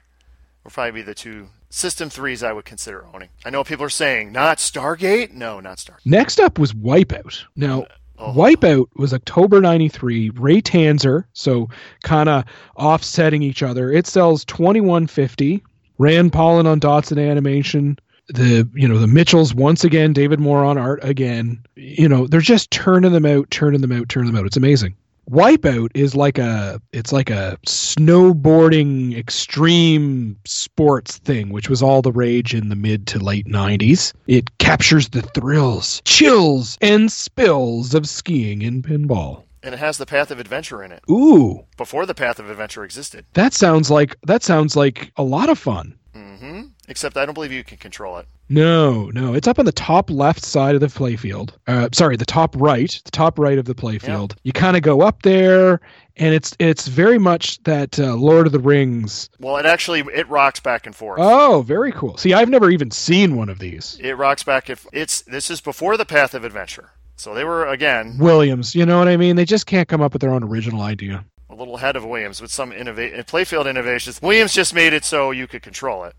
[0.64, 3.27] will probably be the two System threes I would consider owning.
[3.44, 4.32] I know people are saying.
[4.32, 5.32] Not Stargate?
[5.34, 6.06] No, not Stargate.
[6.06, 7.44] Next up was Wipeout.
[7.56, 7.88] Now, uh,
[8.18, 8.32] Oh.
[8.34, 10.30] Wipeout was October 93.
[10.30, 11.68] Ray Tanzer, so
[12.03, 12.45] kind of
[12.77, 13.91] offsetting each other.
[13.91, 15.61] It sells 2150.
[15.98, 17.99] Rand Pollen on dots and animation.
[18.30, 21.61] the you know the Mitchells once again, David Moore on art again.
[21.76, 24.45] You know they're just turning them out, turning them out, turning them out.
[24.48, 24.95] It's amazing.
[25.30, 32.11] Wipeout is like a it's like a snowboarding extreme sports thing, which was all the
[32.11, 34.14] rage in the mid to late '90s.
[34.27, 39.43] It captures the thrills, chills, and spills of skiing and pinball.
[39.64, 41.02] And it has the Path of Adventure in it.
[41.10, 43.26] Ooh, Before the Path of Adventure existed.
[43.34, 45.97] that sounds like that sounds like a lot of fun.
[46.14, 48.28] hmm Except I don't believe you can control it.
[48.48, 51.53] No, no, it's up on the top left side of the playfield.
[51.66, 54.36] Uh, sorry, the top right, the top right of the playfield.
[54.44, 55.82] You kind of go up there,
[56.18, 59.32] and it's it's very much that uh, Lord of the Rings.
[59.40, 61.20] Well, it actually it rocks back and forth.
[61.20, 62.18] Oh, very cool.
[62.18, 63.98] See, I've never even seen one of these.
[63.99, 64.70] It rocks back.
[64.70, 68.86] If it's this is before the Path of Adventure, so they were again Williams, you
[68.86, 69.38] know what I mean?
[69.38, 71.26] They just can't come up with their own original idea.
[71.49, 74.22] a little ahead of Williams with some innova- playfield innovations.
[74.22, 76.16] Williams just made it so you could control it.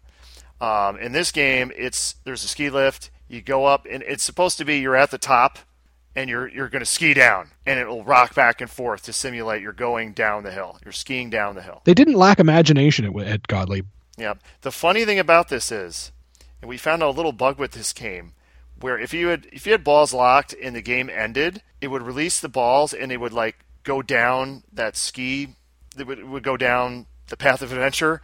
[0.60, 3.10] Um, in this game, it's there's a ski lift.
[3.28, 5.58] You go up, and it's supposed to be you're at the top,
[6.14, 9.62] and you're you're going to ski down, and it'll rock back and forth to simulate
[9.62, 10.78] you're going down the hill.
[10.84, 11.82] You're skiing down the hill.
[11.84, 13.86] They didn't lack imagination at, at Gottlieb.
[14.16, 14.34] Yeah.
[14.62, 16.12] The funny thing about this is,
[16.62, 18.32] and we found out a little bug with this game,
[18.80, 22.02] where if you had if you had balls locked and the game ended, it would
[22.02, 25.48] release the balls and they would like go down that ski.
[25.98, 28.22] It would, it would go down the path of adventure.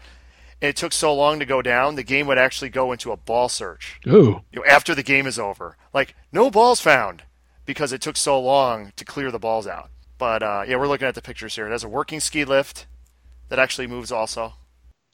[0.63, 3.17] And it took so long to go down, the game would actually go into a
[3.17, 4.01] ball search.
[4.07, 7.25] Ooh, You know, after the game is over, like no balls found
[7.67, 9.91] because it took so long to clear the balls out.
[10.19, 11.67] But uh, yeah, we're looking at the pictures here.
[11.67, 12.87] It has a working ski lift
[13.49, 14.55] that actually moves also.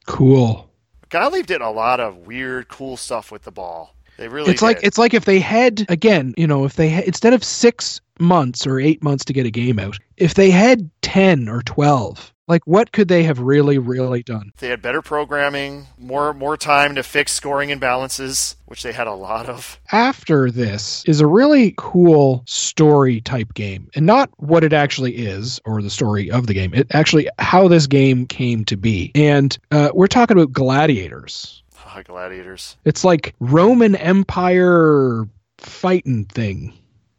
[0.07, 0.71] cool.
[1.11, 3.95] Gottlieb did a lot of weird, cool stuff with the ball.
[4.19, 7.05] They really it's like it's like if they had again, you know, if they had,
[7.05, 10.91] instead of six months or eight months to get a game out, if they had
[11.01, 14.53] ten or twelve, like what could they have really, really done?
[14.59, 19.13] they had better programming, more more time to fix scoring imbalances, which they had a
[19.15, 19.79] lot of.
[19.93, 25.61] After this is a really cool story type game, and not what it actually is
[25.65, 26.75] or the story of the game.
[26.75, 31.63] It actually how this game came to be, and uh, we're talking about gladiators.
[31.85, 32.77] Ah, gladiators.
[32.85, 35.27] It's like Roman Empire
[35.59, 36.73] fighting thing.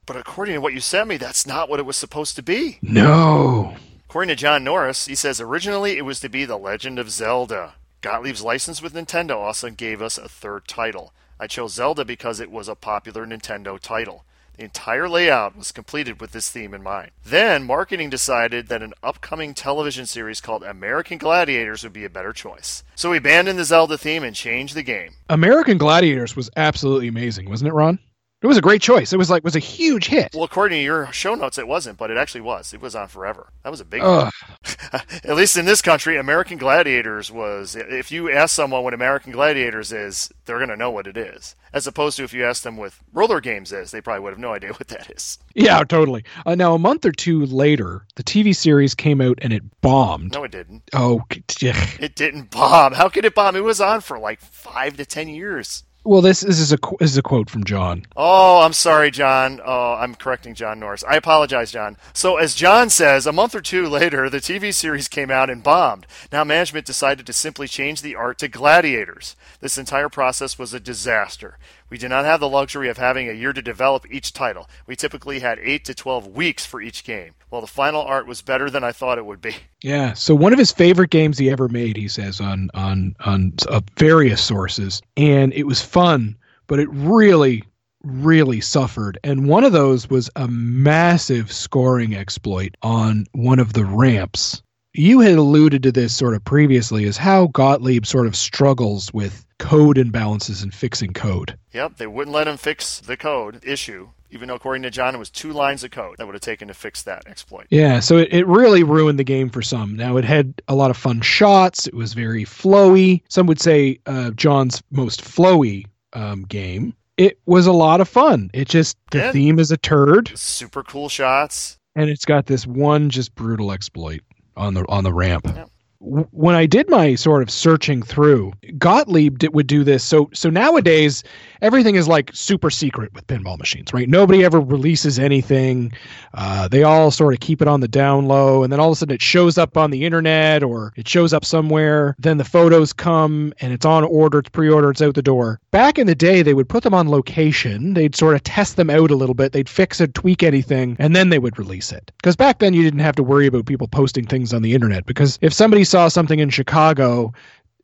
[0.06, 2.80] But according to what you sent me, that's not what it was supposed to be.
[2.82, 3.76] No.
[4.10, 7.76] According to John Norris, he says originally it was to be The Legend of Zelda.
[8.02, 11.14] Gottlieb's license with Nintendo also gave us a third title.
[11.40, 14.26] I chose Zelda because it was a popular Nintendo title.
[14.58, 17.12] The entire layout was completed with this theme in mind.
[17.24, 22.34] Then, marketing decided that an upcoming television series called American Gladiators would be a better
[22.34, 22.84] choice.
[22.96, 25.14] So we abandoned the Zelda theme and changed the game.
[25.30, 28.00] American Gladiators was absolutely amazing, wasn't it, Ron?
[28.42, 29.12] It was a great choice.
[29.12, 30.34] It was like was a huge hit.
[30.34, 32.74] Well, according to your show notes, it wasn't, but it actually was.
[32.74, 33.52] It was on forever.
[33.64, 34.02] That was a big.
[34.94, 37.76] At least in this country, American Gladiators was.
[37.76, 41.58] If you ask someone what American Gladiators is, they're going to know what it is.
[41.74, 44.40] As opposed to if you ask them what roller games is, they probably would have
[44.40, 45.38] no idea what that is.
[45.54, 46.24] Yeah, totally.
[46.46, 50.34] Uh, now, a month or two later, the TV series came out and it bombed.
[50.34, 50.84] No, it didn't.
[50.94, 51.24] Oh.
[51.62, 52.94] It didn't bomb.
[52.94, 53.56] How could it bomb?
[53.58, 55.84] It was on for like five to ten years.
[56.10, 58.04] Well, this, this is a this is a quote from John.
[58.18, 59.62] Oh, I'm sorry, John.
[59.64, 61.04] Oh, I'm correcting John Norris.
[61.08, 61.98] I apologize, John.
[62.14, 65.62] So, as John says, a month or two later, the TV series came out and
[65.62, 66.08] bombed.
[66.32, 69.36] Now, management decided to simply change the art to gladiators.
[69.60, 71.60] This entire process was a disaster.
[71.92, 74.68] We did not have the luxury of having a year to develop each title.
[74.88, 77.36] We typically had 8 to 12 weeks for each game.
[77.52, 79.56] Well, the final art was better than I thought it would be.
[79.82, 80.12] Yeah.
[80.12, 83.80] So one of his favorite games he ever made, he says on on on uh,
[83.96, 86.36] various sources, and it was fun,
[86.68, 87.64] but it really
[88.04, 89.18] really suffered.
[89.24, 94.62] And one of those was a massive scoring exploit on one of the ramps.
[94.94, 99.46] You had alluded to this sort of previously as how Gottlieb sort of struggles with
[99.60, 101.58] code imbalances and fixing code.
[101.74, 105.18] Yep, they wouldn't let him fix the code issue, even though, according to John, it
[105.18, 107.66] was two lines of code that would have taken to fix that exploit.
[107.70, 109.96] Yeah, so it, it really ruined the game for some.
[109.96, 111.88] Now it had a lot of fun shots.
[111.88, 113.22] It was very flowy.
[113.30, 116.94] Some would say uh, John's most flowy um, game.
[117.18, 118.50] It was a lot of fun.
[118.54, 119.32] It just the Yeah.
[119.32, 121.78] theme is a turd, Super cool shots.
[121.96, 124.22] and it's got this one just brutal exploit
[124.56, 125.46] on the on the ramp.
[125.48, 125.66] Yeah.
[126.02, 130.02] When I did my sort of searching through, Gottlieb did, would do this.
[130.02, 131.24] So so nowadays
[131.62, 134.08] everything is like super secret with pinball machines, right?
[134.08, 135.92] Nobody ever releases anything.
[136.34, 138.94] Uh, they all sort of keep it on the down low, and then all of
[138.94, 142.16] a sudden it shows up on the internet or it shows up somewhere.
[142.18, 145.60] Then the photos come and it's on order, it's pre-order, it's out the door.
[145.72, 147.94] Back in the day, they would put them on location.
[147.94, 149.52] They'd sort of test them out a little bit.
[149.52, 152.12] They'd fix it, tweak anything, and then they would release it.
[152.18, 155.06] Because back then you didn't have to worry about people posting things on the internet.
[155.06, 157.34] Because if somebody saw something in Chicago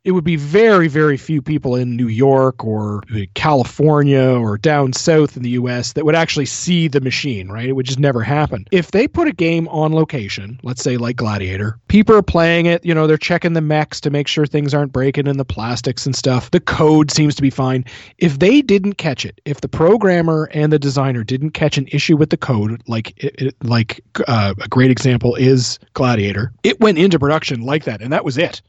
[0.06, 3.02] it would be very, very few people in New York or
[3.34, 7.68] California or down south in the US that would actually see the machine, right?
[7.68, 8.66] It would just never happen.
[8.70, 12.86] If they put a game on location, let's say like Gladiator, people are playing it,
[12.86, 16.06] you know, they're checking the mechs to make sure things aren't breaking in the plastics
[16.06, 16.52] and stuff.
[16.52, 17.84] The code seems to be fine.
[18.18, 22.16] If they didn't catch it, if the programmer and the designer didn't catch an issue
[22.16, 27.18] with the code, like it, like uh, a great example is Gladiator, it went into
[27.18, 28.62] production like that, and that was it.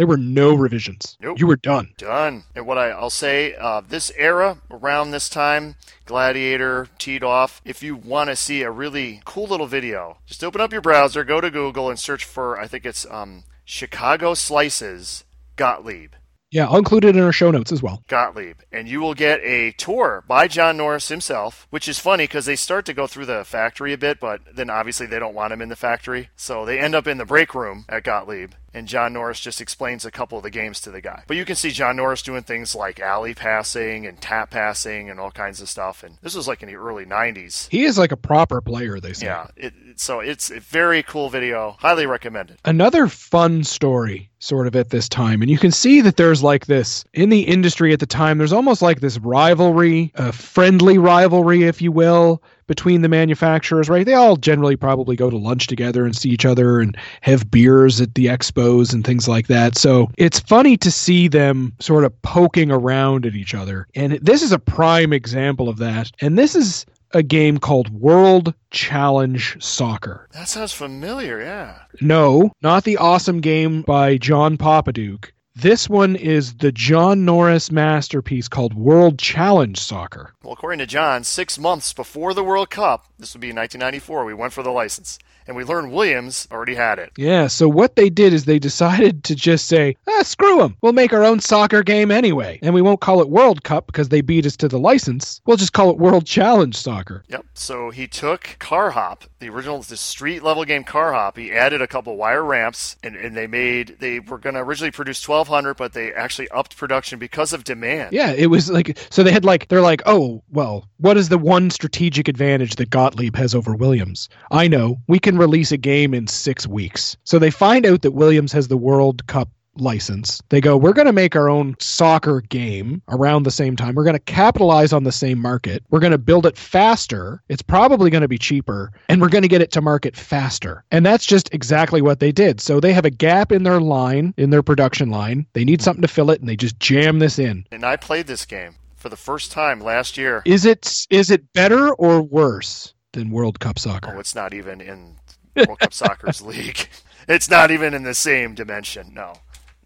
[0.00, 1.18] There were no revisions.
[1.20, 1.38] Nope.
[1.38, 1.92] You were done.
[1.98, 2.44] Done.
[2.54, 5.74] And what I, I'll say, uh, this era, around this time,
[6.06, 7.60] Gladiator teed off.
[7.66, 11.22] If you want to see a really cool little video, just open up your browser,
[11.22, 15.24] go to Google, and search for, I think it's um, Chicago Slices
[15.56, 16.12] Gottlieb.
[16.52, 18.02] Yeah, I'll include it in our show notes as well.
[18.08, 22.44] Gottlieb, and you will get a tour by John Norris himself, which is funny because
[22.44, 25.52] they start to go through the factory a bit, but then obviously they don't want
[25.52, 26.30] him in the factory.
[26.34, 30.04] So they end up in the break room at Gottlieb, and John Norris just explains
[30.04, 31.22] a couple of the games to the guy.
[31.28, 35.20] But you can see John Norris doing things like alley passing and tap passing and
[35.20, 36.02] all kinds of stuff.
[36.02, 37.68] And this was like in the early 90s.
[37.68, 39.26] He is like a proper player, they say.
[39.26, 41.76] Yeah, it, so it's a very cool video.
[41.78, 42.58] Highly recommended.
[42.64, 46.66] Another fun story, sort of at this time, and you can see that there's like
[46.66, 51.64] this in the industry at the time, there's almost like this rivalry, a friendly rivalry,
[51.64, 54.06] if you will, between the manufacturers, right?
[54.06, 58.00] They all generally probably go to lunch together and see each other and have beers
[58.00, 59.76] at the expos and things like that.
[59.76, 63.88] So it's funny to see them sort of poking around at each other.
[63.96, 66.12] And this is a prime example of that.
[66.20, 70.28] And this is a game called World Challenge Soccer.
[70.32, 71.80] That sounds familiar, yeah.
[72.00, 75.30] No, not the awesome game by John Popadiuk.
[75.56, 80.32] This one is the John Norris masterpiece called World Challenge Soccer.
[80.44, 84.32] Well, according to John, six months before the World Cup, this would be 1994, we
[84.32, 85.18] went for the license
[85.50, 87.10] and we learned Williams already had it.
[87.16, 90.76] Yeah, so what they did is they decided to just say, ah, screw them.
[90.80, 92.60] We'll make our own soccer game anyway.
[92.62, 95.40] And we won't call it World Cup because they beat us to the license.
[95.46, 97.24] We'll just call it World Challenge Soccer.
[97.28, 97.46] Yep.
[97.54, 101.36] So he took Car Hop, the original the street level game Car Hop.
[101.36, 104.92] He added a couple wire ramps and, and they made, they were going to originally
[104.92, 105.20] produce
[105.50, 108.12] 1,200, but they actually upped production because of demand.
[108.12, 111.38] Yeah, it was like, so they had like, they're like, oh, well, what is the
[111.38, 114.28] one strategic advantage that Gottlieb has over Williams?
[114.50, 114.98] I know.
[115.08, 117.16] We can release a game in six weeks.
[117.24, 120.42] So they find out that Williams has the World Cup license.
[120.48, 123.94] They go, we're going to make our own soccer game around the same time.
[123.94, 125.82] We're going to capitalize on the same market.
[125.90, 127.42] We're going to build it faster.
[127.48, 130.84] It's probably going to be cheaper, and we're going to get it to market faster.
[130.90, 132.60] And that's just exactly what they did.
[132.60, 135.46] So they have a gap in their line, in their production line.
[135.52, 137.66] They need something to fill it, and they just jam this in.
[137.70, 140.42] And I played this game for the first time last year.
[140.44, 144.14] Is it is it better or worse than World Cup soccer?
[144.14, 145.16] Oh, it's not even in
[145.56, 146.88] World Cup Soccer's league.
[147.28, 149.12] It's not even in the same dimension.
[149.14, 149.34] No.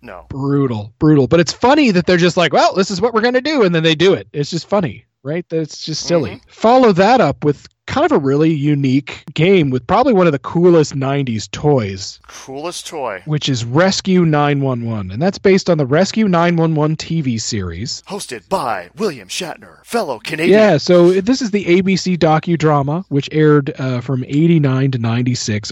[0.04, 0.26] No.
[0.28, 1.26] Brutal, brutal.
[1.26, 3.62] But it's funny that they're just like, well, this is what we're going to do.
[3.62, 4.28] And then they do it.
[4.32, 5.46] It's just funny, right?
[5.48, 6.32] That's just silly.
[6.32, 6.48] Mm-hmm.
[6.50, 10.38] Follow that up with kind of a really unique game with probably one of the
[10.38, 13.22] coolest 90s toys, Coolest toy.
[13.26, 15.10] which is Rescue 911.
[15.10, 18.02] And that's based on the Rescue 911 TV series.
[18.08, 20.58] Hosted by William Shatner, fellow Canadian.
[20.58, 25.70] Yeah, so this is the ABC docudrama, which aired uh, from 89 to 96.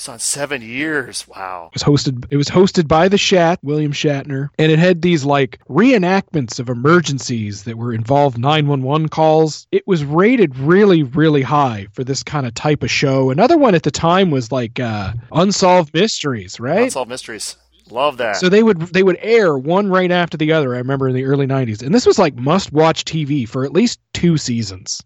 [0.00, 1.28] Was on seven years.
[1.28, 1.68] Wow.
[1.74, 5.26] It was hosted it was hosted by the Shat, William Shatner, and it had these
[5.26, 9.66] like reenactments of emergencies that were involved 911 calls.
[9.72, 13.28] It was rated really really high for this kind of type of show.
[13.28, 16.84] Another one at the time was like uh Unsolved Mysteries, right?
[16.84, 17.58] Unsolved Mysteries.
[17.90, 18.36] Love that.
[18.36, 20.74] So they would they would air one right after the other.
[20.74, 21.82] I remember in the early 90s.
[21.82, 25.02] And this was like must-watch TV for at least 2 seasons.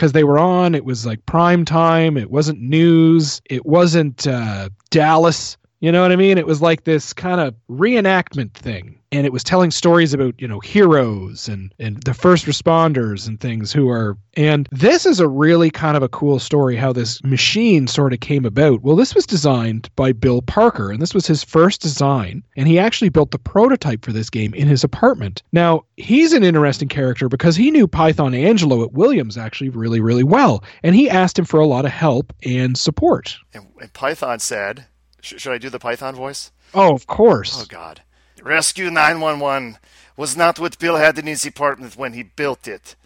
[0.00, 4.70] Cuz they were on, it was like prime time, it wasn't news, it wasn't uh
[4.90, 6.38] Dallas, you know what I mean?
[6.38, 8.99] It was like this kind of reenactment thing.
[9.12, 13.40] And it was telling stories about, you know, heroes and, and the first responders and
[13.40, 14.16] things who are.
[14.34, 18.20] And this is a really kind of a cool story how this machine sort of
[18.20, 18.82] came about.
[18.82, 22.44] Well, this was designed by Bill Parker, and this was his first design.
[22.56, 25.42] And he actually built the prototype for this game in his apartment.
[25.52, 30.24] Now, he's an interesting character because he knew Python Anghelo at Williams actually really, really
[30.24, 30.62] well.
[30.84, 33.36] And he asked him for a lot of help and support.
[33.52, 34.86] and, and Python said,
[35.20, 36.52] should I do the Python voice?
[36.72, 37.60] Oh, of course.
[37.60, 38.02] Oh, God.
[38.42, 39.78] Rescue 911
[40.16, 42.96] was not what Bill had in his apartment when he built it.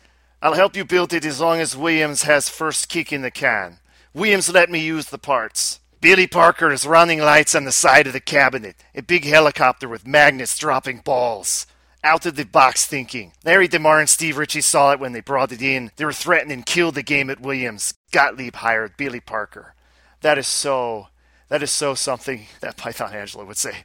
[0.41, 3.79] I'll help you build it as long as Williams has first kick in the can.
[4.13, 5.81] Williams let me use the parts.
[6.01, 8.77] Billy Parker is running lights on the side of the cabinet.
[8.95, 11.67] A big helicopter with magnets dropping balls.
[12.05, 13.33] Out of the box thinking.
[13.43, 15.91] Larry DeMar and Steve Ritchie saw it when they brought it in.
[15.97, 17.95] They were threatening to kill the game at Williams.
[18.13, 19.75] Gottlieb hired Billy Parker.
[20.21, 21.09] That is so.
[21.49, 23.85] That is so something that Python Anghelo would say.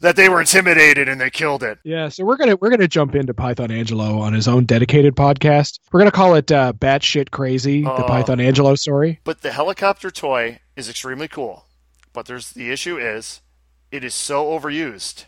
[0.00, 1.78] That they were intimidated and they killed it.
[1.82, 5.80] Yeah, so we're gonna we're gonna jump into Python Anghelo on his own dedicated podcast.
[5.90, 8.06] We're gonna call it uh, "Batshit Crazy," the Oh.
[8.06, 9.18] Python Anghelo story.
[9.24, 11.64] But the helicopter toy is extremely cool.
[12.12, 13.40] But there's the issue is
[13.90, 15.24] it is so overused.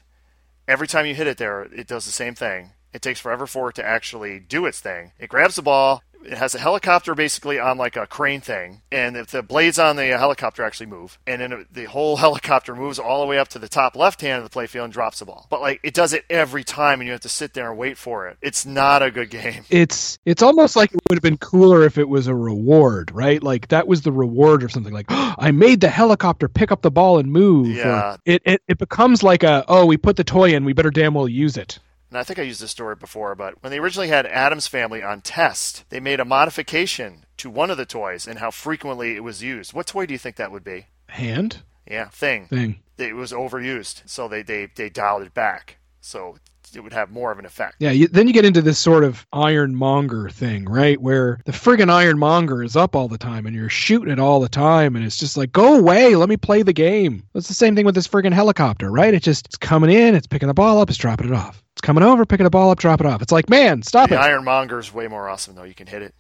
[0.69, 2.71] Every time you hit it there, it does the same thing.
[2.93, 5.13] It takes forever for it to actually do its thing.
[5.19, 6.03] It grabs the ball.
[6.23, 9.97] It has a helicopter basically on like a crane thing, and if the blades on
[9.97, 13.59] the helicopter actually move, and then the whole helicopter moves all the way up to
[13.59, 15.47] the top left hand of the playfield and drops the ball.
[15.49, 17.97] But like it does it every time, and you have to sit there and wait
[17.97, 18.37] for it.
[18.43, 19.65] It's not a good game.
[19.71, 23.43] It's it's almost like it would have been cooler if it was a reward, right?
[23.43, 24.93] Like that was the reward or something.
[24.93, 27.67] Like I made the helicopter pick up the ball and move.
[27.69, 28.17] or Yeah.
[28.27, 31.15] it, it it becomes like a oh we put the toy in, we better damn
[31.15, 31.79] well use it.
[32.11, 35.03] And I think I used this story before, but when they originally had Addams Family
[35.03, 39.23] on test, they made a modification to one of the toys and how frequently it
[39.23, 39.73] was used.
[39.73, 40.87] What toy do you think that would be?
[41.09, 42.47] Hand Yeah, thing.
[42.47, 42.81] thing.
[42.99, 46.37] It was overused, so they they, they dialed it back, so
[46.77, 47.77] it would have more of an effect.
[47.79, 51.01] Yeah, you, then you get into this sort of Iron Monger thing, right?
[51.01, 54.41] Where the friggin' Iron Monger is up all the time and you're shooting it all
[54.41, 57.23] the time, and it's just like, go away, let me play the game.
[57.35, 59.15] It's the same thing with this friggin' helicopter, right?
[59.15, 61.63] It just it's coming in, it's picking the ball up, it's dropping it off.
[61.75, 63.23] It's coming over, picking the ball up, drop it off.
[63.23, 64.25] It's like, man, stop it The it.
[64.25, 65.65] Ironmonger's way more awesome though.
[65.65, 66.15] You can hit it.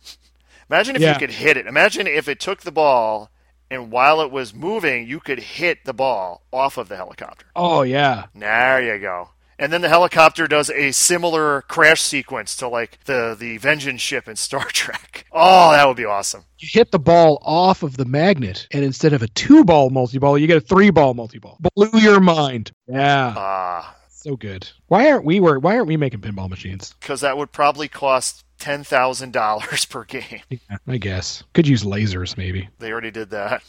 [0.70, 1.12] Imagine if Yeah.
[1.14, 1.66] you could hit it.
[1.66, 3.31] Imagine if it took the ball
[3.70, 7.47] and while it was moving, you could hit the ball off of the helicopter.
[7.55, 8.27] Oh yeah.
[8.35, 9.31] There you go.
[9.61, 14.27] And then the helicopter does a similar crash sequence to like the the Vengeance ship
[14.27, 15.27] in Star Trek.
[15.32, 16.45] Oh, that would be awesome.
[16.59, 20.19] You hit the ball off of the magnet, and instead of a two ball multi
[20.19, 21.59] ball, you get a three ball multi ball.
[21.77, 22.73] Blew your mind.
[22.89, 23.35] Yeah.
[23.37, 24.66] Ah, So good.
[24.89, 26.95] Why aren't we wor- why aren't we making pinball machines?
[26.99, 30.41] because that would probably cost ten thousand dollars per game.
[30.49, 31.45] Yeah, I guess.
[31.53, 32.66] Could use lasers maybe.
[32.78, 33.62] They already did that.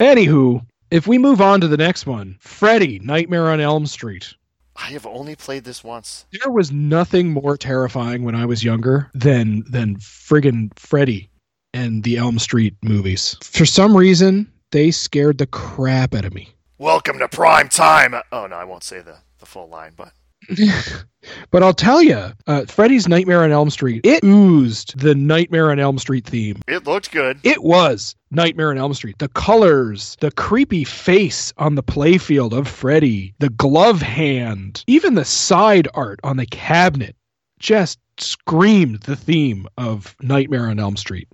[0.00, 4.34] Anywho, if we move on to the next one, Freddy, Nightmare on Elm Street.
[4.80, 6.26] I have only played this once.
[6.42, 11.30] There was nothing more terrifying when I was younger than than friggin' Freddy
[11.74, 13.36] and the Elm Street movies.
[13.42, 16.54] For some reason, they scared the crap out of me.
[16.78, 18.14] Welcome to prime time.
[18.30, 20.12] Oh no, I won't say the the full line, but
[21.50, 25.78] but I'll tell you, uh, Freddy's Nightmare on Elm Street, it oozed the Nightmare on
[25.78, 26.60] Elm Street theme.
[26.66, 27.38] it looked good.
[27.42, 29.18] It was Nightmare on Elm Street.
[29.18, 35.24] The colors, the creepy face on the playfield of Freddy, the glove hand, even the
[35.24, 37.16] side art on the cabinet
[37.58, 41.28] just screamed the theme of Nightmare on Elm Street.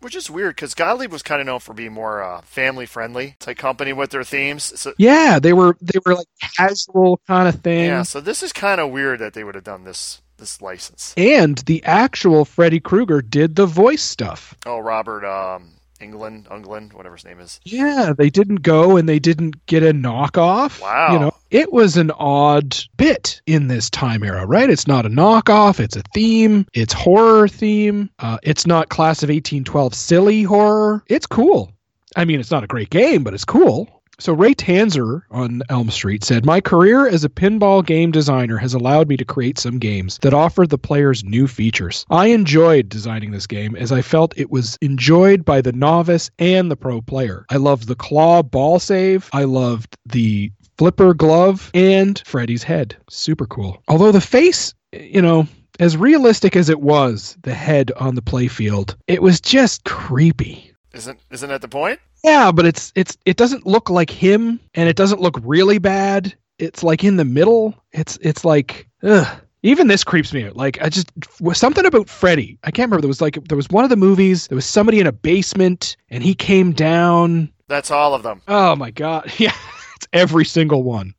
[0.00, 3.34] Which is weird because Gottlieb was kind of known for being more uh, family friendly
[3.40, 4.78] type company with their themes.
[4.80, 7.86] So Yeah, they were they were like casual kind of thing.
[7.86, 11.14] yeah, so this is kind of weird that they would have done this this license.
[11.16, 14.54] And the actual Freddy Krueger did the voice stuff.
[14.66, 17.60] Oh, Robert um, England, England, whatever his name is.
[17.64, 20.80] Yeah, they didn't go and they didn't get a knockoff.
[20.80, 21.12] Wow.
[21.12, 24.70] You know, it was an odd bit in this time era, right?
[24.70, 28.10] It's not a knockoff, it's a theme, it's horror theme.
[28.18, 31.02] Uh, it's not class of 1812 silly horror.
[31.06, 31.72] It's cool.
[32.16, 33.98] I mean, it's not a great game, but it's cool.
[34.20, 38.74] So Ray Tanzer on Elm Street said, "My career as a pinball game designer has
[38.74, 42.04] allowed me to create some games that offer the players new features.
[42.10, 46.68] I enjoyed designing this game as I felt it was enjoyed by the novice and
[46.68, 47.46] the pro player.
[47.48, 49.30] I loved the claw ball save.
[49.32, 52.96] I loved the flipper glove and Freddy's head.
[53.10, 53.82] Super cool.
[53.88, 55.46] Although the face, you know,
[55.80, 61.18] as realistic as it was, the head on the playfield, it was just creepy." Isn't
[61.30, 62.00] isn't that the point?
[62.24, 66.34] Yeah, but it's it's it doesn't look like him, and it doesn't look really bad.
[66.58, 67.74] It's like in the middle.
[67.92, 69.26] It's it's like ugh.
[69.64, 70.56] Even this creeps me out.
[70.56, 71.10] Like I just
[71.40, 72.58] was something about Freddy.
[72.62, 73.02] I can't remember.
[73.02, 74.46] There was like there was one of the movies.
[74.46, 77.52] There was somebody in a basement, and he came down.
[77.66, 78.40] That's all of them.
[78.48, 79.32] Oh my god!
[79.38, 79.77] Yeah, it's
[80.12, 81.14] every single one.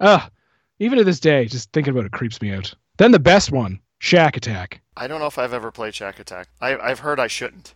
[0.00, 0.30] Ugh.
[0.78, 2.74] Even to this day, just thinking about it creeps me out.
[2.98, 4.78] Then the best one, Shaq Attaq.
[4.96, 6.46] I don't know if I've ever played Shaq Attaq.
[6.60, 7.74] I, I've heard I shouldn't.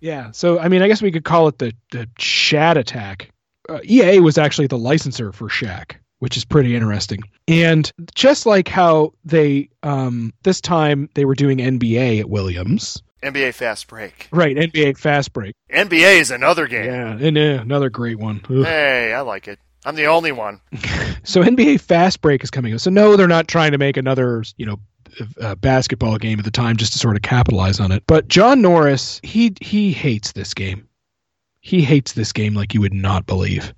[0.00, 3.30] Yeah, so I mean, I guess we could call it the the Shad Attack.
[3.70, 7.20] Uh, EA was actually the licensor for Shaq, which is pretty interesting.
[7.48, 13.54] And just like how they um, this time they were doing NBA at Williams, NBA
[13.54, 14.28] Fast Break.
[14.30, 14.56] right?
[14.56, 15.54] NBA Fast Break.
[15.72, 16.84] NBA is another game.
[16.86, 18.40] Yeah, and uh, another great one.
[18.50, 18.64] Ugh.
[18.64, 19.58] Hey, I like it.
[19.84, 20.60] I'm the only one.
[21.26, 22.80] So NBA Fast Break is coming up.
[22.80, 24.78] So no, they're not trying to make another, you know,
[25.40, 28.02] uh, basketball game at the time just to sort of capitalize on it.
[28.06, 30.86] But John Norris, he he hates this game.
[31.62, 33.72] He hates this game like you would not believe.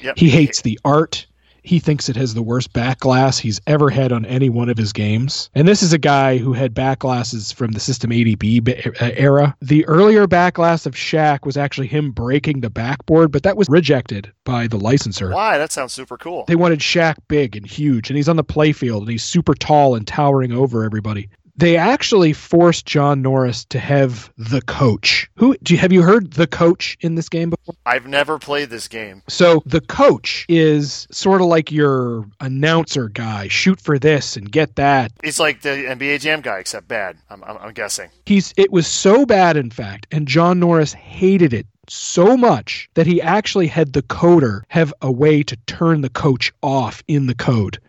[0.00, 0.16] Yep.
[0.18, 1.26] He hates the art.
[1.68, 4.78] He thinks it has the worst back glass he's ever had on any one of
[4.78, 5.50] his games.
[5.54, 9.54] And this is a guy who had back glasses from the System 80B uh, era.
[9.60, 13.68] The earlier back glass of Shaq was actually him breaking the backboard, but that was
[13.68, 15.30] rejected by the licensor.
[15.30, 15.58] Why?
[15.58, 16.46] That sounds super cool.
[16.46, 19.94] They wanted Shaq big and huge, and he's on the playfield and he's super tall
[19.94, 21.28] and towering over everybody.
[21.58, 25.28] They actually forced John Norris to have the coach.
[25.34, 27.74] Who do you have you heard the coach in this game before?
[27.84, 29.22] I've never played this game.
[29.28, 33.48] So the coach is sort of like your announcer guy.
[33.48, 35.10] Shoot for this and get that.
[35.24, 37.18] He's like the NBA Jam guy, except bad.
[37.28, 38.10] I'm, I'm, I'm guessing.
[38.24, 43.06] He's it was so bad, in fact, and John Norris hated it so much that
[43.06, 47.34] he actually had the coder have a way to turn the coach off in the
[47.34, 47.80] code.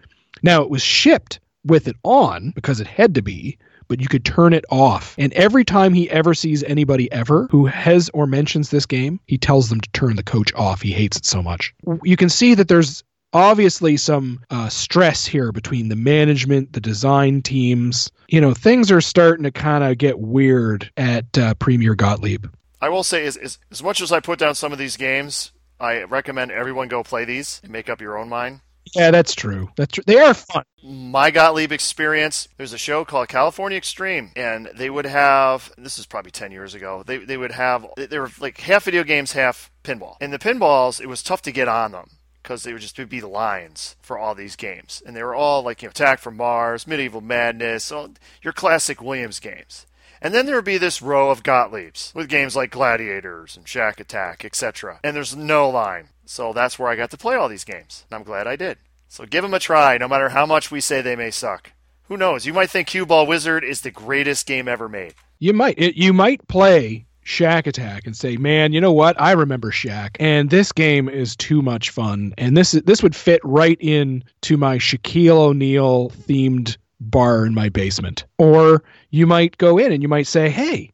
[0.42, 1.40] Now it was shipped
[1.70, 5.16] with it on because it had to be, but you could turn it off.
[5.18, 9.38] And every time he ever sees anybody ever who has or mentions this game, he
[9.38, 10.82] tells them to turn the coach off.
[10.82, 11.74] He hates it so much.
[12.04, 17.42] You can see that there's obviously some uh, stress here between the management, the design
[17.42, 18.12] teams.
[18.28, 22.46] You know, things are starting to kind of get weird at uh, Premier Gottlieb.
[22.82, 25.52] I will say, is, is, as much as I put down some of these games,
[25.80, 28.62] I recommend everyone go play these and make up your own mind.
[28.96, 29.70] Yeah, that's true.
[29.76, 30.04] That's true.
[30.06, 30.64] They are fun.
[30.84, 32.48] My Gottlieb experience.
[32.58, 35.72] There's a show called California Extreme, and they would have.
[35.78, 37.04] This is probably ten years ago.
[37.06, 37.86] They they would have.
[37.98, 40.16] They were like half video games, half pinball.
[40.22, 42.12] And the pinballs, it was tough to get on them
[42.42, 45.62] because they would just be the lines for all these games, and they were all
[45.62, 48.10] like you know Attack from Mars, Medieval Madness, all
[48.42, 49.86] your classic Williams games.
[50.22, 53.98] And then there would be this row of Gottliebs with games like Gladiators and Shaq
[53.98, 55.00] Attaq, etc.
[55.04, 56.10] And there's no line.
[56.30, 58.06] So that's where I got to play all these games.
[58.08, 58.78] And I'm glad I did.
[59.08, 61.72] So give them a try, no matter how much we say they may suck.
[62.04, 62.46] Who knows?
[62.46, 65.16] You might think Cue Ball Wizard is the greatest game ever made.
[65.40, 69.20] You might it, you might play Shaq Attaq and say, "Man, you know what?
[69.20, 73.42] I remember Shaq, and this game is too much fun." And this this would fit
[73.44, 78.26] right in to my Shaquille O'Neal themed bar in my basement.
[78.38, 80.92] Or you might go in and you might say, "Hey,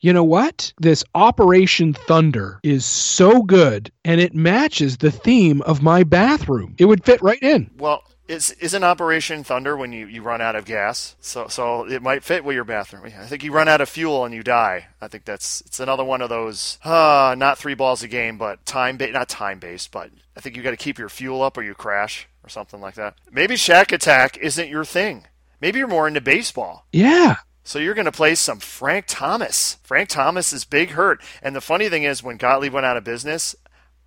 [0.00, 0.72] you know what?
[0.80, 6.74] This Operation Thunder is so good and it matches the theme of my bathroom.
[6.78, 7.70] It would fit right in.
[7.78, 11.16] Well, is isn't Operation Thunder when you, you run out of gas?
[11.20, 13.04] So so it might fit with your bathroom.
[13.04, 14.86] I think you run out of fuel and you die.
[15.00, 18.64] I think that's it's another one of those uh not three balls a game, but
[18.64, 21.58] time based not time based, but I think you got to keep your fuel up
[21.58, 23.16] or you crash or something like that.
[23.30, 25.26] Maybe Shaq Attaq isn't your thing.
[25.60, 26.86] Maybe you're more into baseball.
[26.92, 27.36] Yeah.
[27.62, 29.76] So you're going to play some Frank Thomas.
[29.82, 31.20] Frank Thomas is big hurt.
[31.42, 33.54] And the funny thing is, when Gottlieb went out of business,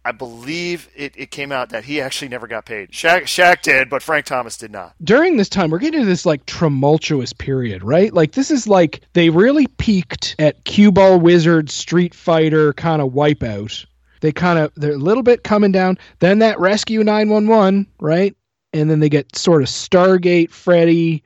[0.06, 2.92] I believe it, it came out that he actually never got paid.
[2.92, 4.96] Shaq, Shaq did, but Frank Thomas did not.
[5.02, 8.14] During this time, we're getting to this like tumultuous period, right?
[8.14, 13.12] Like this is like they really peaked at Cue Ball Wizard, Street Fighter kind of
[13.12, 13.86] wipeout.
[14.20, 15.98] They kind of they're a little bit coming down.
[16.20, 18.36] Then that Rescue 911, right?
[18.74, 21.24] And then they get sort of Stargate, Freddy,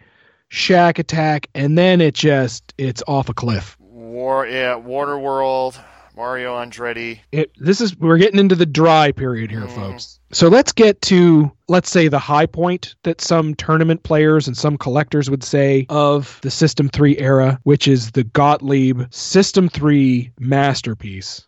[0.51, 3.77] Shaq Attaq, and then it just it's off a cliff.
[3.79, 5.79] War, yeah, Water World,
[6.15, 7.19] Mario Andretti.
[7.31, 9.75] It, this is we're getting into the dry period here, mm.
[9.75, 10.19] folks.
[10.31, 14.77] So let's get to let's say the high point that some tournament players and some
[14.77, 21.47] collectors would say of the System 3 era, which is the Gottlieb System 3 masterpiece.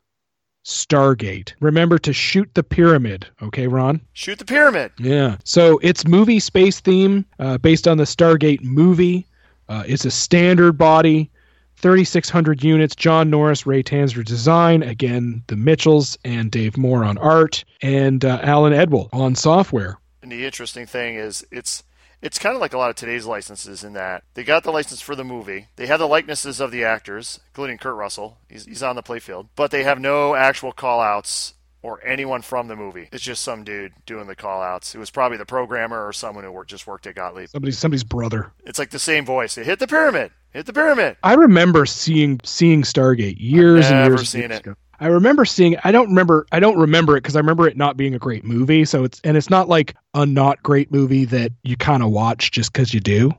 [0.69, 1.53] Stargate.
[1.59, 4.01] Remember to shoot the pyramid, okay, Ron?
[4.13, 4.91] Shoot the pyramid.
[4.99, 5.37] Yeah.
[5.43, 9.25] So it's movie space theme uh, based on the Stargate movie.
[9.67, 11.29] Uh, it's a standard body,
[11.77, 12.95] 3,600 units.
[12.95, 14.83] John Norris, Ray Tanzer design.
[14.83, 19.97] Again, the Mitchells and Dave Moore on art, and uh, Alan Edwall on software.
[20.21, 21.83] And the interesting thing is, it's
[22.21, 25.01] it's kind of like a lot of today's licenses in that they got the license
[25.01, 28.37] for the movie, they have the likenesses of the actors, including Kurt Russell.
[28.49, 32.67] He's, he's on the playfield, but they have no actual call outs or anyone from
[32.67, 33.07] the movie.
[33.11, 34.93] It's just some dude doing the call outs.
[34.93, 37.49] It was probably the programmer or someone who worked, just worked at Gottlieb.
[37.49, 38.51] Somebody's somebody's brother.
[38.65, 39.57] It's like the same voice.
[39.57, 40.31] It hit the pyramid.
[40.51, 41.17] Hit the pyramid.
[41.23, 44.59] I remember seeing seeing Stargate years I've and years, seen years it.
[44.61, 44.75] ago.
[44.99, 45.77] I remember seeing.
[45.83, 46.45] I don't remember.
[46.51, 48.85] I don't remember it because I remember it not being a great movie.
[48.85, 52.51] So it's and it's not like a not great movie that you kind of watch
[52.51, 53.31] just because you do.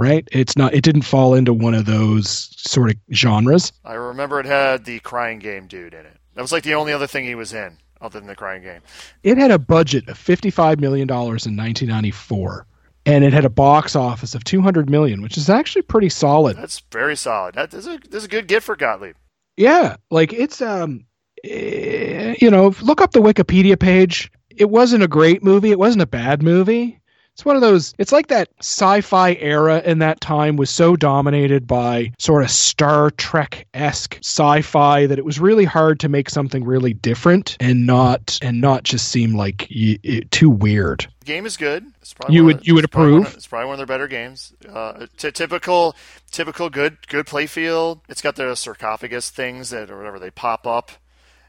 [0.00, 0.28] Right?
[0.30, 0.74] It's not.
[0.74, 3.72] It didn't fall into one of those sort of genres.
[3.84, 6.16] I remember it had the crying game dude in it.
[6.34, 8.80] That was like the only other thing he was in, other than the crying game.
[9.24, 12.64] It had a budget of fifty-five million dollars in nineteen ninety-four,
[13.06, 16.56] and it had a box office of two hundred million, which is actually pretty solid.
[16.56, 17.56] That's very solid.
[17.56, 19.16] That is a, that's a good get for Gottlieb.
[19.56, 21.06] Yeah, like it's um,
[21.44, 24.30] you know, look up the Wikipedia page.
[24.50, 25.70] It wasn't a great movie.
[25.70, 27.00] It wasn't a bad movie.
[27.34, 30.96] It's one of those, it's like that sci fi era in that time was so
[30.96, 36.08] dominated by sort of Star Trek esque sci fi that it was really hard to
[36.08, 41.06] make something really different and not, and not just seem like y- it, too weird.
[41.20, 41.86] The game is good.
[42.00, 43.26] It's probably You would- of- you would approve?
[43.28, 44.52] of- it's probably one of their better games.
[44.68, 45.94] Uh, t- typical,
[46.32, 48.00] typical good, good play field.
[48.08, 50.90] It's got the sarcophagus things that or whatever they pop up.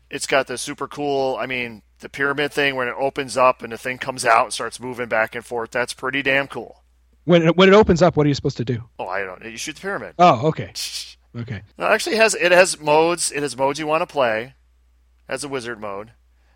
[0.09, 1.37] It's got the super cool.
[1.39, 4.53] I mean, the pyramid thing when it opens up and the thing comes out and
[4.53, 5.71] starts moving back and forth.
[5.71, 6.83] That's pretty damn cool.
[7.25, 8.83] When it, when it opens up, what are you supposed to do?
[8.97, 9.43] Oh, I don't.
[9.43, 9.49] Know.
[9.49, 10.15] You shoot the pyramid.
[10.17, 10.73] Oh, okay.
[11.37, 11.61] Okay.
[11.77, 13.31] It actually has it has modes.
[13.31, 14.55] It has modes you want to play.
[15.27, 16.11] Has a wizard mode.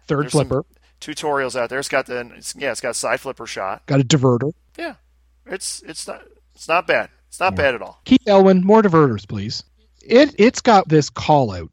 [0.08, 0.66] Third There's flipper.
[1.00, 1.78] Tutorials out there.
[1.78, 2.72] It's got the it's, yeah.
[2.72, 3.86] It's got side flipper shot.
[3.86, 4.52] Got a diverter.
[4.76, 4.96] Yeah,
[5.46, 6.24] it's it's not
[6.56, 7.10] it's not bad.
[7.28, 8.02] It's not bad at all.
[8.06, 9.64] Keith Elwin, more diverters, please.
[10.02, 11.70] It it's got this call out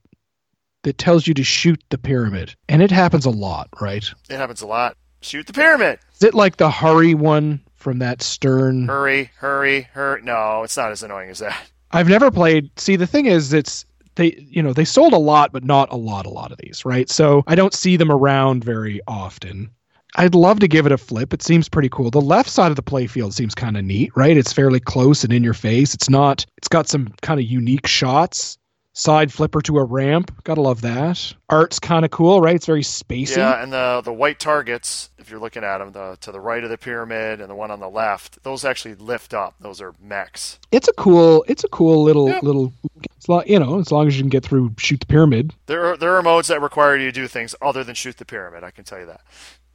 [0.82, 4.05] that tells you to shoot the pyramid, and it happens a lot, right?
[4.28, 4.97] It happens a lot.
[5.23, 5.98] Shoot the pyramid.
[6.15, 8.86] Is it like the hurry one from that Stern?
[8.86, 10.23] Hurry, hurry, hurry.
[10.23, 11.70] No, it's not as annoying as that.
[11.93, 12.70] I've never played.
[12.78, 13.85] See, the thing is, it's
[14.15, 16.85] they you know they sold a lot, but not a lot, a lot of these,
[16.85, 17.09] right?
[17.11, 19.70] So I don't see them around very often.
[20.16, 21.32] I'd love to give it a flip.
[21.32, 22.11] It seems pretty cool.
[22.11, 24.36] The left side of the playfield seems kind of neat, right?
[24.36, 25.94] It's fairly close and in your face.
[25.94, 26.44] It's not.
[26.57, 28.59] It's got some kind of unique shots.
[29.01, 30.31] Side flipper to a ramp.
[30.44, 31.32] Gotta love that.
[31.48, 32.55] Art's kind of cool, right?
[32.55, 33.39] It's very spacey.
[33.39, 36.62] Yeah, and the the white targets, if you're looking at them, the to the right
[36.62, 39.55] of the pyramid and the one on the left, those actually lift up.
[39.59, 40.59] Those are mechs.
[40.70, 41.47] It's a cool.
[41.48, 42.40] It's a cool little Yeah.
[42.43, 42.72] little.
[43.47, 45.55] You know, as long as you can get through, shoot the pyramid.
[45.66, 48.24] There are there are modes that require you to do things other than shoot the
[48.27, 48.64] pyramid.
[48.64, 49.22] I can tell you that.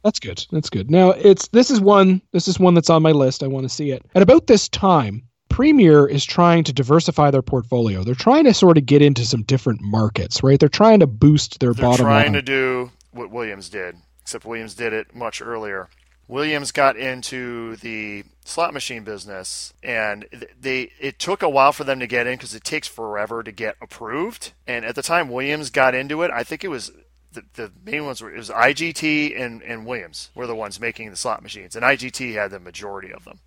[0.04, 0.46] That's good.
[0.52, 0.88] That's good.
[0.88, 3.42] Now it's this is one this is one that's on my list.
[3.42, 4.04] I want to see it.
[4.14, 5.24] At about this time,
[5.56, 8.04] Premier is trying to diversify their portfolio.
[8.04, 10.60] They're trying to sort of get into some different markets, right?
[10.60, 12.14] They're trying to boost their They're bottom line.
[12.14, 15.88] They're trying to do what Williams did, except Williams did it much earlier.
[16.28, 20.26] Williams got into the slot machine business, and
[20.60, 23.50] they it took a while for them to get in because it takes forever to
[23.50, 24.52] get approved.
[24.66, 26.92] And at the time Williams got into it, I think it was
[27.32, 31.08] the, the main ones were it was IGT and, and Williams were the ones making
[31.08, 33.40] the slot machines, and IGT had the majority of them.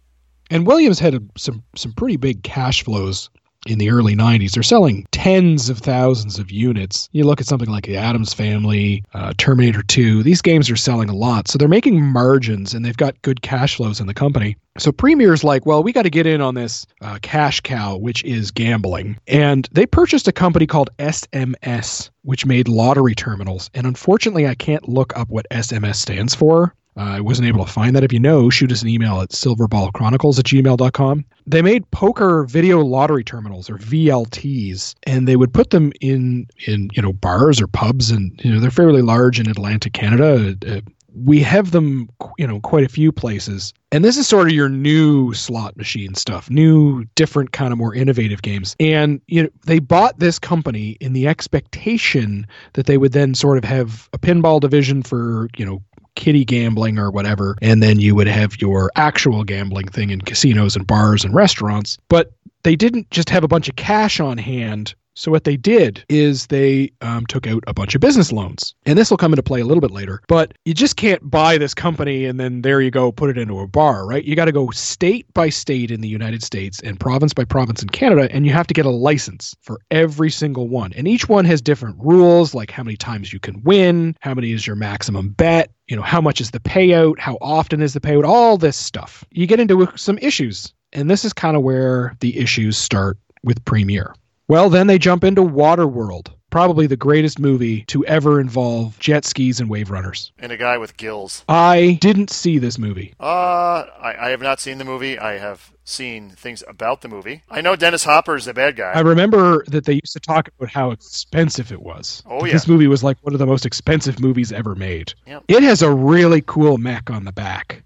[0.49, 3.29] And Williams had some some pretty big cash flows
[3.67, 4.51] in the early 90s.
[4.51, 7.09] They're selling tens of thousands of units.
[7.11, 11.09] You look at something like the Addams Family, uh, Terminator 2, these games are selling
[11.09, 11.47] a lot.
[11.47, 14.55] So they're making margins and they've got good cash flows in the company.
[14.77, 18.23] So Premier's like, well, we got to get in on this uh, cash cow, which
[18.23, 19.17] is gambling.
[19.27, 23.69] And they purchased a company called SMS, which made lottery terminals.
[23.73, 26.73] And unfortunately, I can't look up what SMS stands for.
[26.99, 28.03] I wasn't able to find that.
[28.03, 31.25] If you know, shoot us an email at silverballchronicles at gmail.com.
[31.47, 36.89] They made poker video lottery terminals or VLTs, and they would put them in in
[36.93, 40.55] you know bars or pubs, and you know they're fairly large in Atlantic Canada.
[40.67, 40.81] Uh,
[41.15, 43.73] we have them, you know, quite a few places.
[43.91, 47.95] And this is sort of your new slot machine stuff, new, different, kind of more
[47.95, 48.75] innovative games.
[48.79, 53.57] And you know, they bought this company in the expectation that they would then sort
[53.57, 55.81] of have a pinball division for, you know,
[56.19, 60.75] kitty gambling or whatever, and then you would have your actual gambling thing in casinos
[60.75, 61.97] and bars and restaurants.
[62.09, 62.33] But
[62.63, 64.93] they didn't just have a bunch of cash on hand.
[65.15, 68.97] So what they did is they um, took out a bunch of business loans, and
[68.97, 70.21] this will come into play a little bit later.
[70.27, 73.59] But you just can't buy this company and then there you go, put it into
[73.59, 74.23] a bar, right?
[74.23, 77.81] You got to go state by state in the United States and province by province
[77.81, 80.93] in Canada, and you have to get a license for every single one.
[80.93, 84.51] And each one has different rules, like how many times you can win, how many
[84.51, 87.99] is your maximum bet, you know, how much is the payout, how often is the
[87.99, 89.25] payout, all this stuff.
[89.31, 93.63] You get into some issues, and this is kind of where the issues start with
[93.65, 94.13] Premier.
[94.49, 99.59] Well, then they jump into Waterworld, probably the greatest movie to ever involve jet skis
[99.59, 100.31] and wave runners.
[100.39, 101.45] And a guy with gills.
[101.47, 103.13] I didn't see this movie.
[103.19, 105.19] Uh, I, I have not seen the movie.
[105.19, 107.43] I have seen things about the movie.
[107.47, 108.91] I know Dennis Hopper is the bad guy.
[108.91, 112.23] I remember that they used to talk about how expensive it was.
[112.25, 112.53] Oh, yeah.
[112.53, 115.13] This movie was like one of the most expensive movies ever made.
[115.27, 115.43] Yep.
[115.47, 117.83] It has a really cool mech on the back,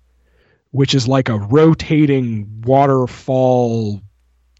[0.71, 4.01] which is like a rotating waterfall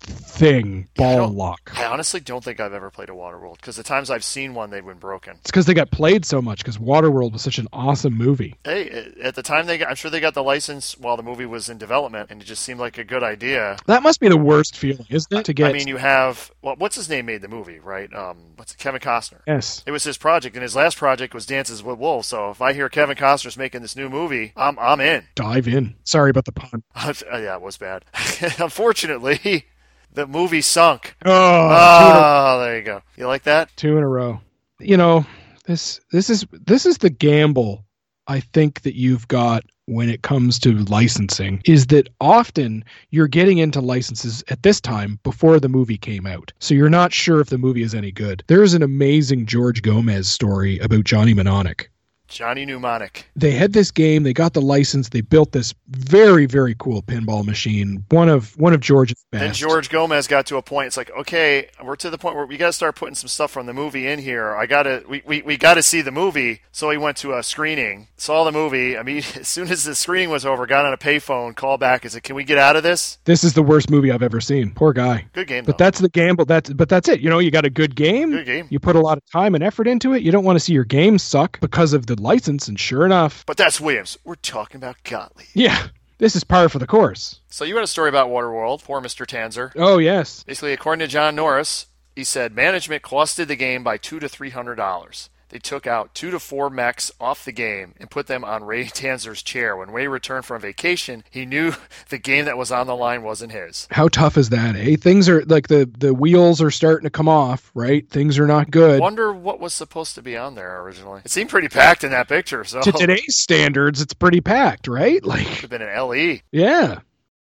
[0.06, 1.72] thing, Yeah, I ball lock.
[1.78, 4.70] I honestly don't think I've ever played a Waterworld because the times I've seen one,
[4.70, 5.34] they've been broken.
[5.42, 8.56] It's because they got played so much because Waterworld was such an awesome movie.
[8.64, 11.46] Hey, at the time they got, I'm sure they got the license while the movie
[11.46, 13.78] was in development, and it just seemed like a good idea.
[13.88, 15.46] That must be the worst feeling, isn't it?
[15.46, 18.14] To get I mean, you have well, what's his name made the movie, right?
[18.14, 19.40] Um, what's it, Kevin Costner?
[19.48, 19.84] yes.
[19.86, 22.28] It was his project, and his last project was Dances with Wolves.
[22.28, 25.24] So if I hear Kevin Costner's making this new movie, I'm I'm in.
[25.36, 25.96] Dive in.
[26.04, 26.84] Sorry about the pun.
[27.32, 28.06] yeah, it was bad.
[28.60, 29.66] Unfortunately,
[30.14, 31.16] the movie sunk.
[31.26, 33.02] Oh, two, in a, Oh, there you go.
[33.18, 33.70] You like that?
[33.76, 34.40] two in a row.
[34.80, 35.26] You know,
[35.66, 37.86] this this is this is the gamble
[38.28, 43.58] I think that you've got when it comes to licensing is that often you're getting
[43.58, 46.54] into licenses at this time before the movie came out.
[46.60, 48.44] So you're not sure if the movie is any good.
[48.48, 51.92] There's an amazing George Gomez story about Johnny Mnemonic.
[52.28, 53.26] Johnny Mnemonic.
[53.36, 57.46] They had this game, they got the license, they built this very very cool pinball
[57.46, 59.42] machine, one of one of George's best.
[59.42, 60.88] Then George Gomez got to a point.
[60.88, 63.52] It's like, okay, we're to the point where we got to start putting some stuff
[63.52, 64.54] from the movie in here.
[64.56, 66.62] I got to, we, we, we got to see the movie.
[66.72, 68.98] So he went to a screening, saw the movie.
[68.98, 72.04] I mean, as soon as the screening was over, got on a payphone, called back,
[72.04, 74.42] and said, "Can we get out of this?" This is the worst movie I've ever
[74.42, 74.72] seen.
[74.72, 75.26] Poor guy.
[75.34, 75.86] Good game, But though.
[75.86, 76.46] that's the gamble.
[76.46, 77.20] That's but that's it.
[77.20, 78.32] You know, you got a good game.
[78.32, 78.68] Good game.
[78.70, 80.24] You put a lot of time and effort into it.
[80.24, 82.68] You don't want to see your game suck because of the license.
[82.68, 84.18] And sure enough, But that's Williams.
[84.24, 85.48] We're talking about Gottlieb.
[85.54, 85.88] yeah,
[86.18, 87.40] this is par for the course.
[87.50, 88.84] So you had a story about Waterworld.
[88.84, 89.26] Poor Mr.
[89.26, 89.72] Tanzer.
[89.76, 94.20] Oh yes, Basically, according to John Norris, he said management costed the game by two
[94.20, 95.30] to three hundred dollars.
[95.54, 98.86] They took out two to four mechs off the game and put them on Ray
[98.86, 99.78] Tanzer's chair.
[99.78, 101.74] When Ray returned from vacation, he knew
[102.10, 103.88] the game that was on the line wasn't his.
[103.92, 104.76] how tough is that?
[104.76, 104.96] Eh?
[104.96, 107.70] Things are like the the wheels are starting to come off.
[107.76, 109.00] Right, things are not good.
[109.00, 111.22] Wonder what was supposed to be on there originally.
[111.24, 115.24] It seemed pretty packed in that picture, so to today's standards, it's pretty packed, right?
[115.24, 116.40] Like, could have been an LE.
[116.52, 117.02] yeah.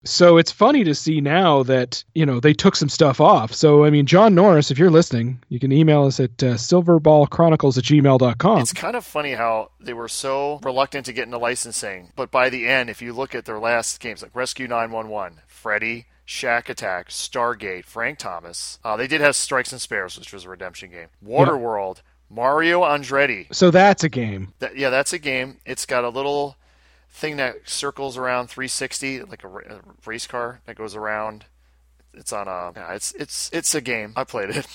[0.04, 3.54] So it's funny to see now that, you know, they took some stuff off.
[3.54, 7.78] So, I mean, John Norris, if you're listening, you can email us at uh, silverballchronicles
[7.78, 8.62] at gmail.com.
[8.62, 12.50] It's kind of funny how they were so reluctant to get into licensing, but by
[12.50, 17.10] the end, if you look at their last games like Rescue 911, Freddy, Shaq Attaq,
[17.10, 21.10] Stargate, Frank Thomas, uh, they did have Strikes and Spares, which was a redemption game.
[21.24, 23.54] Waterworld, Mario Andretti.
[23.54, 24.54] So that's a game.
[24.60, 25.58] That, yeah, that's a game.
[25.66, 26.56] It's got a little
[27.12, 31.46] thing that circles around 360, like a, a race car that goes around.
[32.14, 32.74] It's on a.
[32.76, 34.14] Yeah, it's it's it's a game.
[34.16, 34.68] I played it.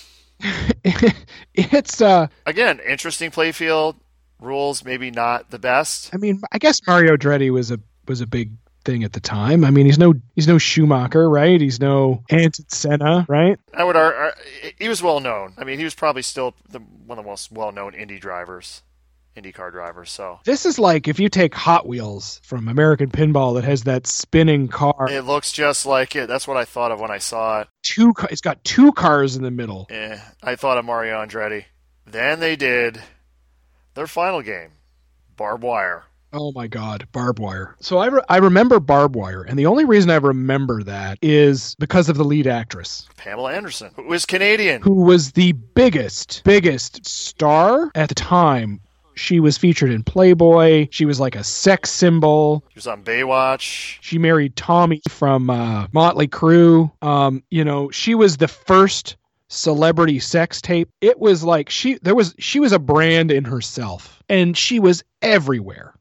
[1.55, 3.97] it's, uh, Again, interesting playfield.
[4.41, 6.15] Rules maybe not the best.
[6.15, 8.51] I mean, I guess Mario Andretti was a, was a big
[8.85, 9.65] thing at the time.
[9.65, 11.59] I mean, he's no, he's no Schumacher, right?
[11.61, 13.59] He's no Ayrton Senna, right?
[13.73, 14.35] I would ar-
[14.79, 15.55] he was well known.
[15.57, 18.83] I mean, he was probably still the, one of the most well known Indy drivers,
[19.37, 20.11] IndyCar drivers.
[20.11, 24.07] So This is like if you take Hot Wheels from American Pinball that has that
[24.07, 26.27] spinning car, it looks just like it.
[26.29, 27.69] That's what I thought of when I saw it.
[27.83, 29.87] two, it's got two cars in the middle.
[30.43, 31.65] I thought of Mario Andretti.
[32.07, 33.03] Then they did
[33.95, 34.71] their final game,
[35.37, 36.05] Barbed Wire.
[36.33, 37.77] Oh my God, barbed wire.
[37.81, 41.75] So I, re- I remember barbed wire, and the only reason I remember that is
[41.79, 44.83] because of the lead actress, Pamela Anderson, who was Canadian.
[44.83, 48.81] who was the biggest, biggest star at the time.
[49.17, 50.89] She was featured in Playboy.
[50.91, 52.63] She was like a sex symbol.
[52.71, 53.99] She was on Baywatch.
[54.01, 56.91] She married Tommy from uh, Motley Crue.
[57.03, 59.17] Um, you know, she was the first
[59.49, 60.91] celebrity sex tape.
[61.01, 65.03] It was like she there was she was a brand in herself, and she was
[65.23, 65.95] everywhere.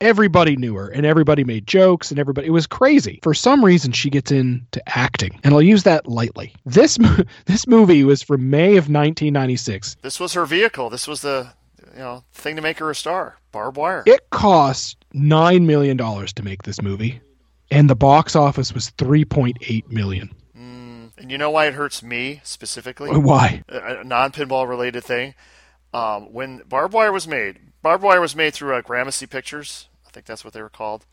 [0.00, 3.20] Everybody knew her, and everybody made jokes, and everybody it was crazy.
[3.22, 6.52] For some reason, she gets into acting, and I'll use that lightly.
[6.66, 6.98] This
[7.46, 9.96] this movie was from May of 1996.
[10.02, 10.90] This was her vehicle.
[10.90, 11.52] This was the
[11.96, 13.38] you know thing to make her a star.
[13.52, 14.02] Barbed Wire.
[14.06, 17.20] It cost nine million dollars to make this movie,
[17.70, 20.30] and the box office was 3.8 million.
[20.56, 23.10] Mm, and you know why it hurts me specifically?
[23.10, 23.62] Why?
[23.68, 25.34] a non pinball related thing.
[25.94, 29.88] Um, when Barbed Wire was made, Barbed Wire was made through uh, Gramercy Pictures.
[30.06, 31.06] I think that's what they were called.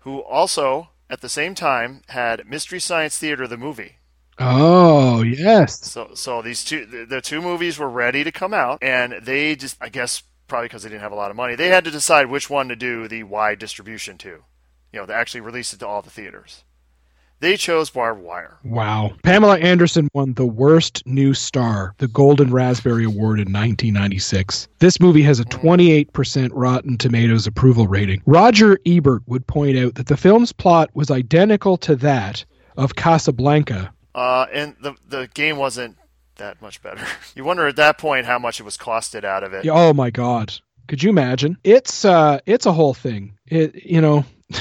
[0.00, 3.96] Who also, at the same time, had Mystery Science Theater, the movie.
[4.38, 5.80] Oh yes.
[5.86, 9.56] So, so these two, the, the two movies were ready to come out, and they
[9.56, 11.90] just, I guess, probably because they didn't have a lot of money, they had to
[11.90, 14.44] decide which one to do the wide distribution to.
[14.92, 16.64] You know, they actually release it to all the theaters.
[17.42, 18.58] They chose Barbed Wire.
[18.62, 19.14] Wow.
[19.24, 24.68] Pamela Anderson won the Worst New Star, the Golden Raspberry Award in 1996.
[24.78, 26.08] This movie has a mm.
[26.08, 28.22] 28% Rotten Tomatoes approval rating.
[28.26, 32.44] Roger Ebert would point out that the film's plot was identical to that
[32.76, 33.92] of Casablanca.
[34.14, 35.96] Uh, and the the game wasn't
[36.36, 37.04] that much better.
[37.34, 39.66] You wonder at that point how much it was costed out of it.
[39.66, 40.52] Oh my god.
[40.86, 41.56] Could you imagine?
[41.64, 43.32] It's uh it's a whole thing.
[43.46, 44.24] It you know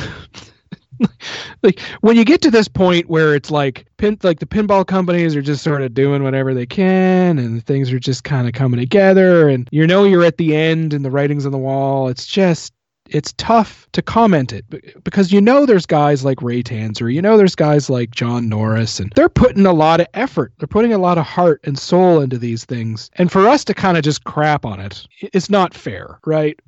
[1.64, 5.36] like when you get to this point where it's like pin like the pinball companies
[5.36, 8.80] are just sort of doing whatever they can and things are just kind of coming
[8.80, 12.26] together and you know you're at the end and the writing's on the wall it's
[12.26, 12.74] just
[13.12, 17.22] it's tough to comment it be- because you know there's guys like Ray Tanzer, you
[17.22, 20.94] know there's guys like John Norris, and they're putting a lot of effort, they're putting
[20.94, 23.10] a lot of heart and soul into these things.
[23.16, 26.60] And for us to kind of just crap on it, it's not fair, right?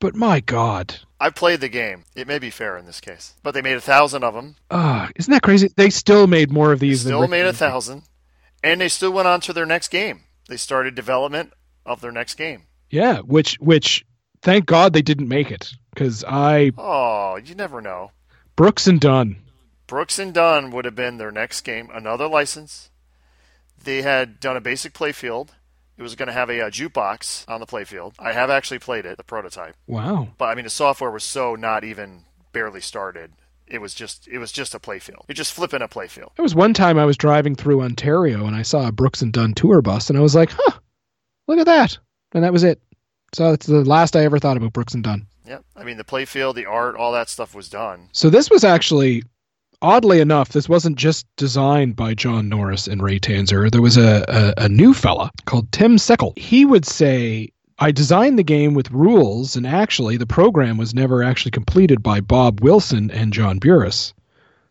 [0.00, 2.04] But my God, I played the game.
[2.14, 4.56] It may be fair in this case, but they made a thousand of them.
[4.70, 5.70] ah, isn't that crazy?
[5.76, 7.04] They still made more of these.
[7.04, 8.02] They Still made a thousand,
[8.62, 10.20] and they still went on to their next game.
[10.48, 11.52] They started development
[11.86, 12.64] of their next game.
[12.90, 14.04] Yeah, which which
[14.44, 18.12] thank God they didn't make it because I Oh, you never know.
[18.56, 19.36] Brooks and Dunn.
[19.88, 22.90] Brooks and Dunn would have been their next game, another license.
[23.82, 25.48] They had done a basic playfield.
[25.96, 28.14] It was going to have a, uh jukebox on the playfield.
[28.18, 29.76] I have actually played it, the prototype.
[29.86, 30.28] Wow.
[30.38, 33.32] But I mean, the software was so not even barely started.
[33.66, 35.24] It was just it was just a playfield.
[35.28, 36.34] You're just flipping a playfield.
[36.36, 39.32] There was one time I was driving through Ontario and I saw a Brooks and
[39.32, 40.78] Dunn tour bus and I was like, huh,
[41.48, 41.98] look at that.
[42.32, 42.80] And that was it.
[43.34, 45.26] So that's the last I ever thought about Brooks and Dunn.
[45.46, 45.64] Yep.
[45.76, 48.08] I mean, the playfield, the art, all that stuff was done.
[48.12, 49.22] So this was actually,
[49.82, 53.70] oddly enough, this wasn't just designed by John Norris and Ray Tanzer.
[53.70, 56.38] There was a, a, a new fella called Tim Seckel.
[56.38, 57.50] He would say,
[57.80, 62.20] I designed the game with rules, and actually, the program was never actually completed by
[62.20, 64.12] Bob Wilson and John Buras.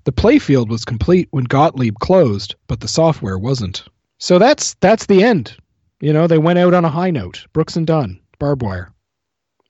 [0.06, 3.84] The playfield was complete when Gottlieb closed, but the software wasn't.
[4.20, 5.56] So that's that's the end.
[6.00, 7.46] You know, they went out on a high note.
[7.54, 8.92] Brooks and Dunn, barbed wire,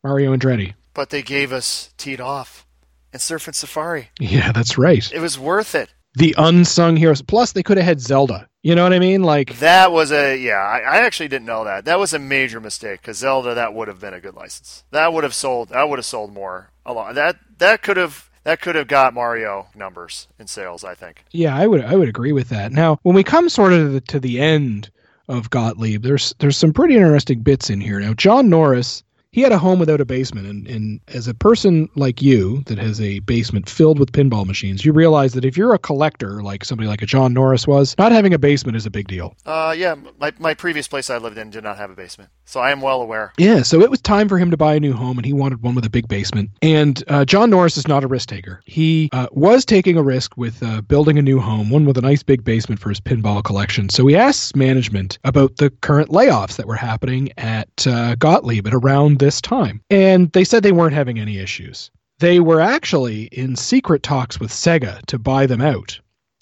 [0.04, 0.74] Mario Andretti.
[0.94, 2.66] But they gave us Teed Off
[3.12, 4.10] and Surf and Safari.
[4.20, 5.12] Yeah, that's right.
[5.12, 5.90] It was worth it.
[6.16, 7.22] the unsung heroes.
[7.22, 8.48] Plus, they could have had Zelda.
[8.62, 9.24] You know what I mean?
[9.24, 10.54] Like, That was a yeah.
[10.54, 11.86] I, I actually didn't know that.
[11.86, 14.84] That was a major mistake because Zelda that would have been a good license.
[14.92, 15.70] That would have sold.
[15.70, 16.70] That would have sold more.
[16.86, 17.16] A lot.
[17.16, 20.84] That that could have that could have got Mario numbers in sales.
[20.84, 21.26] I think.
[21.32, 22.72] yeah, I would I would agree with that.
[22.72, 24.92] Now, when we come sort of to the, to the end
[25.28, 28.00] of Gottlieb, there's there's some pretty interesting bits in here.
[28.00, 29.04] Now, John Norris.
[29.34, 32.78] He had a home without a basement, and, and as a person like you that
[32.78, 36.64] has a basement filled with pinball machines, you realize that if you're a collector, like
[36.64, 39.36] somebody like a John Norris was, not having a basement is a big deal.
[39.46, 39.96] Uh, yeah.
[40.20, 42.80] My my previous place I lived in did not have a basement, so I am
[42.80, 43.34] well aware.
[43.40, 45.64] Yeah, so it was time for him to buy a new home, and he wanted
[45.64, 46.52] one with a big basement.
[46.62, 48.62] And uh, John Norris is not a risk taker.
[48.66, 52.02] He uh, was taking a risk with uh, building a new home, one with a
[52.02, 53.90] nice big basement for his pinball collection.
[53.90, 58.74] So he asks management about the current layoffs that were happening at uh, Gottlieb at
[58.74, 59.82] around this time.
[59.90, 61.90] And they said they weren't having any issues.
[62.20, 66.00] They were actually in secret talks with Sega to buy them out.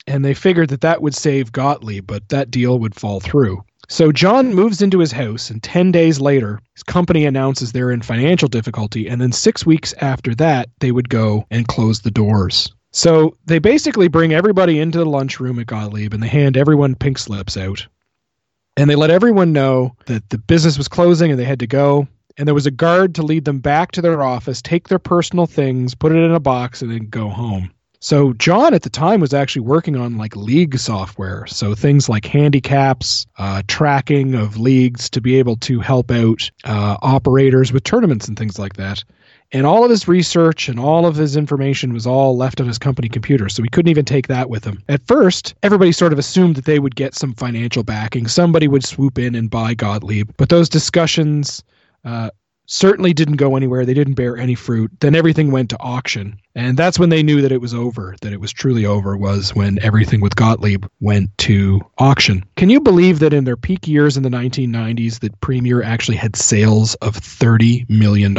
[0.07, 3.63] And they figured that that would save Gottlieb, but that deal would fall through.
[3.87, 8.01] So John moves into his house, and 10 days later, his company announces they're in
[8.01, 9.07] financial difficulty.
[9.07, 12.73] And then six weeks after that, they would go and close the doors.
[12.91, 17.17] So they basically bring everybody into the lunchroom at Gottlieb and they hand everyone pink
[17.17, 17.85] slips out.
[18.77, 22.07] And they let everyone know that the business was closing and they had to go.
[22.41, 25.45] And there was a guard to lead them back to their office, take their personal
[25.45, 27.69] things, put it in a box, and then go home.
[27.99, 32.25] So John at the time was actually working on like league software, so things like
[32.25, 38.27] handicaps, uh, tracking of leagues to be able to help out uh, operators with tournaments
[38.27, 39.03] and things like that.
[39.51, 42.79] And all of his research and all of his information was all left on his
[42.79, 44.81] company computer, so he couldn't even take that with him.
[44.89, 48.25] At first, everybody sort of assumed that they would get some financial backing.
[48.25, 51.61] Somebody would swoop in and buy Gottlieb, but those discussions
[52.03, 52.29] uh,
[52.71, 53.85] certainly didn't go anywhere.
[53.85, 54.91] They didn't bear any fruit.
[55.01, 56.39] Then everything went to auction.
[56.55, 59.53] And that's when they knew that it was over, that it was truly over, was
[59.53, 62.45] when everything with Gottlieb went to auction.
[62.55, 66.35] Can you believe that in their peak years in the 1990s, that Premier actually had
[66.35, 68.37] sales of $30 million?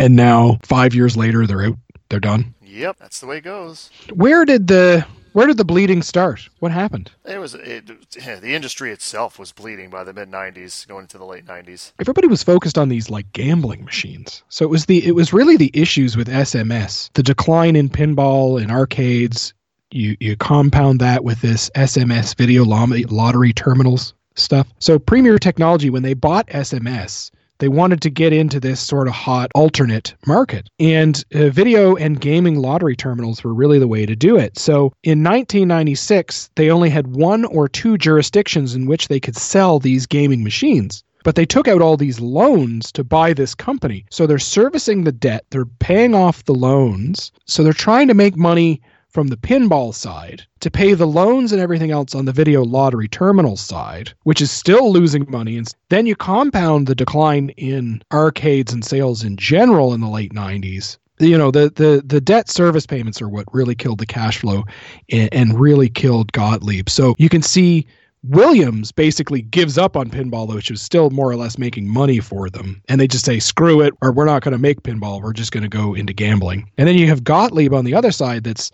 [0.00, 1.78] And now, five years later, they're out.
[2.10, 2.54] They're done.
[2.62, 3.90] Yep, that's the way it goes.
[4.12, 6.48] Where did the where did the bleeding start?
[6.60, 7.10] What happened?
[7.24, 11.24] It was it, the industry itself was bleeding by the mid '90s, going into the
[11.26, 11.92] late '90s.
[12.00, 14.42] everybody was focused on these like gambling machines.
[14.48, 18.62] So it was the it was really the issues with SMS, the decline in pinball
[18.62, 19.52] and arcades.
[19.90, 24.72] You you compound that with this SMS video lottery, lottery terminals stuff.
[24.78, 29.14] So Premier Technology, when they bought SMS, they wanted to get into this sort of
[29.14, 30.68] hot alternate market.
[30.78, 34.58] And uh, video and gaming lottery terminals were really the way to do it.
[34.58, 39.78] So in 1996, they only had one or two jurisdictions in which they could sell
[39.78, 41.04] these gaming machines.
[41.24, 44.04] But they took out all these loans to buy this company.
[44.10, 47.32] So they're servicing the debt, they're paying off the loans.
[47.46, 48.82] So they're trying to make money
[49.14, 53.06] from the pinball side to pay the loans and everything else on the video lottery
[53.06, 55.56] terminal side, which is still losing money.
[55.56, 60.34] And then you compound the decline in arcades and sales in general in the late
[60.34, 60.98] 90s.
[61.20, 64.64] You know, the, the, the debt service payments are what really killed the cash flow
[65.12, 66.88] and, and really killed Gottlieb.
[66.88, 67.86] So you can see
[68.24, 72.50] Williams basically gives up on pinball, which was still more or less making money for
[72.50, 72.82] them.
[72.88, 75.22] And they just say, screw it, or we're not going to make pinball.
[75.22, 76.68] We're just going to go into gambling.
[76.78, 78.72] And then you have Gottlieb on the other side that's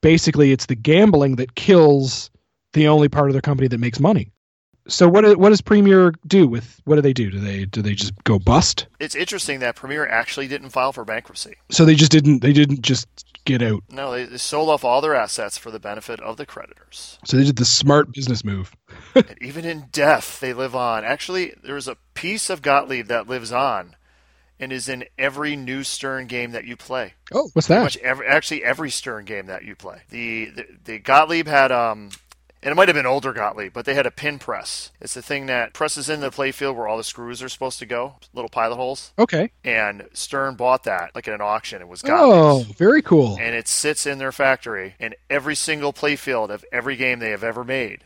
[0.00, 2.30] basically it's the gambling that kills
[2.72, 4.30] the only part of their company that makes money.
[4.88, 7.30] So what what does Premier do with what do they do?
[7.30, 8.86] Do they do they just go bust?
[8.98, 11.56] It's interesting that Premier actually didn't file for bankruptcy.
[11.70, 13.06] So they just didn't they didn't just
[13.44, 13.82] get out.
[13.90, 17.18] No, they, they sold off all their assets for the benefit of the creditors.
[17.24, 18.74] So they did the smart business move.
[19.14, 21.04] and even in death, they live on.
[21.04, 23.94] Actually, there's a piece of Gottlieb that lives on,
[24.60, 27.14] and is in every new Stern game that you play.
[27.32, 27.82] Oh, what's that?
[27.82, 30.02] much every, actually every Stern game that you play.
[30.10, 32.10] The the, the Gottlieb had um
[32.60, 34.90] and it might have been older Gottlieb, but they had a pin press.
[35.00, 37.86] It's the thing that presses in the playfield where all the screws are supposed to
[37.86, 39.12] go, little pilot holes.
[39.16, 39.52] Okay.
[39.62, 41.80] And Stern bought that like at an auction.
[41.80, 43.36] It was Oh, very cool.
[43.40, 47.44] And it sits in their factory, and every single playfield of every game they have
[47.44, 48.02] ever made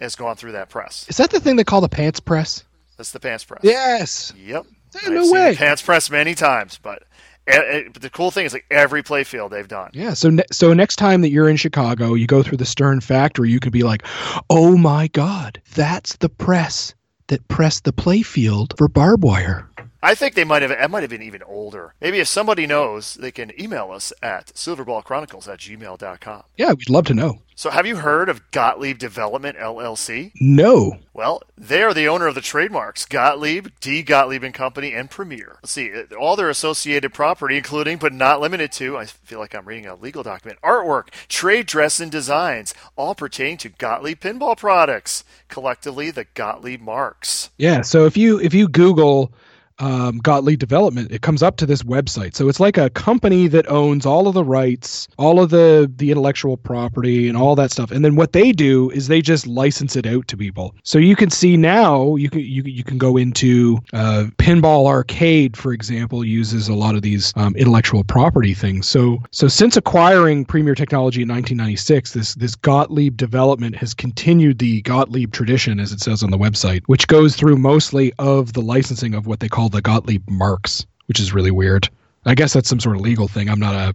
[0.00, 1.04] has gone through that press.
[1.10, 2.64] Is that the thing they call the pants press?
[2.96, 3.60] That's the pants press.
[3.62, 4.32] Yes.
[4.38, 4.64] Yep.
[5.02, 5.54] Yeah, no way.
[5.56, 7.04] pants press many times, but,
[7.46, 9.90] eh, eh, but the cool thing is like every playfield they've done.
[9.92, 10.14] Yeah.
[10.14, 13.50] So ne- so next time that you're in Chicago, you go through the Stern factory,
[13.50, 14.02] you can be like,
[14.50, 16.94] "Oh my God, that's the press
[17.28, 19.68] that pressed the playfield for barbed wire."
[20.02, 20.70] I think they might have.
[20.70, 21.94] It might have been even older.
[22.00, 26.42] Maybe if somebody knows, they can email us at silverballchronicles at gmail.com.
[26.56, 27.40] Yeah, we'd love to know.
[27.58, 30.32] So, have you heard of Gottlieb Development LLC?
[30.38, 30.98] No.
[31.14, 34.02] Well, they are the owner of the trademarks Gottlieb, D.
[34.02, 35.56] Gottlieb and Company, and Premier.
[35.62, 39.54] Let's see, uh, all their associated property, including but not limited to, I feel like
[39.54, 44.58] I'm reading a legal document, artwork, trade dress, and designs, all pertaining to Gottlieb pinball
[44.58, 47.48] products, collectively the Gottlieb marks.
[47.56, 47.80] Yeah.
[47.80, 49.32] So if you if you Google
[49.78, 52.34] um, Gottlieb Development, it comes up to this website.
[52.34, 56.10] So it's like a company that owns all of the rights, all of the the
[56.10, 57.90] intellectual property, and all that stuff.
[57.90, 60.74] And then what they do is they just license it out to people.
[60.82, 65.56] So you can see now you can you you can go into uh, Pinball Arcade,
[65.56, 68.86] for example, uses a lot of these um, intellectual property things.
[68.86, 74.82] So so since acquiring Premier Technology in 1996, this this Gottlieb Development has continued the
[74.82, 79.14] Gottlieb tradition, as it says on the website, which goes through mostly of the licensing
[79.14, 81.88] of what they call the Gottlieb marks, which is really weird.
[82.24, 83.48] I guess that's some sort of legal thing.
[83.48, 83.94] I'm not a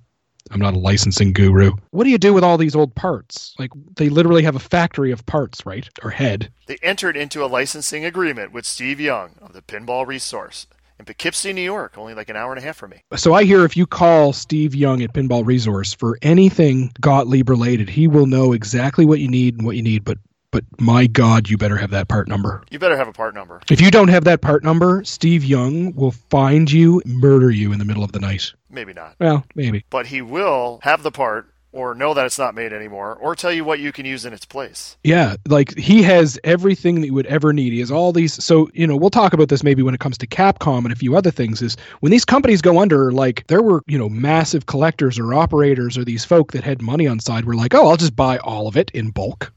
[0.50, 1.74] I'm not a licensing guru.
[1.92, 3.54] What do you do with all these old parts?
[3.60, 5.88] Like they literally have a factory of parts, right?
[6.04, 6.52] Or head.
[6.66, 10.68] They entered into a licensing agreement with Steve Young of the Pinball Resource
[10.98, 13.04] in Poughkeepsie, New York, only like an hour and a half from me.
[13.16, 17.90] So I hear if you call Steve Young at Pinball Resource for anything Gottlieb related,
[17.90, 20.18] he will know exactly what you need and what you need, but
[20.52, 22.64] but my god, you better have that part number.
[22.70, 23.62] You better have a part number.
[23.70, 27.80] If you don't have that part number, Steve Young will find you, murder you in
[27.80, 28.54] the middle of the night.
[28.70, 29.16] Maybe not.
[29.20, 29.86] Well, maybe.
[29.90, 33.52] But he will have the part or know that it's not made anymore or tell
[33.52, 34.98] you what you can use in its place.
[35.04, 37.72] Yeah, like he has everything that you would ever need.
[37.72, 38.44] He has all these.
[38.44, 40.96] So, you know, we'll talk about this maybe when it comes to Capcom and a
[40.96, 41.62] few other things.
[41.62, 45.98] Is when these companies go under, like there were, you know, massive collectors or operators
[45.98, 48.68] or these folk that had money on side were like, oh, I'll just buy all
[48.68, 49.54] of it in bulk.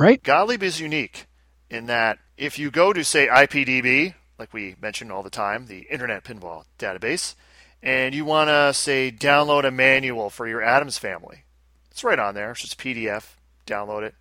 [0.00, 0.22] Right?
[0.22, 1.26] Gottlieb is unique
[1.68, 5.80] in that if you go to, say, IPDB, like we mention all the time, the
[5.90, 7.34] Internet Pinball Database,
[7.82, 11.44] and you want to, say, download a manual for your Addams family,
[11.90, 12.52] it's right on there.
[12.52, 13.34] It's just PDF.
[13.66, 14.14] Download it.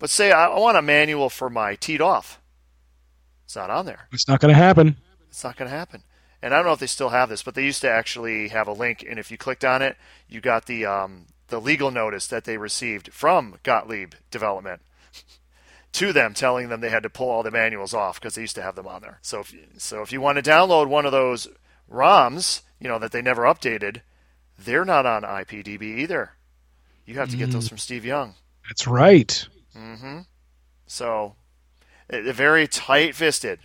[0.00, 2.40] But say, I I want a manual for my teed off.
[3.44, 4.08] It's not on there.
[4.10, 4.96] It's not going to happen.
[5.28, 6.02] It's not going to happen.
[6.42, 8.66] And I don't know if they still have this, but they used to actually have
[8.66, 9.96] a link, and if you clicked on it,
[10.28, 14.82] you got the um, the legal notice that they received from Gottlieb Development
[15.92, 18.54] to them, telling them they had to pull all the manuals off because they used
[18.56, 19.18] to have them on there.
[19.22, 21.48] So, if, so if you want to download one of those
[21.90, 24.02] ROMs, you know that they never updated,
[24.58, 26.32] they're not on IPDB either.
[27.06, 28.34] You have to get those from Steve Young.
[28.68, 29.48] That's right.
[29.76, 30.18] Mm hmm
[30.86, 31.34] So,
[32.08, 33.60] they're very tight-fisted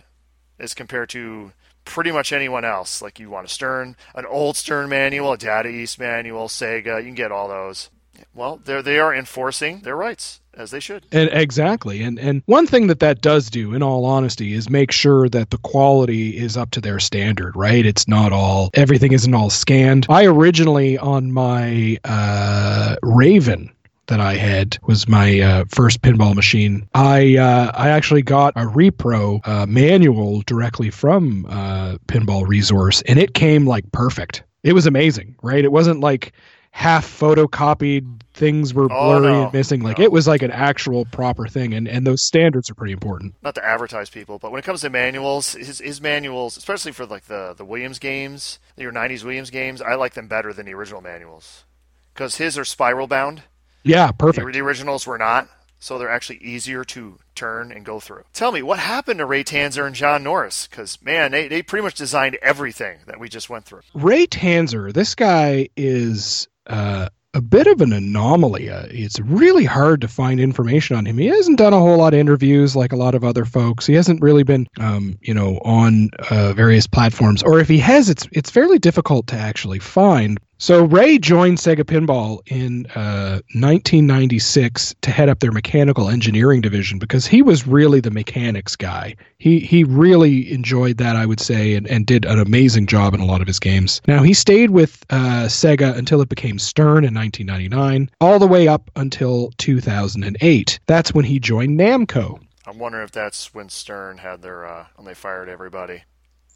[0.58, 1.52] as compared to
[1.84, 3.00] pretty much anyone else.
[3.00, 7.04] Like you want a Stern, an old Stern manual, a Data East manual, Sega, you
[7.04, 7.90] can get all those.
[8.34, 11.06] Well, they they are enforcing their rights as they should.
[11.12, 12.02] And exactly.
[12.02, 15.50] And and one thing that that does do in all honesty is make sure that
[15.50, 17.84] the quality is up to their standard, right?
[17.84, 20.06] It's not all everything isn't all scanned.
[20.08, 23.70] I originally on my uh Raven
[24.06, 26.88] that I had was my uh, first pinball machine.
[26.94, 33.18] I uh, I actually got a repro uh, manual directly from uh, Pinball Resource, and
[33.18, 34.42] it came like perfect.
[34.62, 35.64] It was amazing, right?
[35.64, 36.32] It wasn't like
[36.76, 39.44] half photocopied things were Oh, blurry no.
[39.44, 39.80] and missing.
[39.80, 40.04] Like No.
[40.04, 43.34] it was like an actual proper thing, and and those standards are pretty important.
[43.42, 47.06] Not to advertise people, but when it comes to manuals, his his manuals, especially for
[47.06, 50.74] like the the Williams games, your '90s Williams games, I like them better than the
[50.74, 51.64] original manuals
[52.12, 53.42] because his are spiral bound.
[53.82, 54.52] Yeah, The, perfect.
[54.52, 55.48] the originals were not,
[55.78, 58.24] so they're actually easier to turn and go through.
[58.34, 60.66] Tell me, what happened to Ray Tanzer and John Norris?
[60.66, 63.82] Because, man, they, they pretty much designed everything that we just went through.
[63.94, 68.70] Ray Tanzer, this guy is uh, a bit of an anomaly.
[68.70, 71.18] Uh, it's really hard to find information on him.
[71.18, 73.84] He hasn't done a whole lot of interviews like a lot of other folks.
[73.84, 77.42] He hasn't really been, um, you know, on uh, various platforms.
[77.42, 80.38] Or if he has, it's it's fairly difficult to actually find.
[80.58, 86.98] So Ray joined Sega Pinball in uh, 1996 to head up their mechanical engineering division
[86.98, 89.16] because he was really the mechanics guy.
[89.38, 93.20] He he really enjoyed that, I would say, and, and did an amazing job in
[93.20, 94.00] a lot of his games.
[94.08, 98.66] Now he stayed with uh, Sega until it became Stern in 1999, all the way
[98.66, 100.80] up until 2008.
[100.86, 102.40] That's when he joined Namco.
[102.66, 106.04] I'm wondering if that's when Stern had their uh, when they fired everybody.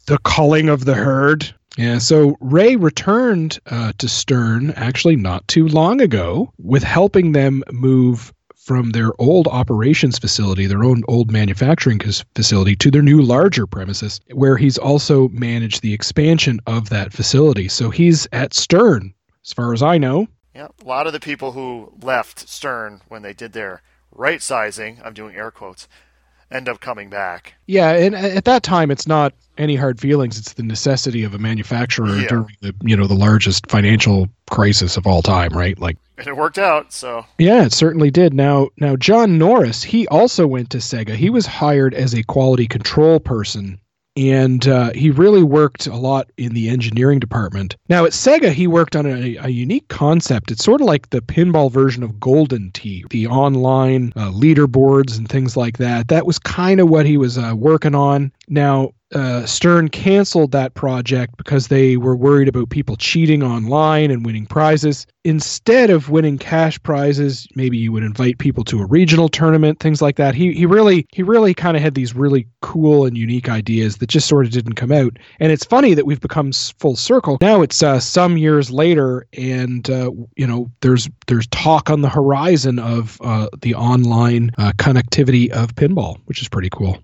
[0.05, 1.53] The culling of the herd.
[1.77, 7.63] Yeah, so Ray returned uh, to Stern actually not too long ago with helping them
[7.71, 11.99] move from their old operations facility, their own old manufacturing
[12.35, 17.67] facility, to their new larger premises, where he's also managed the expansion of that facility.
[17.67, 19.13] So he's at Stern,
[19.45, 20.27] as far as I know.
[20.53, 24.99] Yeah, a lot of the people who left Stern when they did their right sizing,
[25.03, 25.87] I'm doing air quotes,
[26.51, 27.53] end up coming back.
[27.67, 30.37] Yeah, and at that time, it's not any hard feelings.
[30.39, 32.27] It's the necessity of a manufacturer Yeah.
[32.27, 35.77] during the you know the largest financial crisis of all time, right?
[35.79, 38.33] Like, And it worked out, so yeah, it certainly did.
[38.33, 41.15] Now, now John Norris, he also went to Sega.
[41.15, 43.79] He was hired as a quality control person.
[44.17, 47.77] And uh, he really worked a lot in the engineering department.
[47.87, 50.51] Now at Sega, he worked on a, a unique concept.
[50.51, 55.29] It's sort of like the pinball version of Golden Tee, the online uh, leaderboards and
[55.29, 56.09] things like that.
[56.09, 58.33] That was kind of what he was uh, working on.
[58.49, 64.25] Now, uh, Stern canceled that project because they were worried about people cheating online and
[64.25, 65.05] winning prizes.
[65.23, 70.01] Instead of winning cash prizes, maybe you would invite people to a regional tournament, things
[70.01, 70.33] like that.
[70.33, 74.07] He he really he really kind of had these really cool and unique ideas that
[74.07, 75.17] just sort of didn't come out.
[75.39, 77.37] And it's funny that we've become full circle.
[77.41, 82.09] Now it's uh, some years later, and uh, you know there's there's talk on the
[82.09, 86.97] horizon of uh, the online uh, connectivity of pinball, which is pretty cool.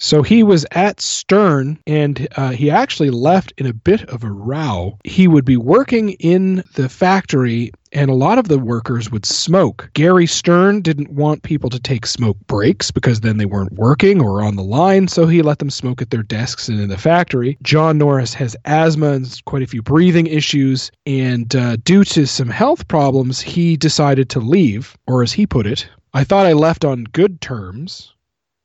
[0.00, 4.30] So he was at Stern and uh, he actually left in a bit of a
[4.30, 4.96] row.
[5.02, 9.90] He would be working in the factory and a lot of the workers would smoke.
[9.94, 14.42] Gary Stern didn't want people to take smoke breaks because then they weren't working or
[14.42, 17.58] on the line, so he let them smoke at their desks and in the factory.
[17.62, 22.50] John Norris has asthma and quite a few breathing issues, and uh, due to some
[22.50, 26.84] health problems, he decided to leave, or as he put it, I thought I left
[26.84, 28.12] on good terms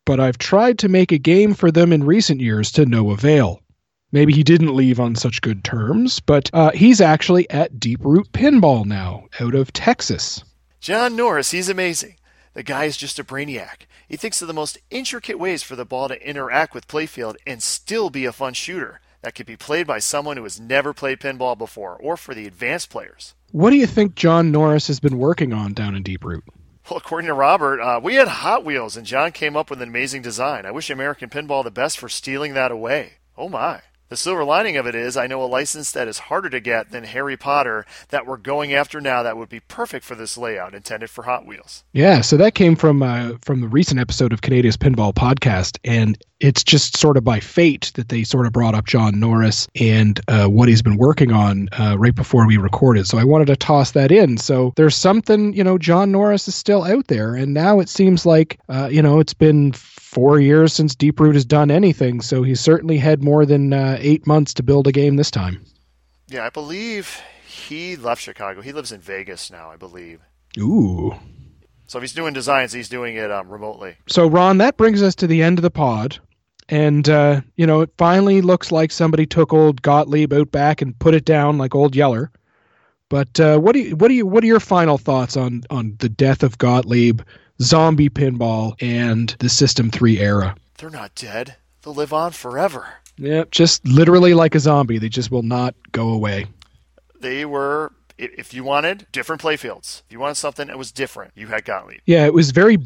[0.06, 3.62] but I've tried to make a game for them in recent years to no avail.
[4.12, 8.32] Maybe he didn't leave on such good terms, but uh, he's actually at Deep Root
[8.32, 10.44] Pinball now, out of Texas.
[10.80, 12.18] John Norris, he's amazing.
[12.54, 13.88] The guy is just a brainiac.
[14.08, 17.64] He thinks of the most intricate ways for the ball to interact with playfield and
[17.64, 21.20] still be a fun shooter that could be played by someone who has never played
[21.20, 23.34] pinball before or for the advanced players.
[23.52, 26.44] What do you think John Norris has been working on down in Deep Root?
[26.90, 29.88] Well, according to Robert, uh, we had Hot Wheels, and John came up with an
[29.88, 30.66] amazing design.
[30.66, 33.14] I wish American Pinball the best for stealing that away.
[33.38, 33.82] Oh my.
[34.14, 36.92] The silver lining of it is I know a license that is harder to get
[36.92, 40.76] than Harry Potter that we're going after now that would be perfect for this layout
[40.76, 41.84] intended for Hot Wheels.
[41.94, 46.16] Yeah, so that came from uh, from the recent episode of Kaneda's Pinball Podcast, and
[46.40, 50.20] it's just sort of by fate that they sort of brought up John Norris and
[50.28, 53.08] uh, what he's been working on uh, right before we recorded.
[53.08, 54.38] So I wanted to toss that in.
[54.38, 58.28] So there's something, you know, John Norris is still out there, and now it seems
[58.28, 59.72] like, uh, you know, it's been
[60.14, 62.22] four years since Deep Root has done anything.
[62.22, 65.66] So he's certainly had more than uh, eight months to build a game this time.
[66.28, 68.62] Yeah, I believe he left Chicago.
[68.62, 70.20] He lives in Vegas now, I believe.
[70.60, 71.14] Ooh.
[71.88, 73.98] So if he's doing designs, he's doing it um, remotely.
[74.08, 76.20] So, Ron, that brings us to the end of the pod.
[76.70, 80.98] And, uh, you know, it finally looks like somebody took old Gottlieb out back and
[80.98, 82.32] put it down like old Yeller.
[83.10, 85.96] But uh, what do you, what do you, what are your final thoughts on on
[86.00, 87.22] the death of Gottlieb,
[87.62, 90.56] zombie pinball, and the System Three era?
[90.78, 91.56] They're not dead.
[91.82, 92.88] They'll live on forever.
[93.18, 94.98] Yep, just literally like a zombie.
[94.98, 96.48] They just will not go away.
[97.20, 101.48] They were if you wanted different playfields, if you wanted something that was different, you
[101.48, 102.00] had Gottlieb.
[102.06, 102.78] Yeah, it was very,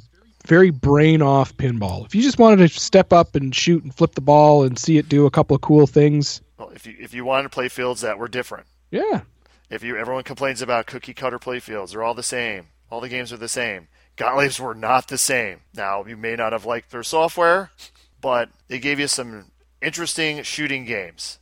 [0.46, 2.06] very brain off pinball.
[2.06, 4.98] If you just wanted to step up and shoot and flip the ball and see
[4.98, 8.18] it do a couple of cool things, Well, if you if you wanted playfields that
[8.18, 9.22] were different, yeah,
[9.70, 12.68] if you everyone complains about cookie cutter playfields, they're all the same.
[12.90, 13.90] All the games are the same.
[14.18, 15.62] Gottlieb's were not the same.
[15.74, 17.72] Now you may not have liked their software,
[18.20, 21.40] but they gave you some interesting shooting games.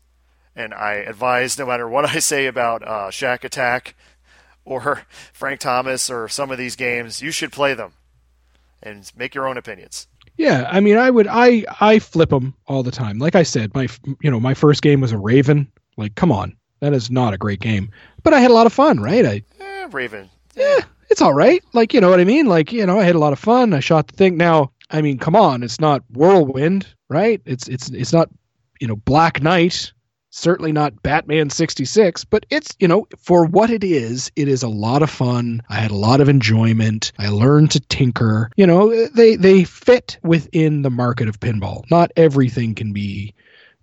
[0.56, 3.94] And I advise, no matter what I say about uh, Shaq Attaq
[4.66, 5.02] or
[5.34, 7.94] Frank Thomas or some of these games, you should play them
[8.84, 10.08] and make your own opinions.
[10.38, 13.20] Yeah, I mean, I would, I, I flip them all the time.
[13.20, 13.88] Like I said, my,
[14.22, 15.72] you know, my first game was a Raven.
[15.96, 17.90] Like, come on, that is not a great game,
[18.22, 19.26] but I had a lot of fun, right?
[19.26, 20.30] I, Eh, Raven.
[20.56, 20.80] yeah,
[21.10, 21.64] it's all right.
[21.74, 22.46] Like, you know what I mean?
[22.48, 23.74] Like, you know, I had a lot of fun.
[23.74, 24.38] I shot the thing.
[24.38, 27.42] Now, I mean, come on, it's not Whirlwind, right?
[27.46, 28.30] It's, it's, it's not,
[28.80, 29.92] you know, Black Knight.
[30.36, 34.68] certainly not Batman 66, but it's, you know, for what it is, it is a
[34.68, 35.62] lot of fun.
[35.70, 37.14] I had a lot of enjoyment.
[37.18, 38.52] I learned to tinker.
[38.58, 41.90] You know, they they fit within the market of pinball.
[41.90, 43.34] Not everything can be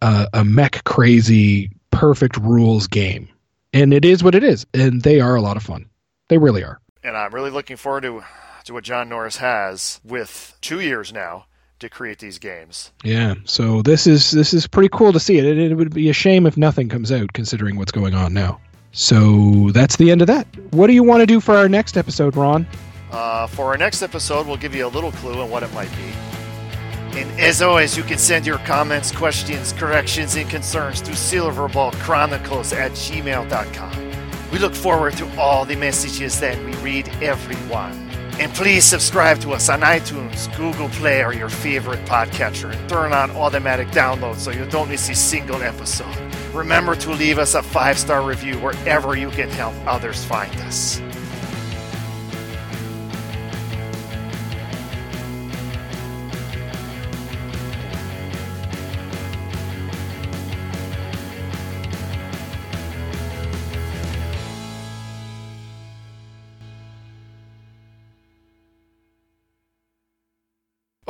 [0.03, 3.29] uh, a mech crazy perfect rules game.
[3.73, 5.87] And it is what it is, and they are a lot of fun.
[6.29, 6.79] They really are.
[7.05, 8.25] And I'm really looking forward to
[8.65, 11.47] to what John Norris has with 2 years now
[11.81, 12.93] to create these games.
[13.03, 15.45] Yeah, so this is this is pretty cool to see it.
[15.45, 15.59] it.
[15.59, 18.61] It would be a shame if nothing comes out, considering what's going on now.
[18.93, 20.47] So that's the end of that.
[20.71, 22.67] What do you want to do for our next episode, Ron?
[23.11, 25.91] Uh, for our next episode, we'll give you a little clue on what it might
[25.91, 27.19] be.
[27.19, 32.93] And as always, you can send your comments, questions, corrections, and concerns to silverballchronicles at
[32.93, 34.12] gmail.com.
[34.53, 37.93] We look forward to all the messages that we read every one.
[38.39, 43.15] And please subscribe to us on iTunes, Google Play, or your favorite podcatcher, and turn
[43.15, 46.15] on automatic download so you don't miss a single episode.
[46.53, 51.01] Remember to leave us a five star review wherever you can help others find us.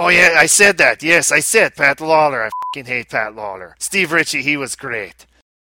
[0.05, 1.01] Oh yeah, I said that.
[1.05, 2.43] Yes, I said Pat Lawlor.
[2.47, 3.77] I fucking hate Pat Lawlor.
[3.79, 5.27] Steve Ritchie, he was great.